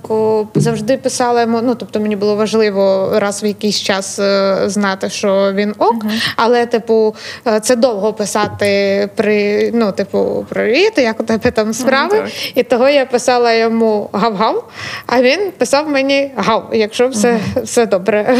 завжди 0.55 0.97
писала 0.97 1.41
йому, 1.41 1.61
ну 1.61 1.75
тобто 1.75 1.99
мені 1.99 2.15
було 2.15 2.35
важливо 2.35 3.11
раз 3.15 3.43
в 3.43 3.45
якийсь 3.45 3.81
час 3.81 4.19
е, 4.19 4.57
знати, 4.65 5.09
що 5.09 5.53
він 5.53 5.75
ок, 5.77 5.93
uh-huh. 5.93 6.33
але, 6.35 6.65
типу, 6.65 7.15
е, 7.47 7.59
це 7.59 7.75
довго 7.75 8.13
писати 8.13 9.09
при 9.15 9.71
ну, 9.73 9.91
типу, 9.91 10.45
привіт, 10.49 10.93
як 10.97 11.19
у 11.19 11.23
тебе 11.23 11.51
там 11.51 11.73
справи. 11.73 12.17
Uh-huh. 12.17 12.51
І 12.55 12.63
того 12.63 12.89
я 12.89 13.05
писала 13.05 13.53
йому 13.53 14.09
гав-гав, 14.13 14.69
а 15.05 15.21
він 15.21 15.51
писав 15.57 15.89
мені 15.89 16.31
гав, 16.35 16.69
якщо 16.73 17.07
все 17.07 17.31
uh-huh. 17.31 17.63
все 17.63 17.85
добре. 17.85 18.37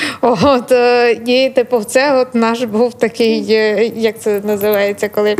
От, 0.20 0.72
е, 0.72 1.12
І, 1.26 1.50
типу, 1.50 1.80
це 1.84 2.20
от 2.20 2.34
наш 2.34 2.62
був 2.62 2.94
такий, 2.94 3.44
як 3.96 4.20
це 4.20 4.40
називається, 4.44 5.08
коли 5.08 5.36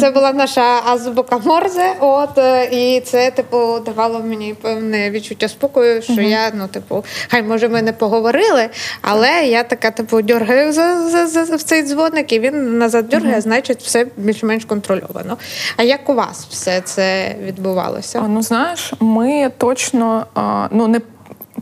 це 0.00 0.10
була 0.10 0.32
наша 0.32 0.80
азбука 0.86 1.38
Морзе. 1.38 1.92
От 2.00 2.38
і 2.72 3.00
це, 3.00 3.30
типу, 3.30 3.78
давало 3.86 4.20
мені 4.20 4.54
певне 4.54 5.10
відчуття 5.10 5.48
спокою, 5.48 6.02
що 6.02 6.12
uh-huh. 6.12 6.28
я, 6.28 6.50
ну, 6.54 6.68
типу, 6.68 7.04
хай 7.28 7.42
може 7.42 7.68
ми 7.68 7.82
не 7.82 7.92
поговорили, 7.92 8.68
але 9.02 9.46
я 9.46 9.62
така, 9.62 9.90
типу, 9.90 10.22
дергаю 10.22 10.72
за 10.72 11.08
за, 11.08 11.26
за, 11.26 11.44
за 11.44 11.58
цей 11.58 11.82
дзвоник, 11.82 12.32
і 12.32 12.40
він 12.40 12.78
назад 12.78 13.08
дергає, 13.08 13.36
uh-huh. 13.36 13.40
значить, 13.40 13.82
все 13.82 14.06
більш-менш 14.16 14.64
контрольовано. 14.64 15.38
А 15.76 15.82
як 15.82 16.08
у 16.08 16.14
вас 16.14 16.46
все 16.50 16.80
це 16.80 17.36
відбувалося? 17.42 18.24
Ну 18.28 18.42
знаєш, 18.42 18.92
ми 19.00 19.50
точно 19.58 20.26
ну 20.70 20.88
не 20.88 21.00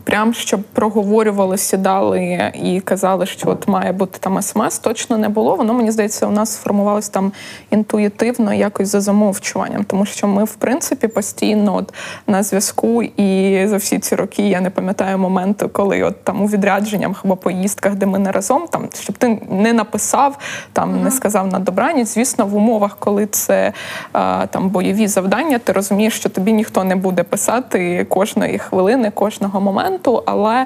прям 0.03 0.33
щоб 0.33 0.63
проговорювали, 0.63 1.57
сідали 1.57 2.51
і 2.63 2.79
казали, 2.79 3.25
що 3.25 3.49
от 3.49 3.67
має 3.67 3.91
бути 3.91 4.17
там 4.19 4.41
смс, 4.41 4.79
точно 4.79 5.17
не 5.17 5.29
було. 5.29 5.55
Воно 5.55 5.73
мені 5.73 5.91
здається, 5.91 6.27
у 6.27 6.31
нас 6.31 6.53
сформувалось 6.53 7.09
там 7.09 7.31
інтуїтивно, 7.71 8.53
якось 8.53 8.87
за 8.87 9.01
замовчуванням, 9.01 9.83
тому 9.83 10.05
що 10.05 10.27
ми, 10.27 10.43
в 10.43 10.55
принципі, 10.55 11.07
постійно 11.07 11.75
от 11.75 11.93
на 12.27 12.43
зв'язку, 12.43 13.03
і 13.03 13.59
за 13.67 13.77
всі 13.77 13.99
ці 13.99 14.15
роки 14.15 14.49
я 14.49 14.61
не 14.61 14.69
пам'ятаю 14.69 15.17
моменту, 15.17 15.69
коли 15.69 16.03
от 16.03 16.23
там 16.23 16.41
у 16.41 16.45
відрядженнях 16.45 17.25
або 17.25 17.35
поїздках, 17.35 17.95
де 17.95 18.05
ми 18.05 18.19
не 18.19 18.31
разом, 18.31 18.67
там 18.69 18.89
щоб 18.93 19.17
ти 19.17 19.41
не 19.49 19.73
написав, 19.73 20.37
там 20.73 20.91
uh-huh. 20.91 21.03
не 21.03 21.11
сказав 21.11 21.47
на 21.47 21.59
добраніч. 21.59 22.07
Звісно, 22.07 22.45
в 22.45 22.55
умовах, 22.55 22.97
коли 22.99 23.25
це 23.25 23.73
а, 24.11 24.45
там 24.47 24.69
бойові 24.69 25.07
завдання, 25.07 25.59
ти 25.59 25.73
розумієш, 25.73 26.15
що 26.15 26.29
тобі 26.29 26.53
ніхто 26.53 26.83
не 26.83 26.95
буде 26.95 27.23
писати 27.23 28.05
кожної 28.09 28.59
хвилини, 28.59 29.11
кожного 29.11 29.61
моменту 29.61 29.92
моменту, 29.93 30.23
але 30.25 30.65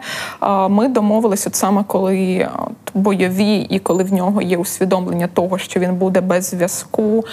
ми 0.70 0.88
домовилися 0.88 1.50
от 1.50 1.56
саме 1.56 1.84
коли 1.88 2.48
бойові 2.94 3.58
і 3.58 3.80
коли 3.80 4.04
в 4.04 4.14
нього 4.14 4.42
є 4.42 4.58
усвідомлення 4.58 5.28
того, 5.28 5.58
що 5.58 5.80
він 5.80 5.96
буде 5.96 6.22
без 6.22 6.46
зв'язку, 6.46 7.26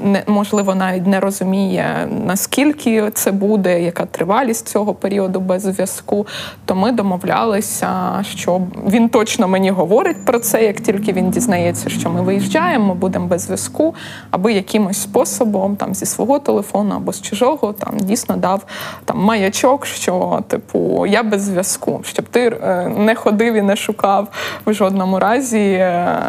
не 0.00 0.22
можливо, 0.26 0.74
навіть 0.74 1.06
не 1.06 1.20
розуміє 1.20 2.08
наскільки 2.26 3.10
це 3.14 3.32
буде, 3.32 3.82
яка 3.82 4.06
тривалість 4.06 4.68
цього 4.68 4.94
періоду 4.94 5.40
без 5.40 5.62
зв'язку. 5.62 6.26
То 6.64 6.74
ми 6.74 6.92
домовлялися, 6.92 7.90
що 8.22 8.60
він 8.86 9.08
точно 9.08 9.48
мені 9.48 9.70
говорить 9.70 10.24
про 10.24 10.38
це, 10.38 10.64
як 10.64 10.80
тільки 10.80 11.12
він 11.12 11.30
дізнається, 11.30 11.90
що 11.90 12.10
ми 12.10 12.22
виїжджаємо, 12.22 12.86
ми 12.86 12.94
будемо 12.94 13.26
без 13.26 13.42
зв'язку, 13.42 13.94
аби 14.30 14.52
якимось 14.52 15.02
способом 15.02 15.76
там 15.76 15.94
зі 15.94 16.06
свого 16.06 16.38
телефону 16.38 16.94
або 16.94 17.12
з 17.12 17.22
чужого 17.22 17.72
там 17.72 17.98
дійсно 18.00 18.36
дав 18.36 18.62
там 19.04 19.18
маячок, 19.18 19.86
що 19.86 20.42
типу 20.48 20.83
я 21.08 21.22
без 21.22 21.42
зв'язку, 21.42 22.00
щоб 22.04 22.24
ти 22.24 22.48
е, 22.48 22.92
не 22.96 23.14
ходив 23.14 23.54
і 23.54 23.62
не 23.62 23.76
шукав 23.76 24.28
в 24.66 24.72
жодному 24.72 25.18
разі 25.18 25.72
е, 25.72 26.20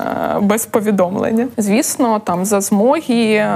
без 0.41 0.65
повідомлення. 0.65 1.47
Звісно, 1.57 2.19
там 2.19 2.45
за 2.45 2.61
змоги 2.61 3.33
е, 3.33 3.49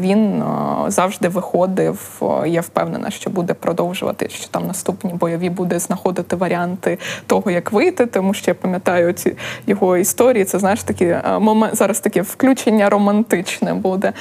він 0.00 0.42
завжди 0.86 1.28
виходив. 1.28 2.22
Я 2.46 2.60
впевнена, 2.60 3.10
що 3.10 3.30
буде 3.30 3.54
продовжувати, 3.54 4.28
що 4.28 4.48
там 4.48 4.66
наступні 4.66 5.12
бойові 5.12 5.50
буде 5.50 5.78
знаходити 5.78 6.36
варіанти 6.36 6.98
того, 7.26 7.50
як 7.50 7.72
вийти, 7.72 8.06
тому 8.06 8.34
що 8.34 8.50
я 8.50 8.54
пам'ятаю 8.54 9.12
ці 9.12 9.36
його 9.66 9.96
історії. 9.96 10.44
Це 10.44 10.58
знаєш 10.58 10.82
такі 10.82 11.16
момент 11.40 11.76
зараз 11.76 12.00
таке 12.00 12.22
включення 12.22 12.90
романтичне 12.90 13.74
буде. 13.74 14.12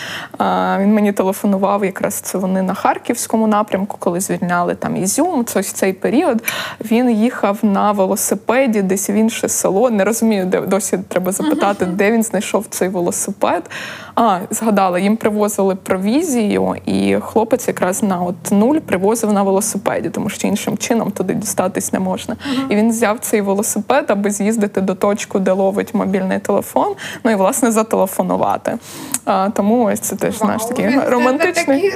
Він 0.80 0.94
мені 0.94 1.12
телефонував 1.12 1.86
якраз 1.86 2.14
це 2.14 2.38
вони 2.38 2.62
на 2.62 2.74
харківському 2.74 3.48
напрямку, 3.48 3.98
коли 4.00 4.20
звільняли 4.20 4.76
там 4.76 4.96
Ізюм. 4.96 5.46
Це 5.46 5.64
цей 5.64 5.94
період 6.00 6.44
він 6.92 7.12
їхав 7.12 7.58
на 7.62 7.92
велосипеді 7.92 8.82
десь 8.82 9.10
в 9.10 9.12
інше 9.12 9.50
село. 9.50 9.90
Не 9.90 10.04
розумію, 10.04 10.46
де 10.46 10.62
досі 10.62 11.00
треба 11.08 11.32
запитати, 11.32 11.86
де 11.86 12.12
він 12.12 12.24
знайшов 12.24 12.66
цей 12.70 12.90
велосипед. 12.90 13.70
А, 14.16 14.40
згадала, 14.50 15.00
їм 15.00 15.18
привозили 15.18 15.76
провізію, 15.76 16.76
і 16.86 17.18
хлопець 17.22 17.68
якраз 17.68 18.04
на 18.04 18.22
от 18.22 18.52
нуль 18.52 18.76
привозив 18.76 19.34
на 19.34 19.44
велосипеді, 19.44 20.10
тому 20.10 20.30
що 20.30 20.48
іншим 20.48 20.78
чином 20.78 21.12
туди 21.12 21.34
дістатись 21.34 21.94
не 21.94 22.00
можна. 22.00 22.36
Uh-huh. 22.36 22.72
І 22.72 22.76
він 22.76 22.90
взяв 22.90 23.20
цей 23.20 23.42
велосипед, 23.42 24.06
аби 24.08 24.32
з'їздити 24.32 24.82
до 24.82 24.96
точки, 24.96 25.40
де 25.40 25.52
ловить 25.52 25.94
мобільний 25.94 26.40
телефон, 26.40 26.96
ну 27.24 27.32
і 27.32 27.36
власне 27.36 27.72
зателефонувати. 27.72 28.78
А, 29.26 29.50
Тому 29.50 29.84
ось 29.84 30.00
це 30.00 30.16
теж 30.16 30.38
знаєш 30.38 30.66
такий 30.66 31.00
романтичний 31.00 31.92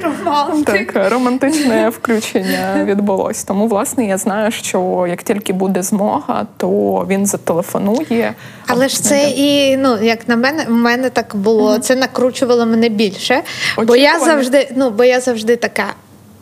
так, 0.66 1.12
романтичне 1.12 1.90
включення 2.00 2.84
відбулось. 2.84 3.44
Тому, 3.44 3.68
власне, 3.68 3.93
я 3.98 4.18
знаю, 4.18 4.52
що 4.52 5.06
як 5.10 5.24
тільки 5.24 5.54
буде 5.54 5.84
змога, 5.84 6.48
то 6.58 6.70
він 7.10 7.26
зателефонує. 7.26 8.34
Але 8.68 8.88
ж 8.88 9.04
це 9.04 9.30
і 9.30 9.78
ну 9.78 9.98
як 10.02 10.28
на 10.28 10.36
мене, 10.36 10.66
в 10.68 10.72
мене 10.72 11.10
так 11.10 11.36
було. 11.36 11.72
Uh-huh. 11.72 11.80
Це 11.80 11.96
накручувало 11.96 12.66
мене 12.66 12.90
більше. 12.90 13.42
Очікування. 13.78 13.86
Бо 13.86 13.96
я 13.96 14.20
завжди, 14.20 14.72
ну 14.76 14.90
бо 14.90 15.04
я 15.04 15.20
завжди 15.20 15.56
така. 15.56 15.86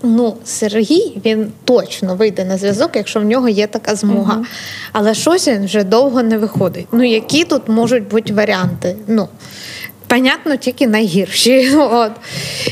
Ну, 0.04 0.38
Сергій 0.46 1.22
він 1.26 1.52
точно 1.66 2.16
вийде 2.16 2.46
на 2.46 2.58
зв'язок, 2.58 2.92
якщо 2.94 3.20
в 3.20 3.24
нього 3.24 3.50
є 3.50 3.68
така 3.68 3.96
змога. 3.96 4.38
uh 4.38 4.46
Але 4.92 5.14
щось 5.14 5.48
він 5.48 5.66
вже 5.66 5.84
довго 5.84 6.24
не 6.24 6.38
виходить. 6.38 6.88
Ну, 6.92 7.04
які 7.04 7.44
тут 7.44 7.70
можуть 7.70 8.08
бути 8.08 8.34
варіанти? 8.34 8.96
Ну, 9.08 9.28
Понятно, 10.12 10.56
тільки 10.56 10.88
найгірші. 10.88 11.76
От. 11.78 12.12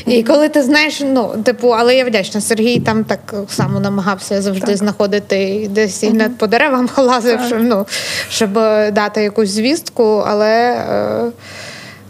І 0.06 0.22
коли 0.22 0.48
ти 0.48 0.62
знаєш, 0.62 1.00
ну, 1.04 1.34
типу, 1.44 1.68
але 1.68 1.94
я 1.94 2.04
вдячна, 2.04 2.40
Сергій 2.40 2.80
там 2.80 3.04
так 3.04 3.34
само 3.48 3.80
намагався 3.80 4.42
завжди 4.42 4.66
так. 4.66 4.76
знаходити 4.76 5.68
десь 5.70 6.04
uh 6.04 6.28
по 6.28 6.46
деревам 6.46 6.88
лазив, 6.96 7.40
щоб, 7.46 7.58
ну, 7.62 7.86
щоб 8.28 8.52
дати 8.92 9.22
якусь 9.22 9.48
звістку, 9.48 10.24
але. 10.26 10.72
Е, 10.72 11.30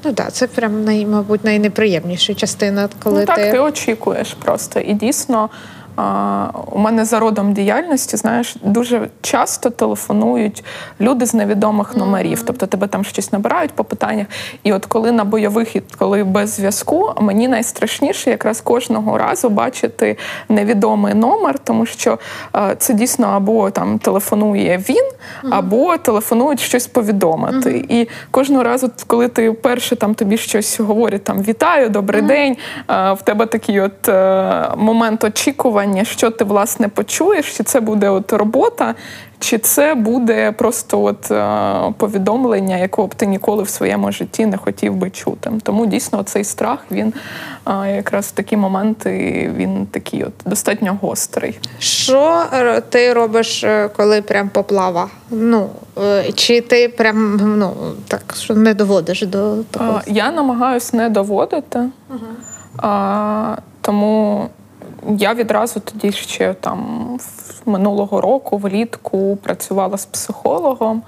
Ну 0.05 0.13
так, 0.13 0.33
це 0.33 0.47
прям 0.47 0.85
мабуть 1.11 1.45
найнеприємніша 1.45 2.35
частина, 2.35 2.89
коли 3.03 3.21
ну, 3.21 3.27
так, 3.27 3.37
ти... 3.37 3.51
ти 3.51 3.59
очікуєш 3.59 4.37
просто 4.45 4.81
і 4.81 4.95
дійсно 4.95 5.51
у 6.73 6.79
мене 6.79 7.05
за 7.05 7.19
родом 7.19 7.53
діяльності, 7.53 8.17
знаєш, 8.17 8.57
дуже 8.63 9.09
часто 9.21 9.71
телефонують 9.71 10.65
люди 11.01 11.27
з 11.27 11.35
невідомих 11.35 11.97
номерів. 11.97 12.39
Mm-hmm. 12.39 12.45
Тобто 12.47 12.67
тебе 12.67 12.87
там 12.87 13.05
щось 13.05 13.33
набирають 13.33 13.73
по 13.73 13.85
питаннях. 13.85 14.27
І 14.63 14.73
от 14.73 14.87
коли 14.87 15.13
на 15.13 15.25
бойових, 15.25 15.77
коли 15.99 16.25
без 16.25 16.55
зв'язку, 16.55 17.13
мені 17.21 17.49
найстрашніше 17.49 18.31
якраз 18.31 18.61
кожного 18.61 19.19
разу 19.19 19.49
бачити 19.49 20.17
невідомий 20.49 21.15
номер, 21.15 21.59
тому 21.59 21.87
що 21.87 22.19
це 22.79 22.95
дійсно 22.95 23.27
або 23.27 23.71
там 23.71 23.99
телефонує 23.99 24.85
він, 24.89 24.97
mm-hmm. 24.97 25.49
або 25.51 25.97
телефонують 25.97 26.61
щось 26.61 26.87
повідомити. 26.87 27.71
Mm-hmm. 27.71 27.87
І 27.89 28.09
кожного 28.31 28.63
разу, 28.63 28.91
коли 29.07 29.29
ти 29.29 29.53
перше 29.53 29.97
там 29.97 30.15
тобі 30.15 30.37
щось 30.37 30.81
говорять, 30.81 31.25
там 31.25 31.43
вітаю, 31.43 31.89
добрий 31.89 32.23
день, 32.23 32.57
в 32.89 33.19
тебе 33.25 33.47
такий 33.47 33.81
от 33.81 34.09
е, 34.09 34.71
момент 34.77 35.25
очікування 35.25 35.90
питання, 35.91 36.05
що 36.05 36.31
ти 36.31 36.45
власне 36.45 36.89
почуєш, 36.89 37.57
чи 37.57 37.63
це 37.65 37.81
буде 37.81 38.09
от 38.09 38.33
робота, 38.33 38.95
чи 39.39 39.59
це 39.59 39.95
буде 39.95 40.53
просто 40.53 41.03
от 41.03 41.31
е, 41.31 41.93
повідомлення, 41.97 42.77
якого 42.77 43.09
б 43.09 43.15
ти 43.15 43.27
ніколи 43.27 43.63
в 43.63 43.69
своєму 43.69 44.13
житті 44.13 44.47
не 44.47 44.57
хотів 44.57 44.95
би 44.95 45.11
чути. 45.11 45.51
Тому 45.63 45.87
дійсно 45.87 46.23
цей 46.23 46.45
страх 46.45 46.79
він 46.91 47.15
е, 47.67 47.97
якраз 47.97 48.27
в 48.27 48.31
такі 48.31 48.57
моменти 48.57 49.51
він 49.57 49.87
такий 49.87 50.25
от 50.25 50.33
достатньо 50.45 50.99
гострий. 51.03 51.59
Що 51.79 52.45
ти 52.89 53.13
робиш, 53.13 53.65
е, 53.65 53.89
коли 53.97 54.23
прям 54.23 54.49
поплава? 54.49 55.09
Ну 55.31 55.71
чи 56.35 56.61
ти 56.61 56.89
прям 56.89 57.37
ну 57.59 57.73
так 58.09 58.35
що 58.39 58.55
не 58.55 58.75
доводиш 58.75 59.23
до 59.23 59.57
такого? 59.71 60.01
Я 60.07 60.33
намагаюся 60.33 60.97
не 60.97 61.09
доводити. 61.09 61.79
Угу. 62.11 62.27
Тому 63.81 64.49
я 65.09 65.35
відразу 65.35 65.81
тоді 65.81 66.13
ще 66.13 66.55
там 66.55 67.09
минулого 67.67 68.21
року 68.21 68.57
влітку 68.57 69.39
працювала 69.43 69.99
з 69.99 70.07
психологом. 70.07 71.03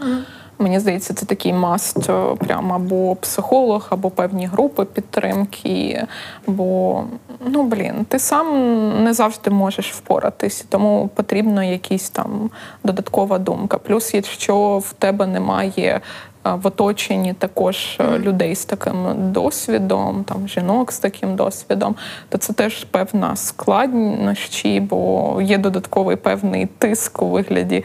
Мені 0.58 0.80
здається, 0.80 1.14
це 1.14 1.26
такий 1.26 1.52
маст, 1.52 2.10
е, 2.10 2.34
прямо 2.38 2.74
або 2.74 3.16
психолог, 3.16 3.86
або 3.90 4.10
певні 4.10 4.46
групи 4.46 4.84
підтримки. 4.84 6.06
Бо 6.46 7.04
ну 7.46 7.62
блін, 7.62 8.04
ти 8.08 8.18
сам 8.18 9.04
не 9.04 9.14
завжди 9.14 9.50
можеш 9.50 9.92
впоратись, 9.92 10.64
тому 10.68 11.10
потрібна 11.14 11.64
якась 11.64 12.10
там 12.10 12.50
додаткова 12.84 13.38
думка. 13.38 13.78
Плюс, 13.78 14.14
якщо 14.14 14.78
в 14.78 14.92
тебе 14.92 15.26
немає 15.26 16.00
в 16.44 16.66
оточенні 16.66 17.32
також 17.32 17.96
mm. 17.98 18.18
людей 18.18 18.54
з 18.54 18.64
таким 18.64 19.32
досвідом, 19.32 20.24
там 20.24 20.48
жінок 20.48 20.92
з 20.92 20.98
таким 20.98 21.36
досвідом, 21.36 21.96
то 22.28 22.38
це 22.38 22.52
теж 22.52 22.84
певна 22.84 23.36
складнощі, 23.36 24.80
бо 24.80 25.38
є 25.42 25.58
додатковий 25.58 26.16
певний 26.16 26.66
тиск 26.66 27.22
у 27.22 27.26
вигляді 27.26 27.76
е, 27.76 27.84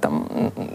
там 0.00 0.24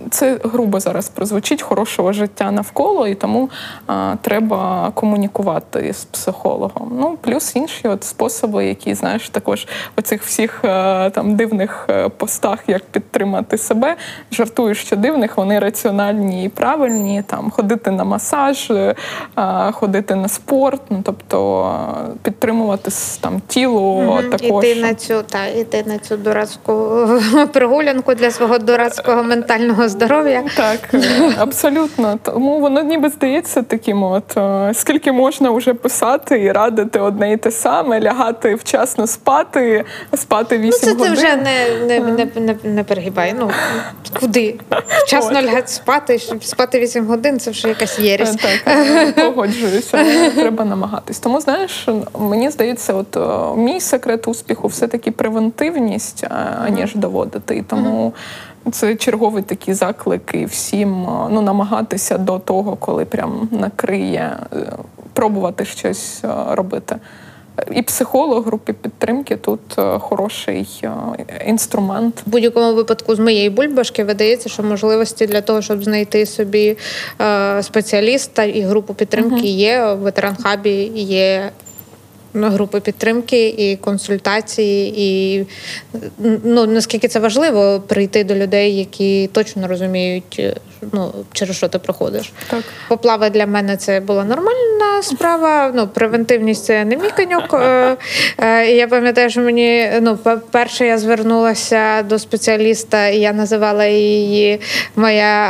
це 0.10 0.40
грубо 0.44 0.80
зараз 0.80 1.10
прозвучить 1.10 1.62
хорошого 1.62 2.14
життя 2.14 2.52
навколо, 2.52 3.08
і 3.08 3.16
тому 3.16 3.50
а, 3.88 4.16
треба 4.22 4.92
комунікувати 4.94 5.94
з 5.94 6.06
психологом. 6.06 6.92
Ну 7.00 7.18
плюс 7.22 7.56
інші 7.56 7.88
от 7.88 8.04
способи, 8.04 8.66
які 8.66 8.94
знаєш, 8.94 9.30
також 9.30 9.68
оцих 9.96 10.24
всіх 10.24 10.66
а, 10.66 11.10
там 11.10 11.36
дивних 11.36 11.90
постах, 12.18 12.60
як 12.68 12.86
підтримати 12.86 13.58
себе. 13.58 13.96
Жартую, 14.32 14.76
що 14.76 14.96
дивних, 14.96 15.38
вони 15.38 15.60
раціональні 15.60 16.46
і 16.46 16.50
правильні 16.50 17.24
там 17.28 17.52
ходити 17.52 17.92
на 17.92 18.04
масаж, 18.04 18.72
е, 18.72 18.96
ходити 19.72 20.16
на 20.16 20.28
спорт, 20.28 20.82
ну 20.90 21.02
тобто 21.04 21.38
підтримувати 22.24 22.92
там 23.22 23.42
тіло 23.48 23.82
угу. 23.82 24.22
також. 24.22 24.66
Іти 24.66 24.82
на 24.82 24.94
цю 24.94 25.24
та 25.24 25.46
іти 25.46 25.84
на 25.88 25.98
цю 25.98 26.18
дурацьку 26.18 26.74
прогулянку 27.54 28.14
для 28.14 28.32
свого 28.32 28.58
дурацького 28.58 29.07
ментального 29.16 29.90
здоров'я. 29.90 30.44
Так, 30.56 30.80
абсолютно. 31.38 32.20
Тому 32.24 32.60
воно 32.60 32.84
ніби 32.84 33.10
здається 33.10 33.62
таким, 33.62 34.04
от 34.04 34.38
е, 34.38 34.72
скільки 34.74 35.12
можна 35.12 35.52
вже 35.52 35.74
писати 35.74 36.42
і 36.42 36.52
радити 36.52 37.00
одне 37.00 37.32
і 37.32 37.38
те 37.38 37.52
саме, 37.52 38.02
лягати 38.02 38.56
вчасно 38.56 39.08
спати, 39.08 39.86
спати 40.16 40.58
8 40.58 40.70
ну, 40.72 40.78
це 40.78 40.92
годин. 40.92 41.06
Це 41.06 41.14
вже 41.14 41.36
не 41.36 41.68
не, 41.88 42.00
не, 42.00 42.28
не, 42.36 42.56
не 42.64 42.84
перегибай. 42.84 43.36
Ну 43.40 43.52
куди? 44.20 44.60
Вчасно 45.06 45.42
лягати 45.42 45.68
спати, 45.68 46.20
щоб 46.20 46.44
спати 46.44 46.80
8 46.80 47.06
годин 47.06 47.40
це 47.40 47.52
вже 47.52 47.68
якась 47.68 48.00
єрість. 48.00 48.40
Так, 48.42 48.62
е, 48.68 49.12
погоджуюся, 49.12 50.06
треба 50.36 50.66
намагатись. 50.66 51.20
Тому 51.20 51.42
знаєш, 51.42 51.88
мені 52.20 52.50
здається, 52.50 52.94
от 52.94 53.18
мій 53.58 53.80
секрет 53.80 54.28
успіху 54.28 54.68
все-таки 54.68 55.12
превентивність, 55.12 56.26
аніж 56.66 56.96
доводити. 56.96 57.58
І 57.58 57.62
тому. 57.62 58.14
Це 58.72 58.96
черговий 58.96 59.44
такий 59.44 59.74
заклик 59.74 60.32
і 60.34 60.46
всім 60.46 60.90
ну, 61.32 61.42
намагатися 61.42 62.18
до 62.18 62.40
того, 62.40 62.76
коли 62.76 63.06
прям 63.06 63.50
накриє, 63.52 64.38
е, 64.54 64.74
пробувати 65.14 65.66
щось 65.66 66.24
робити. 66.50 66.96
І 67.72 67.82
психолог 67.82 68.46
групи 68.46 68.74
підтримки 68.74 69.36
тут 69.36 69.60
е, 69.78 70.00
хороший 70.00 70.68
е, 70.84 70.90
інструмент. 71.48 72.24
В 72.26 72.30
будь-якому 72.30 72.74
випадку 72.74 73.16
з 73.16 73.20
моєї 73.20 73.50
бульбашки 73.50 74.04
видається, 74.04 74.50
що 74.50 74.64
можливості 74.64 75.28
для 75.28 75.42
того, 75.42 75.62
щоб 75.62 75.84
знайти 75.84 76.26
собі 76.26 76.78
е, 77.22 77.64
спеціаліста 77.64 78.44
і 78.44 78.62
групу 78.62 78.94
підтримки 78.94 79.36
uh 79.36 79.46
є. 79.46 79.94
В 79.94 79.98
ветеранхабі, 79.98 80.92
є 80.96 81.52
групи 82.44 82.80
підтримки 82.80 83.48
і 83.48 83.76
консультації, 83.76 84.94
і 84.98 85.46
ну 86.44 86.66
наскільки 86.66 87.08
це 87.08 87.20
важливо 87.20 87.84
прийти 87.88 88.24
до 88.24 88.36
людей, 88.36 88.78
які 88.78 89.28
точно 89.28 89.68
розуміють, 89.68 90.56
ну 90.92 91.14
через 91.32 91.56
що 91.56 91.68
ти 91.68 91.80
проходиш. 91.80 92.34
Так. 92.50 92.64
Поплава 92.88 93.30
для 93.30 93.46
мене 93.46 93.78
це 93.78 94.00
була 94.00 94.24
нормальна 94.24 95.02
справа. 95.02 95.72
Ну, 95.76 95.88
превентивність 95.88 96.66
це 96.66 96.86
не 96.86 96.98
мій 96.98 97.10
коньок. 97.16 97.54
Е, 97.54 97.98
е, 98.38 98.72
я 98.72 98.88
пам'ятаю, 98.88 99.30
що 99.30 99.42
мені 99.42 99.92
ну, 100.02 100.20
перше 100.52 100.86
я 100.86 100.98
звернулася 100.98 102.04
до 102.04 102.20
спеціаліста, 102.20 103.08
і 103.08 103.20
я 103.20 103.34
називала 103.34 103.86
її 103.86 104.60
моя 104.96 105.48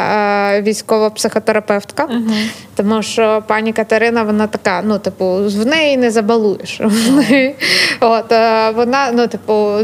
е, 0.55 0.61
військова 0.61 1.09
психотерапевтка, 1.09 2.03
угу. 2.03 2.33
тому 2.75 3.01
що 3.01 3.43
пані 3.47 3.73
Катерина, 3.73 4.23
вона 4.23 4.47
така, 4.47 4.81
ну, 4.85 4.99
типу, 4.99 5.25
в 5.35 5.65
неї 5.65 5.97
не 5.97 6.11
забалуєш. 6.11 6.76
От 7.99 8.31
вона, 8.75 9.11
ну, 9.13 9.27
типу, 9.27 9.77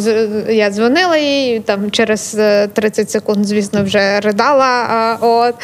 я 0.49 0.71
дзвонила 0.71 1.17
їй 1.17 1.59
там 1.59 1.91
через 1.91 2.37
30 2.73 3.11
секунд, 3.11 3.45
звісно, 3.45 3.83
вже 3.83 4.19
ридала. 4.19 5.17
От 5.21 5.55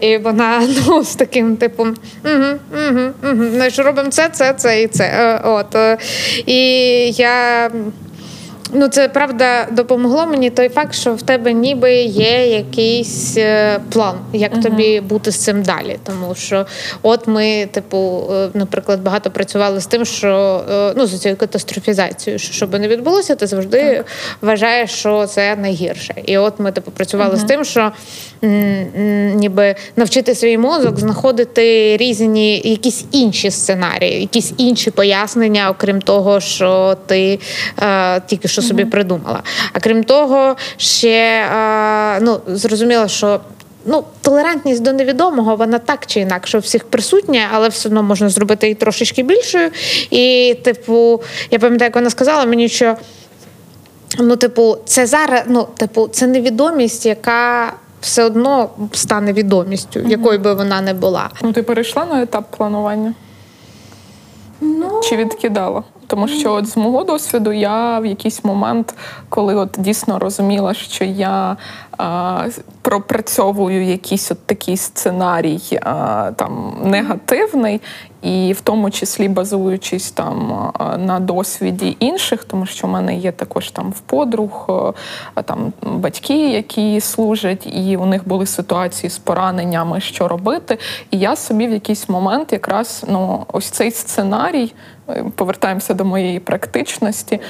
і 0.00 0.18
вона 0.18 0.62
ну 0.86 1.04
з 1.04 1.14
таким 1.14 1.56
типом 1.56 1.96
угу, 2.24 2.58
угу, 2.88 3.00
угу. 3.32 3.44
Знаєш, 3.52 3.78
робимо 3.78 4.10
це, 4.10 4.28
це, 4.28 4.52
це 4.52 4.82
і 4.82 4.86
це. 4.86 5.04
Е, 5.04 5.40
от 5.44 5.76
і 6.46 6.60
я. 7.10 7.70
Ну, 8.72 8.88
це 8.88 9.08
правда 9.08 9.66
допомогло 9.72 10.26
мені 10.26 10.50
той 10.50 10.68
факт, 10.68 10.94
що 10.94 11.14
в 11.14 11.22
тебе 11.22 11.52
ніби 11.52 11.94
є 11.94 12.46
якийсь 12.46 13.36
е, 13.36 13.80
план, 13.92 14.14
як 14.32 14.54
uh-huh. 14.54 14.62
тобі 14.62 15.00
бути 15.00 15.30
з 15.30 15.36
цим 15.36 15.62
далі. 15.62 15.98
Тому 16.04 16.34
що, 16.34 16.66
от 17.02 17.26
ми, 17.26 17.68
типу, 17.72 18.28
е, 18.32 18.48
наприклад, 18.54 19.00
багато 19.00 19.30
працювали 19.30 19.80
з 19.80 19.86
тим, 19.86 20.04
що 20.04 20.64
ну 20.96 21.06
з 21.06 21.20
цією 21.20 21.36
катастрофізацією, 21.36 22.38
що 22.38 22.52
щоб 22.52 22.80
не 22.80 22.88
відбулося, 22.88 23.34
ти 23.34 23.46
завжди 23.46 23.96
так. 23.96 24.06
вважаєш, 24.40 24.90
що 24.90 25.26
це 25.26 25.56
найгірше. 25.56 26.14
І 26.24 26.38
от 26.38 26.54
ми 26.58 26.72
типу 26.72 26.90
працювали 26.90 27.34
uh-huh. 27.34 27.38
з 27.40 27.44
тим, 27.44 27.64
що 27.64 27.92
ніби 29.34 29.74
навчити 29.96 30.34
свій 30.34 30.58
мозок 30.58 30.98
знаходити 30.98 31.96
різні 31.96 32.60
якісь 32.64 33.04
інші 33.12 33.50
сценарії, 33.50 34.20
якісь 34.20 34.52
інші 34.56 34.90
пояснення, 34.90 35.70
окрім 35.70 36.00
того, 36.00 36.40
що 36.40 36.96
ти 37.06 37.38
е, 37.82 38.20
тільки 38.20 38.48
що 38.56 38.62
собі 38.62 38.84
mm-hmm. 38.84 38.90
придумала. 38.90 39.42
А 39.72 39.80
крім 39.80 40.04
того, 40.04 40.56
ще 40.76 41.44
ну 42.22 42.40
зрозуміло, 42.46 43.08
що. 43.08 43.40
Ну, 43.88 44.04
толерантність 44.20 44.82
до 44.82 44.92
невідомого, 44.92 45.56
вона 45.56 45.78
так 45.78 46.06
чи 46.06 46.20
інакше 46.20 46.58
у 46.58 46.60
всіх 46.60 46.84
присутня, 46.84 47.48
але 47.52 47.68
все 47.68 47.88
одно 47.88 48.02
можна 48.02 48.28
зробити 48.28 48.66
її 48.66 48.74
трошечки 48.74 49.22
більшою. 49.22 49.70
І, 50.10 50.56
типу, 50.64 51.22
я 51.50 51.58
пам'ятаю, 51.58 51.88
як 51.88 51.94
вона 51.94 52.10
сказала 52.10 52.44
мені, 52.44 52.68
що 52.68 52.96
ну, 54.18 54.36
типу, 54.36 54.76
це 54.84 55.06
зараз, 55.06 55.42
ну, 55.46 55.68
типу, 55.76 56.08
це 56.08 56.26
невідомість, 56.26 57.06
яка 57.06 57.72
все 58.00 58.24
одно 58.24 58.70
стане 58.92 59.32
відомістю, 59.32 60.00
угу. 60.00 60.08
якою 60.10 60.38
би 60.38 60.54
вона 60.54 60.80
не 60.80 60.94
була. 60.94 61.30
Ну, 61.42 61.52
ти 61.52 61.62
перейшла 61.62 62.04
на 62.04 62.22
етап 62.22 62.56
планування? 62.56 63.14
Ну... 64.60 65.00
Чи 65.04 65.16
відкидала? 65.16 65.82
Тому 66.06 66.28
що 66.28 66.52
от 66.52 66.66
з 66.66 66.76
мого 66.76 67.04
досвіду 67.04 67.52
я 67.52 67.98
в 67.98 68.06
якийсь 68.06 68.44
момент, 68.44 68.94
коли 69.28 69.54
от 69.54 69.74
дійсно 69.78 70.18
розуміла, 70.18 70.74
що 70.74 71.04
я 71.04 71.56
а, 71.98 72.46
пропрацьовую 72.82 73.84
якийсь 73.84 74.30
от 74.30 74.46
такий 74.46 74.76
сценарій 74.76 75.78
а, 75.82 76.30
там 76.36 76.76
негативний, 76.84 77.80
і 78.26 78.52
в 78.52 78.60
тому 78.60 78.90
числі 78.90 79.28
базуючись 79.28 80.10
там 80.10 80.70
на 80.98 81.20
досвіді 81.20 81.96
інших, 82.00 82.44
тому 82.44 82.66
що 82.66 82.86
в 82.86 82.90
мене 82.90 83.16
є 83.16 83.32
також 83.32 83.70
там 83.70 83.90
в 83.90 84.00
подруг 84.00 84.66
там 85.44 85.72
батьки, 85.82 86.50
які 86.50 87.00
служать, 87.00 87.66
і 87.66 87.96
у 87.96 88.06
них 88.06 88.28
були 88.28 88.46
ситуації 88.46 89.10
з 89.10 89.18
пораненнями, 89.18 90.00
що 90.00 90.28
робити. 90.28 90.78
І 91.10 91.18
я 91.18 91.36
собі 91.36 91.66
в 91.66 91.72
якийсь 91.72 92.08
момент 92.08 92.52
якраз 92.52 93.04
ну 93.08 93.46
ось 93.52 93.70
цей 93.70 93.90
сценарій 93.90 94.72
повертаємося 95.34 95.94
до 95.94 96.04
моєї 96.04 96.40
практичності, 96.40 97.40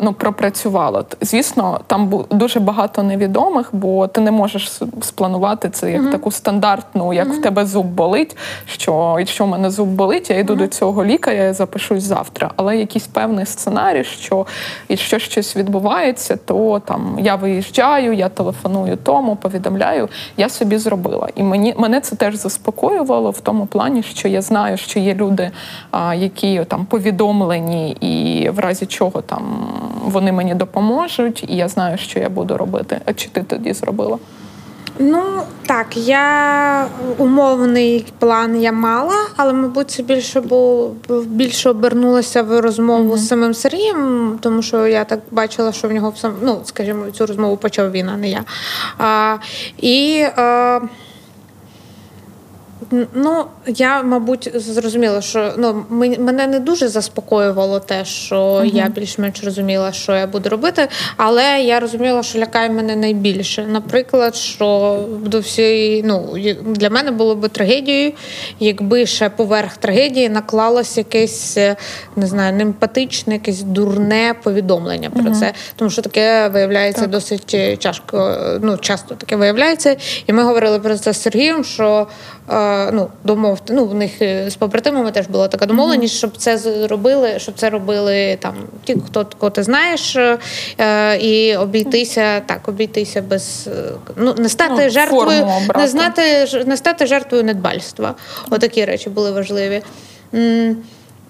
ну 0.00 0.12
пропрацювала. 0.18 1.04
Звісно, 1.20 1.80
там 1.86 2.24
дуже 2.30 2.60
багато 2.60 3.02
невідомих, 3.02 3.68
бо 3.72 4.06
ти 4.06 4.20
не 4.20 4.30
можеш 4.30 4.80
спланувати 5.02 5.70
це 5.70 5.92
як 5.92 6.02
mm-hmm. 6.02 6.12
таку 6.12 6.30
стандартну, 6.30 7.12
як 7.12 7.28
mm-hmm. 7.28 7.38
в 7.38 7.42
тебе 7.42 7.66
зуб 7.66 7.86
болить. 7.86 8.36
Що 8.66 9.16
якщо 9.18 9.44
в 9.44 9.48
мене 9.48 9.70
зуб 9.70 9.88
болить, 10.00 10.30
я 10.30 10.38
йду 10.38 10.52
mm-hmm. 10.52 10.58
до 10.58 10.66
цього 10.66 11.04
лікаря, 11.04 11.42
я 11.42 11.54
запишусь 11.54 12.02
завтра. 12.02 12.50
Але 12.56 12.76
якийсь 12.76 13.06
певний 13.06 13.46
сценарій, 13.46 14.04
що 14.04 14.46
якщо 14.88 15.18
щось 15.18 15.56
відбувається, 15.56 16.36
то 16.36 16.82
там 16.84 17.18
я 17.20 17.36
виїжджаю, 17.36 18.12
я 18.12 18.28
телефоную 18.28 18.96
тому, 18.96 19.36
повідомляю, 19.36 20.08
я 20.36 20.48
собі 20.48 20.78
зробила. 20.78 21.28
І 21.34 21.42
мені 21.42 21.74
мене 21.78 22.00
це 22.00 22.16
теж 22.16 22.34
заспокоювало 22.34 23.30
в 23.30 23.40
тому 23.40 23.66
плані, 23.66 24.02
що 24.02 24.28
я 24.28 24.42
знаю, 24.42 24.76
що 24.76 25.00
є 25.00 25.14
люди, 25.14 25.50
які 26.14 26.64
там 26.64 26.80
там 26.80 26.86
повідомлені, 26.86 27.90
і 27.90 28.48
в 28.50 28.58
разі 28.58 28.86
чого 28.86 29.22
там 29.22 29.66
вони 30.04 30.32
мені 30.32 30.54
допоможуть, 30.54 31.44
і 31.48 31.56
я 31.56 31.68
знаю, 31.68 31.98
що 31.98 32.20
я 32.20 32.28
буду 32.28 32.56
робити. 32.56 33.00
А 33.04 33.12
чи 33.12 33.28
ти 33.28 33.42
тоді 33.42 33.72
зробила? 33.72 34.18
Ну 34.98 35.22
так, 35.66 35.96
я 35.96 36.86
умовний 37.18 38.06
план 38.18 38.62
я 38.62 38.72
мала, 38.72 39.14
але 39.36 39.52
мабуть 39.52 39.90
це 39.90 40.02
більше 40.02 40.40
було 40.40 40.94
більше 41.26 41.70
обернулося 41.70 42.42
в 42.42 42.60
розмову 42.60 43.12
mm-hmm. 43.12 43.18
з 43.18 43.28
самим 43.28 43.54
Сергієм, 43.54 44.38
тому 44.42 44.62
що 44.62 44.86
я 44.86 45.04
так 45.04 45.20
бачила, 45.30 45.72
що 45.72 45.88
в 45.88 45.92
нього 45.92 46.12
сам, 46.16 46.34
ну 46.42 46.60
скажімо, 46.64 47.10
цю 47.10 47.26
розмову 47.26 47.56
почав 47.56 47.92
він, 47.92 48.08
а 48.08 48.16
не 48.16 48.28
я. 48.28 48.44
А, 48.98 49.36
І 49.78 50.26
а, 50.36 50.80
Ну, 53.14 53.44
я, 53.66 54.02
мабуть, 54.02 54.50
зрозуміла, 54.54 55.20
що 55.20 55.52
ну, 55.56 55.84
мене 56.18 56.46
не 56.46 56.60
дуже 56.60 56.88
заспокоювало 56.88 57.80
те, 57.80 58.04
що 58.04 58.36
uh-huh. 58.36 58.74
я 58.74 58.88
більш-менш 58.88 59.44
розуміла, 59.44 59.92
що 59.92 60.12
я 60.12 60.26
буду 60.26 60.48
робити, 60.48 60.88
але 61.16 61.60
я 61.62 61.80
розуміла, 61.80 62.22
що 62.22 62.38
лякає 62.38 62.70
мене 62.70 62.96
найбільше. 62.96 63.66
Наприклад, 63.66 64.36
що 64.36 64.98
до 65.26 65.40
всієї, 65.40 66.02
ну, 66.02 66.36
для 66.64 66.90
мене 66.90 67.10
було 67.10 67.34
б 67.34 67.48
трагедією, 67.48 68.12
якби 68.60 69.06
ще 69.06 69.28
поверх 69.28 69.76
трагедії 69.76 70.28
наклалось 70.28 70.96
якесь 70.96 71.58
не 72.16 72.26
знаю, 72.26 72.56
немпатичне, 72.56 73.34
якесь 73.34 73.62
дурне 73.62 74.34
повідомлення 74.42 75.10
про 75.10 75.22
uh-huh. 75.22 75.40
це. 75.40 75.52
Тому 75.76 75.90
що 75.90 76.02
таке 76.02 76.48
виявляється 76.48 77.02
так. 77.02 77.10
досить 77.10 77.78
тяжко, 77.80 78.36
ну, 78.62 78.76
часто 78.76 79.14
таке 79.14 79.36
виявляється. 79.36 79.96
І 80.26 80.32
ми 80.32 80.42
говорили 80.42 80.78
про 80.78 80.98
це 80.98 81.12
з 81.12 81.22
Сергієм, 81.22 81.64
що 81.64 82.06
ну, 82.92 83.08
домов. 83.24 83.58
Ну, 83.68 83.86
в 83.86 83.94
них 83.94 84.22
е, 84.22 84.50
з 84.50 84.56
побратимами 84.56 85.12
теж 85.12 85.26
була 85.26 85.48
така 85.48 85.66
домовленість, 85.66 86.14
щоб 86.14 86.36
це 86.36 86.58
зробили, 86.58 87.38
щоб 87.38 87.54
це 87.54 87.70
робили 87.70 88.38
там 88.40 88.54
ті, 88.84 88.96
хто 89.06 89.26
кого 89.38 89.50
ти 89.50 89.62
знаєш, 89.62 90.16
е, 90.16 90.38
і 91.20 91.56
обійтися 91.56 92.40
так, 92.40 92.68
обійтися 92.68 93.22
без 93.22 93.68
е, 93.72 93.92
ну 94.16 94.34
не 94.38 94.48
стати 94.48 94.84
ну, 94.84 94.90
жертвою, 94.90 95.46
не 95.76 95.88
знати 95.88 96.46
не 96.66 96.76
стати 96.76 97.06
жертвою 97.06 97.44
недбальства. 97.44 98.14
Отакі 98.50 98.84
речі 98.84 99.10
були 99.10 99.32
важливі. 99.32 99.82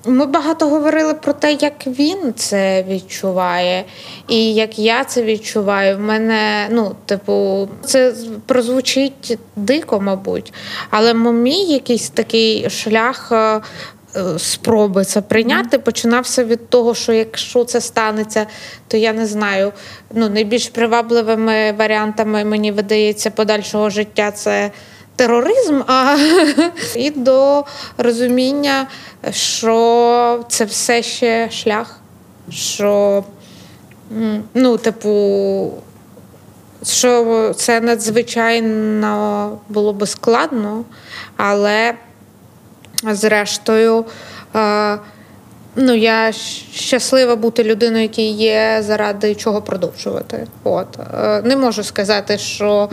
Ми 0.05 0.26
багато 0.26 0.68
говорили 0.68 1.14
про 1.14 1.32
те, 1.32 1.53
як 1.53 1.86
він 1.86 2.34
це 2.36 2.82
відчуває, 2.82 3.84
і 4.28 4.55
як 4.55 4.78
я 4.78 5.05
це 5.05 5.22
відчуваю. 5.22 5.96
В 5.96 6.01
мене, 6.01 6.68
ну, 6.70 6.96
типу, 7.07 7.68
це 7.84 8.14
прозвучить 8.46 9.38
дико, 9.57 10.01
мабуть. 10.01 10.53
Але 10.90 11.14
мій 11.14 11.64
якийсь 11.64 12.11
такий 12.11 12.70
шлях 12.70 13.32
е, 13.32 13.61
спроби 14.38 15.05
це 15.05 15.20
прийняти 15.20 15.78
починався 15.78 16.44
від 16.44 16.68
того, 16.68 16.94
що 16.94 17.12
якщо 17.12 17.64
це 17.64 17.80
станеться, 17.80 18.46
то 18.88 18.96
я 18.96 19.12
не 19.12 19.26
знаю. 19.26 19.72
Ну, 20.14 20.28
найбільш 20.28 20.68
привабливими 20.68 21.72
варіантами 21.72 22.44
мені 22.44 22.72
видається 22.72 23.30
подальшого 23.30 23.90
життя 23.90 24.30
це 24.30 24.70
тероризм, 25.21 25.83
а 25.87 26.16
і 26.97 27.11
до 27.11 27.64
розуміння, 27.99 28.87
що 29.31 30.45
це 30.49 30.64
все 30.64 31.03
ще 31.03 31.51
шлях, 31.51 32.01
що, 32.51 33.25
ну, 34.55 34.77
типу, 34.77 35.73
що 36.85 37.53
це 37.57 37.81
надзвичайно 37.81 39.59
було 39.68 39.93
би 39.93 40.07
складно, 40.07 40.85
але 41.37 41.95
зрештою. 43.03 44.05
Ну, 45.77 45.95
я 45.95 46.33
щаслива 46.73 47.37
бути 47.37 47.64
людиною, 47.64 48.03
якій 48.03 48.31
є 48.31 48.83
заради 48.87 49.35
чого 49.35 49.62
продовжувати. 49.62 50.47
От 50.64 50.99
е, 51.14 51.43
не 51.45 51.57
можу 51.57 51.83
сказати, 51.83 52.39
що 52.39 52.89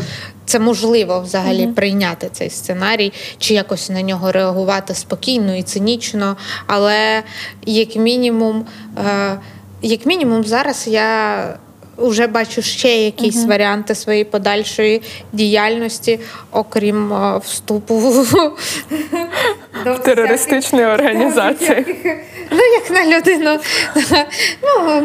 це 0.46 0.60
можливо 0.60 1.22
взагалі 1.22 1.66
mm-hmm. 1.66 1.74
прийняти 1.74 2.30
цей 2.32 2.50
сценарій, 2.50 3.14
чи 3.38 3.54
якось 3.54 3.90
на 3.90 4.02
нього 4.02 4.32
реагувати 4.32 4.96
спокійно 4.96 5.56
і 5.56 5.64
цинічно. 5.64 6.38
Але 6.68 7.24
як 7.66 7.96
мінімум, 7.96 8.66
е, 9.08 9.40
як 9.82 10.06
мінімум, 10.06 10.44
зараз 10.44 10.88
я 10.88 11.38
вже 11.98 12.28
бачу 12.28 12.62
ще 12.62 13.04
якісь 13.04 13.38
uh-huh. 13.38 13.48
варіанти 13.48 13.96
своєї 13.96 14.24
подальшої 14.24 15.02
діяльності, 15.34 16.20
окрім 16.52 17.14
uh, 17.14 17.40
вступу 17.40 17.98
в 19.86 20.00
терористичні 20.04 20.86
організації. 20.86 21.86
Ну, 22.52 22.60
як 22.74 22.91
на 22.91 23.18
людину. 23.18 23.60
Ну, 24.62 25.02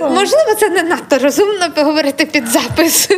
Можливо, 0.00 0.54
це 0.58 0.68
не 0.68 0.82
надто 0.82 1.18
розумно 1.18 1.70
поговорити 1.74 2.26
під 2.26 2.46
запис 2.46 3.08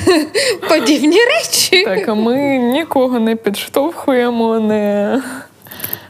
подібні 0.68 1.18
речі. 1.24 1.84
Так, 1.84 2.08
а 2.08 2.14
ми 2.14 2.36
нікого 2.58 3.18
не 3.18 3.36
підштовхуємо, 3.36 4.60
не 4.60 5.22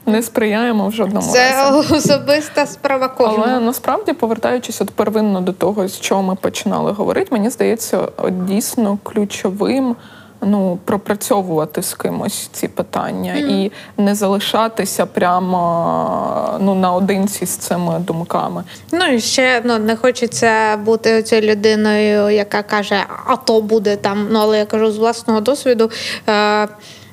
не 0.07 0.23
сприяємо 0.23 0.89
в 0.89 0.93
жодному 0.93 1.33
це 1.33 1.53
разі. 1.53 1.89
Це 1.89 1.97
особиста 1.97 2.67
справа 2.67 3.09
кожного. 3.09 3.45
Але 3.49 3.61
насправді, 3.61 4.13
повертаючись 4.13 4.81
от 4.81 4.91
первинно 4.91 5.41
до 5.41 5.53
того, 5.53 5.89
з 5.89 6.01
чого 6.01 6.23
ми 6.23 6.35
починали 6.35 6.93
говорити, 6.93 7.29
мені 7.31 7.51
здається, 7.51 7.99
от 8.17 8.47
дійсно 8.47 8.99
ключовим. 9.03 9.97
Ну, 10.41 10.79
пропрацьовувати 10.85 11.83
з 11.83 11.95
кимось 11.95 12.49
ці 12.53 12.69
питання 12.69 13.33
mm. 13.33 13.49
і 13.49 13.73
не 13.97 14.15
залишатися 14.15 15.07
прямо 15.07 16.59
ну 16.61 16.75
наодинці 16.75 17.47
з 17.47 17.57
цими 17.57 17.99
думками. 17.99 18.65
Ну 18.93 19.07
і 19.07 19.21
ще 19.21 19.63
ну 19.65 19.79
не 19.79 19.97
хочеться 19.97 20.77
бути 20.77 21.23
цією 21.23 21.51
людиною, 21.51 22.31
яка 22.31 22.63
каже, 22.63 23.01
а 23.27 23.37
то 23.37 23.61
буде 23.61 23.97
там. 23.97 24.29
Ну 24.31 24.39
але 24.39 24.59
я 24.59 24.67
кажу 24.67 24.93
з 24.93 24.99
власного 24.99 25.41
досвіду. 25.41 25.91
Е, 26.29 26.69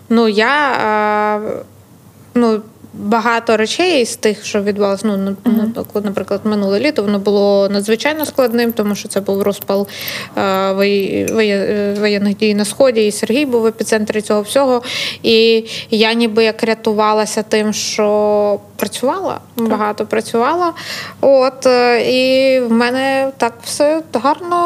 Ну 0.10 0.28
я 0.28 0.72
е, 0.72 1.64
ну 2.36 2.62
багато 2.94 3.58
речей 3.58 4.06
з 4.06 4.16
тих, 4.16 4.46
що 4.46 4.62
відбувалося, 4.62 5.08
ну 5.08 5.36
uh-huh. 5.46 6.06
наприклад, 6.06 6.42
минуле 6.44 6.80
літо 6.80 7.04
воно 7.04 7.20
було 7.20 7.70
надзвичайно 7.70 8.26
складним, 8.26 8.72
тому 8.72 8.96
що 8.96 9.08
це 9.08 9.20
був 9.20 9.42
розпал 9.42 9.88
е, 10.38 10.72
воєнних 12.00 12.38
дій 12.38 12.54
на 12.54 12.66
сході, 12.66 13.08
і 13.08 13.12
Сергій 13.12 13.46
був 13.46 13.62
в 13.62 13.66
епіцентрі 13.66 14.22
цього 14.22 14.42
всього. 14.42 14.82
І 15.24 15.66
я 15.90 16.14
ніби 16.14 16.44
як 16.44 16.64
рятувалася 16.64 17.44
тим, 17.44 17.74
що 17.74 18.60
працювала, 18.76 19.40
так. 19.56 19.68
багато 19.68 20.06
працювала. 20.06 20.74
От 21.22 21.66
е, 21.66 22.02
і 22.02 22.60
в 22.60 22.72
мене 22.72 23.32
так 23.38 23.54
все 23.64 24.02
гарно 24.14 24.60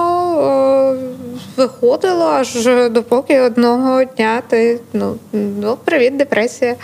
е, 0.94 1.38
виходило, 1.58 2.26
аж 2.26 2.66
допоки 2.92 3.40
одного 3.40 4.04
дня 4.04 4.42
ти 4.48 4.80
ну, 4.94 5.16
ну 5.34 5.78
привіт, 5.86 6.18
депресія. 6.18 6.76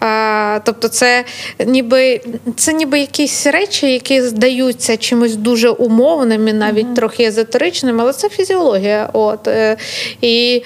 А, 0.00 0.60
Тобто, 0.64 0.88
це 0.88 1.24
ніби 1.66 2.20
це 2.56 2.72
ніби 2.72 2.98
якісь 3.00 3.46
речі, 3.46 3.92
які 3.92 4.22
здаються 4.22 4.96
чимось 4.96 5.36
дуже 5.36 5.70
умовним 5.70 6.48
і 6.48 6.52
навіть 6.52 6.86
mm-hmm. 6.86 6.94
трохи 6.94 7.24
езотеричним, 7.24 8.00
але 8.00 8.12
це 8.12 8.28
фізіологія. 8.28 9.10
От 9.12 9.48
е, 9.48 9.76
І 10.20 10.62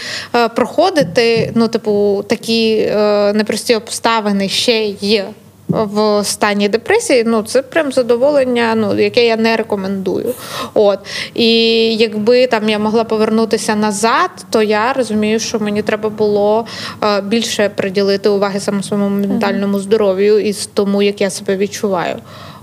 проходити, 0.54 1.52
ну, 1.54 1.68
типу, 1.68 2.24
такі 2.28 2.86
непрості 3.34 3.74
обставини 3.74 4.48
ще 4.48 4.84
є 4.86 5.24
в 5.68 6.24
стані 6.24 6.68
депресії, 6.68 7.24
ну 7.26 7.42
це 7.42 7.62
прям 7.62 7.92
задоволення, 7.92 8.74
ну 8.76 8.98
яке 8.98 9.26
я 9.26 9.36
не 9.36 9.56
рекомендую. 9.56 10.34
От 10.74 10.98
і 11.34 11.50
якби 11.96 12.46
там 12.46 12.68
я 12.68 12.78
могла 12.78 13.04
повернутися 13.04 13.74
назад, 13.74 14.30
то 14.50 14.62
я 14.62 14.92
розумію, 14.92 15.40
що 15.40 15.58
мені 15.58 15.82
треба 15.82 16.08
було 16.08 16.66
е, 17.04 17.20
більше 17.20 17.68
приділити 17.68 18.28
уваги 18.28 18.60
саме 18.60 18.82
своєму 18.82 19.08
ментальному 19.08 19.78
здоров'ю 19.78 20.38
і 20.38 20.54
тому, 20.74 21.02
як 21.02 21.20
я 21.20 21.30
себе 21.30 21.56
відчуваю. 21.56 22.16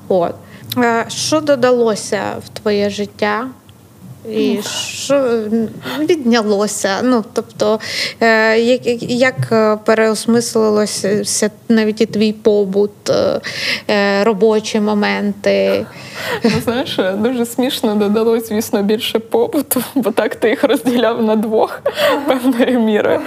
От 0.07 0.33
е, 0.77 1.05
що 1.09 1.41
додалося 1.41 2.21
в 2.45 2.59
твоє 2.59 2.89
життя? 2.89 3.47
І 4.31 4.59
що 4.97 5.41
віднялося? 5.99 6.89
Ну 7.03 7.23
тобто, 7.33 7.79
е, 8.19 8.59
як 8.59 8.81
як 9.11 9.35
е, 9.51 9.77
переосмислилося 9.85 11.51
навіть 11.69 12.01
і 12.01 12.05
твій 12.05 12.33
побут, 12.33 13.09
е, 13.89 14.23
робочі 14.23 14.79
моменти? 14.79 15.85
Ну, 16.43 16.51
Знаєш, 16.63 16.99
дуже 17.17 17.45
смішно 17.45 17.95
додалось, 17.95 18.47
звісно, 18.49 18.83
більше 18.83 19.19
побуту, 19.19 19.83
бо 19.95 20.11
так 20.11 20.35
ти 20.35 20.49
їх 20.49 20.63
розділяв 20.63 21.23
на 21.23 21.35
двох 21.35 21.81
певною 22.27 22.79
мірою. 22.79 23.19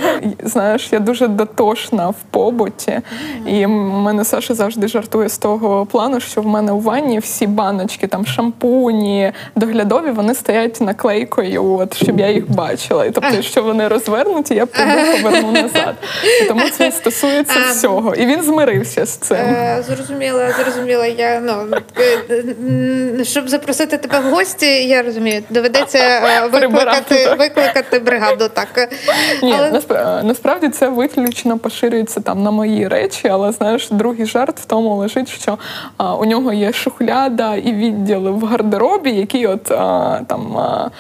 Знаєш, 0.43 0.93
я 0.93 0.99
дуже 0.99 1.29
дотошна 1.29 2.09
в 2.09 2.23
побуті, 2.31 3.01
і 3.47 3.67
мене 3.67 4.25
Саша 4.25 4.55
завжди 4.55 4.89
жартує 4.89 5.29
з 5.29 5.39
того 5.39 5.87
плану, 5.87 6.21
що 6.21 6.43
в 6.43 6.47
мене 6.47 6.73
у 6.73 6.81
ванні 6.81 7.19
всі 7.19 7.47
баночки, 7.47 8.07
там 8.07 8.27
шампуні, 8.27 9.33
доглядові, 9.57 10.11
вони 10.11 10.35
стоять 10.35 10.81
наклейкою, 10.89 11.75
от 11.75 11.97
щоб 11.97 12.21
я 12.21 12.31
їх 12.31 12.51
бачила. 12.51 13.05
І 13.05 13.11
тобто, 13.11 13.31
якщо 13.35 13.63
вони 13.63 13.89
розвернуті, 13.89 14.55
я 14.55 14.67
прийду 14.67 15.23
поверну 15.23 15.53
назад. 15.53 15.95
І 16.43 16.45
тому 16.45 16.61
це 16.71 16.93
стосується 16.93 17.61
всього. 17.71 18.15
І 18.15 18.27
він 18.27 18.43
змирився 18.43 19.07
з 19.07 19.11
цим. 19.11 19.37
Е, 19.37 19.85
зрозуміла, 19.87 20.53
зрозуміла. 20.53 21.07
Я 21.07 21.41
ну 21.41 21.79
е, 23.21 23.25
щоб 23.25 23.49
запросити 23.49 23.97
тебе 23.97 24.21
в 24.21 24.33
гості, 24.35 24.89
я 24.89 25.03
розумію, 25.03 25.43
доведеться 25.51 25.99
е, 25.99 26.47
викликати 26.53 27.35
викликати 27.39 27.99
бригаду. 27.99 28.49
Так 28.55 28.89
ні, 29.43 29.55
але... 29.59 30.23
насправді 30.23 30.69
це 30.69 30.89
виключно 30.89 31.59
поширюється 31.59 32.21
там 32.21 32.43
на 32.43 32.51
мої 32.51 32.89
речі, 32.89 33.29
але 33.29 33.53
знаєш, 33.53 33.89
другий 33.91 34.27
жарт 34.27 34.61
в 34.61 34.65
тому 34.65 34.97
лежить, 34.97 35.29
що 35.29 35.59
а, 35.97 36.15
у 36.15 36.25
нього 36.25 36.53
є 36.53 36.73
шухляда 36.73 37.55
і 37.55 37.73
відділ 37.73 38.29
в 38.29 38.45
гардеробі, 38.45 39.11
який 39.11 39.47
от 39.47 39.71
а, 39.71 40.21
там 40.27 40.57
а, 40.79 40.91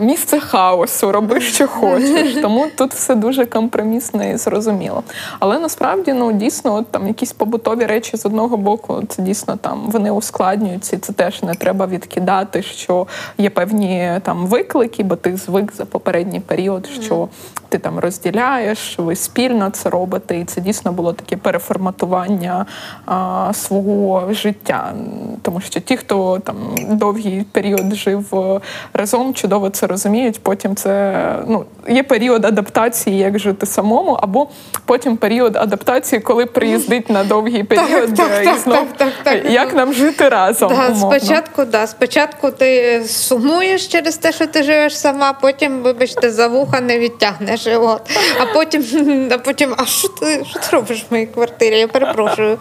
місце 0.00 0.40
хаосу, 0.40 1.12
роби, 1.12 1.40
що 1.40 1.68
хочеш. 1.80 2.34
Тому 2.42 2.66
тут 2.76 2.94
все 2.94 3.14
дуже 3.14 3.46
компромісне 3.46 4.30
і 4.30 4.36
зрозуміло. 4.36 5.02
Але 5.38 5.58
насправді 5.58 6.12
ну 6.12 6.32
дійсно, 6.32 6.74
от 6.74 6.86
там 6.90 7.06
якісь 7.06 7.32
побутові 7.32 7.86
речі 7.86 8.16
з 8.16 8.26
одного 8.26 8.56
боку, 8.56 9.02
це 9.08 9.22
дійсно 9.22 9.56
там 9.56 9.90
вони 9.90 10.10
ускладнюються. 10.10 10.98
Це 10.98 11.12
теж 11.12 11.42
не 11.42 11.54
треба 11.54 11.86
відкидати, 11.86 12.62
що 12.62 13.06
є 13.38 13.50
певні 13.50 14.20
там 14.22 14.46
виклики, 14.46 15.02
бо 15.02 15.16
ти 15.16 15.36
звик 15.36 15.72
за 15.76 15.84
попередній 15.84 16.40
період, 16.40 16.86
що 16.86 17.28
ти 17.68 17.78
там 17.78 17.98
розділяєш, 17.98 18.98
ви 18.98 19.16
спільно 19.16 19.70
це 19.70 19.90
робите, 19.90 20.38
і 20.38 20.44
це 20.44 20.60
дійсно 20.60 20.92
було 20.92 21.12
таке 21.12 21.36
переформатування 21.36 22.66
а, 23.06 23.50
свого 23.52 24.32
життя. 24.32 24.94
Тому 25.42 25.60
що 25.60 25.80
ті, 25.80 25.96
хто 25.96 26.38
там 26.38 26.56
довгий 26.88 27.44
період 27.52 27.94
жив 27.94 28.34
е, 28.34 28.60
разом, 28.92 29.34
чудово 29.34 29.70
це 29.76 29.86
розуміють. 29.86 30.40
Потім 30.42 30.76
це 30.76 31.22
ну 31.46 31.64
є 31.88 32.02
період 32.02 32.44
адаптації, 32.44 33.18
як 33.18 33.38
жити 33.38 33.66
самому, 33.66 34.12
або 34.12 34.48
потім 34.84 35.16
період 35.16 35.56
адаптації, 35.56 36.20
коли 36.20 36.46
приїздить 36.46 37.10
на 37.10 37.24
довгий 37.24 37.64
період 37.64 38.14
так, 38.14 38.56
і 38.56 38.58
знов 38.58 38.86
так, 38.96 39.12
так, 39.22 39.50
як 39.50 39.74
нам 39.74 39.92
жити 39.92 40.28
разом. 40.28 40.68
Да, 40.68 40.94
Спочатку, 40.94 41.64
да, 41.64 41.86
спочатку 41.86 42.50
ти 42.50 43.02
сумуєш 43.06 43.86
через 43.86 44.16
те, 44.16 44.32
що 44.32 44.46
ти 44.46 44.62
живеш 44.62 44.98
сама, 44.98 45.32
потім, 45.32 45.82
вибачте, 45.82 46.30
за 46.30 46.48
вуха 46.48 46.80
не 46.80 46.98
відтягнеш. 46.98 47.66
От. 47.66 48.00
А 48.40 48.46
потім, 48.54 48.84
а 49.32 49.38
потім, 49.38 49.74
а 49.76 49.84
що 49.84 50.08
ти 50.08 50.44
що 50.50 50.58
ти 50.58 50.66
робиш 50.72 51.06
в 51.10 51.12
моїй 51.12 51.26
квартирі? 51.26 51.78
Я 51.78 51.88
перепрошую. 51.88 52.58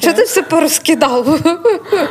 Що 0.00 0.12
ти 0.12 0.22
все 0.22 0.42
порозкидав? 0.42 1.38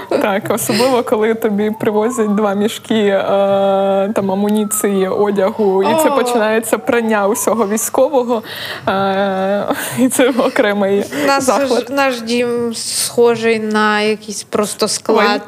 Так, 0.09 0.43
особливо 0.49 1.03
коли 1.03 1.33
тобі 1.33 1.71
привозять 1.79 2.35
два 2.35 2.53
мішки 2.53 2.95
е, 2.95 3.98
там 4.07 4.31
амуніції, 4.31 5.07
одягу, 5.07 5.83
і 5.83 6.03
це 6.03 6.09
починається 6.09 6.77
прання 6.77 7.27
усього 7.27 7.67
військового. 7.67 8.43
Е, 8.87 9.65
і 9.99 10.07
це 10.07 10.29
окремий 10.29 11.05
наш, 11.27 11.43
захват. 11.43 11.89
Наш 11.89 12.21
дім 12.21 12.73
схожий 12.75 13.59
на 13.59 14.01
якийсь 14.01 14.43
просто 14.43 14.87
склад. 14.87 15.47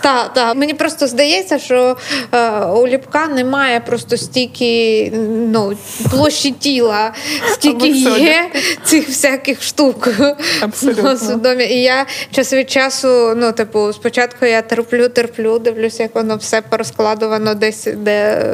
Так, 0.00 0.32
так. 0.34 0.56
Мені 0.56 0.74
просто 0.74 1.06
здається, 1.06 1.58
що 1.58 1.96
е, 2.32 2.64
у 2.64 2.86
Ліпка 2.86 3.26
немає 3.26 3.80
просто 3.80 4.16
стільки 4.16 5.12
ну, 5.52 5.72
площі 6.10 6.50
тіла, 6.50 7.12
стільки 7.52 7.88
є 7.88 8.50
цих 8.84 9.08
всяких 9.08 9.62
штук 9.62 10.08
Абсолютно. 10.60 11.52
І 11.52 11.82
я 11.82 12.06
час 12.30 12.52
від 12.52 12.70
часу, 12.70 13.34
ну, 13.36 13.52
типу, 13.52 13.92
спочатку 13.92 14.46
я 14.46 14.62
терплю, 14.62 15.08
терплю, 15.08 15.58
дивлюся, 15.58 16.02
як 16.02 16.14
воно 16.14 16.36
все 16.36 16.62
порозкладувано 16.62 17.54
десь, 17.54 17.88
де 17.96 18.44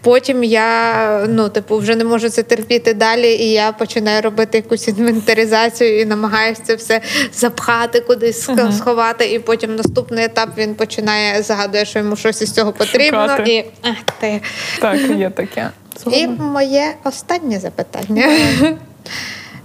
потім 0.00 0.44
я 0.44 1.26
ну, 1.28 1.48
типу, 1.48 1.78
вже 1.78 1.96
не 1.96 2.04
можу 2.04 2.28
це 2.28 2.42
терпіти 2.42 2.94
далі, 2.94 3.34
і 3.34 3.50
я 3.50 3.72
починаю 3.72 4.22
робити 4.22 4.58
якусь 4.58 4.88
інвентаризацію 4.88 6.00
і 6.00 6.04
намагаюся 6.04 6.62
це 6.64 6.74
все 6.74 7.00
запхати, 7.32 8.00
кудись 8.00 8.48
uh-huh. 8.48 8.72
сховати. 8.72 9.32
І 9.32 9.38
потім 9.38 9.76
наступний 9.76 10.24
етап 10.24 10.48
він 10.58 10.74
починає 10.74 11.42
загадує, 11.42 11.84
що 11.84 11.98
йому 11.98 12.16
щось 12.16 12.42
із 12.42 12.52
цього 12.52 12.72
потрібно. 12.72 13.28
Шукати. 13.28 13.52
І 13.52 13.64
ах, 13.82 13.96
ти. 14.20 14.40
Так, 14.80 15.00
є 15.18 15.30
таке. 15.30 15.70
І 16.10 16.26
моє 16.26 16.94
останнє 17.04 17.60
запитання. 17.60 18.38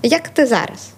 Як 0.03 0.27
ти 0.27 0.45
зараз? 0.45 0.93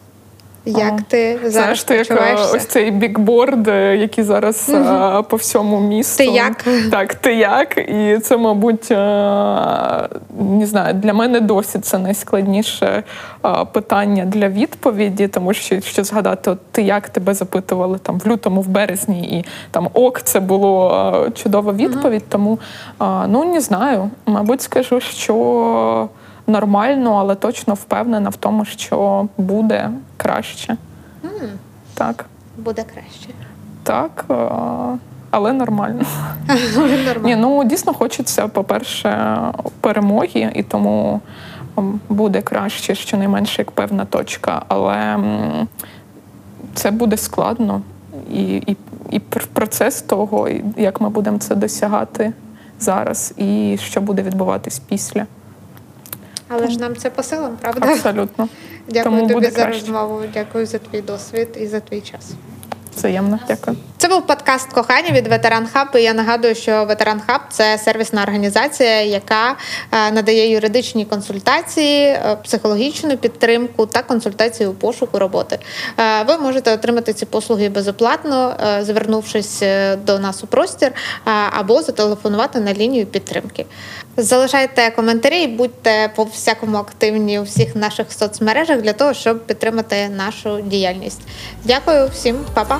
Як 0.65 0.87
ага. 0.87 0.99
ти 1.07 1.39
зараз 1.43 1.53
Знаєш, 1.53 1.83
ти 1.83 1.95
як 1.95 2.39
ось 2.53 2.65
цей 2.65 2.91
бікборд, 2.91 3.67
е, 3.67 3.97
який 3.97 4.23
зараз 4.23 4.69
угу. 4.73 4.83
а, 4.87 5.21
по 5.21 5.35
всьому 5.35 5.79
місту. 5.79 6.17
Ти 6.17 6.25
як? 6.29 6.65
Так, 6.91 7.15
ти 7.15 7.35
як? 7.35 7.77
І 7.77 8.19
це, 8.23 8.37
мабуть, 8.37 8.91
а, 8.91 10.09
не 10.39 10.65
знаю, 10.65 10.93
для 10.93 11.13
мене 11.13 11.39
досі 11.39 11.79
це 11.79 11.97
найскладніше 11.97 13.03
а, 13.41 13.65
питання 13.65 14.25
для 14.25 14.49
відповіді, 14.49 15.27
тому 15.27 15.53
що 15.53 15.75
якщо 15.75 16.03
згадати, 16.03 16.51
от 16.51 16.59
ти 16.71 16.81
як 16.81 17.09
тебе 17.09 17.33
запитували 17.33 17.97
там 17.97 18.19
в 18.19 18.27
лютому, 18.27 18.61
в 18.61 18.67
березні, 18.67 19.39
і 19.39 19.45
там 19.71 19.89
ок, 19.93 20.21
це 20.21 20.39
було 20.39 21.27
чудова 21.35 21.73
відповідь. 21.73 22.21
Угу. 22.21 22.29
Тому 22.29 22.59
ну 23.27 23.53
не 23.53 23.61
знаю, 23.61 24.09
мабуть, 24.25 24.61
скажу, 24.61 24.99
що 24.99 26.09
нормально, 26.51 27.17
але 27.19 27.35
точно 27.35 27.73
впевнена 27.73 28.29
в 28.29 28.35
тому, 28.35 28.65
що 28.65 29.27
буде 29.37 29.89
краще. 30.17 30.77
Mm. 31.23 31.49
Так. 31.93 32.25
Буде 32.57 32.83
краще. 32.93 33.29
Так, 33.83 34.25
але 35.31 35.53
нормально. 35.53 36.05
нормально. 36.75 37.21
Ні, 37.23 37.35
ну 37.35 37.63
дійсно 37.63 37.93
хочеться, 37.93 38.47
по-перше, 38.47 39.37
перемоги, 39.81 40.51
і 40.55 40.63
тому 40.63 41.21
буде 42.09 42.41
краще, 42.41 42.95
щонайменше 42.95 43.61
як 43.61 43.71
певна 43.71 44.05
точка. 44.05 44.65
Але 44.67 45.17
це 46.73 46.91
буде 46.91 47.17
складно. 47.17 47.81
І, 48.33 48.43
і, 48.55 48.77
і 49.09 49.19
процес 49.53 50.01
того, 50.01 50.49
як 50.77 51.01
ми 51.01 51.09
будемо 51.09 51.37
це 51.37 51.55
досягати 51.55 52.33
зараз, 52.79 53.33
і 53.37 53.77
що 53.81 54.01
буде 54.01 54.21
відбуватись 54.21 54.79
після. 54.79 55.25
Але 56.53 56.67
ж 56.67 56.79
нам 56.79 56.95
це 56.95 57.09
по 57.09 57.23
силам, 57.23 57.57
правда? 57.61 57.87
Абсолютно. 57.87 58.47
Дякую 58.87 59.15
Тому 59.15 59.33
тобі 59.33 59.49
за 59.49 59.65
розмову. 59.65 60.21
Дякую 60.33 60.65
за 60.65 60.77
твій 60.77 61.01
досвід 61.01 61.47
і 61.61 61.67
за 61.67 61.79
твій 61.79 62.01
час. 62.01 62.31
Взаємно, 62.95 63.39
дякую. 63.47 63.77
Це 64.01 64.07
був 64.07 64.27
подкаст 64.27 64.73
кохання 64.73 65.11
від 65.11 65.27
Ветеран 65.27 65.67
Хаб. 65.73 65.87
І 65.95 66.01
Я 66.01 66.13
нагадую, 66.13 66.55
що 66.55 66.85
Ветеран 66.85 67.21
Хаб 67.27 67.41
це 67.49 67.77
сервісна 67.77 68.23
організація, 68.23 69.01
яка 69.01 69.55
е, 69.91 70.11
надає 70.11 70.51
юридичні 70.51 71.05
консультації, 71.05 72.05
е, 72.05 72.37
психологічну 72.43 73.17
підтримку 73.17 73.85
та 73.85 74.01
консультації 74.01 74.69
у 74.69 74.73
пошуку 74.73 75.19
роботи. 75.19 75.59
Е, 75.99 76.23
ви 76.23 76.37
можете 76.37 76.73
отримати 76.73 77.13
ці 77.13 77.25
послуги 77.25 77.69
безоплатно, 77.69 78.55
звернувшись 78.81 79.63
до 80.05 80.19
нас 80.19 80.43
у 80.43 80.47
простір, 80.47 80.91
або 81.51 81.81
зателефонувати 81.81 82.59
на 82.59 82.73
лінію 82.73 83.05
підтримки. 83.05 83.65
Залишайте 84.17 84.91
коментарі 84.91 85.41
і 85.41 85.47
будьте 85.47 86.11
по 86.15 86.23
всякому 86.23 86.77
активні 86.77 87.39
у 87.39 87.43
всіх 87.43 87.75
наших 87.75 88.13
соцмережах 88.13 88.81
для 88.81 88.93
того, 88.93 89.13
щоб 89.13 89.45
підтримати 89.45 90.09
нашу 90.09 90.61
діяльність. 90.61 91.21
Дякую 91.65 92.07
всім, 92.07 92.39
па-па! 92.53 92.79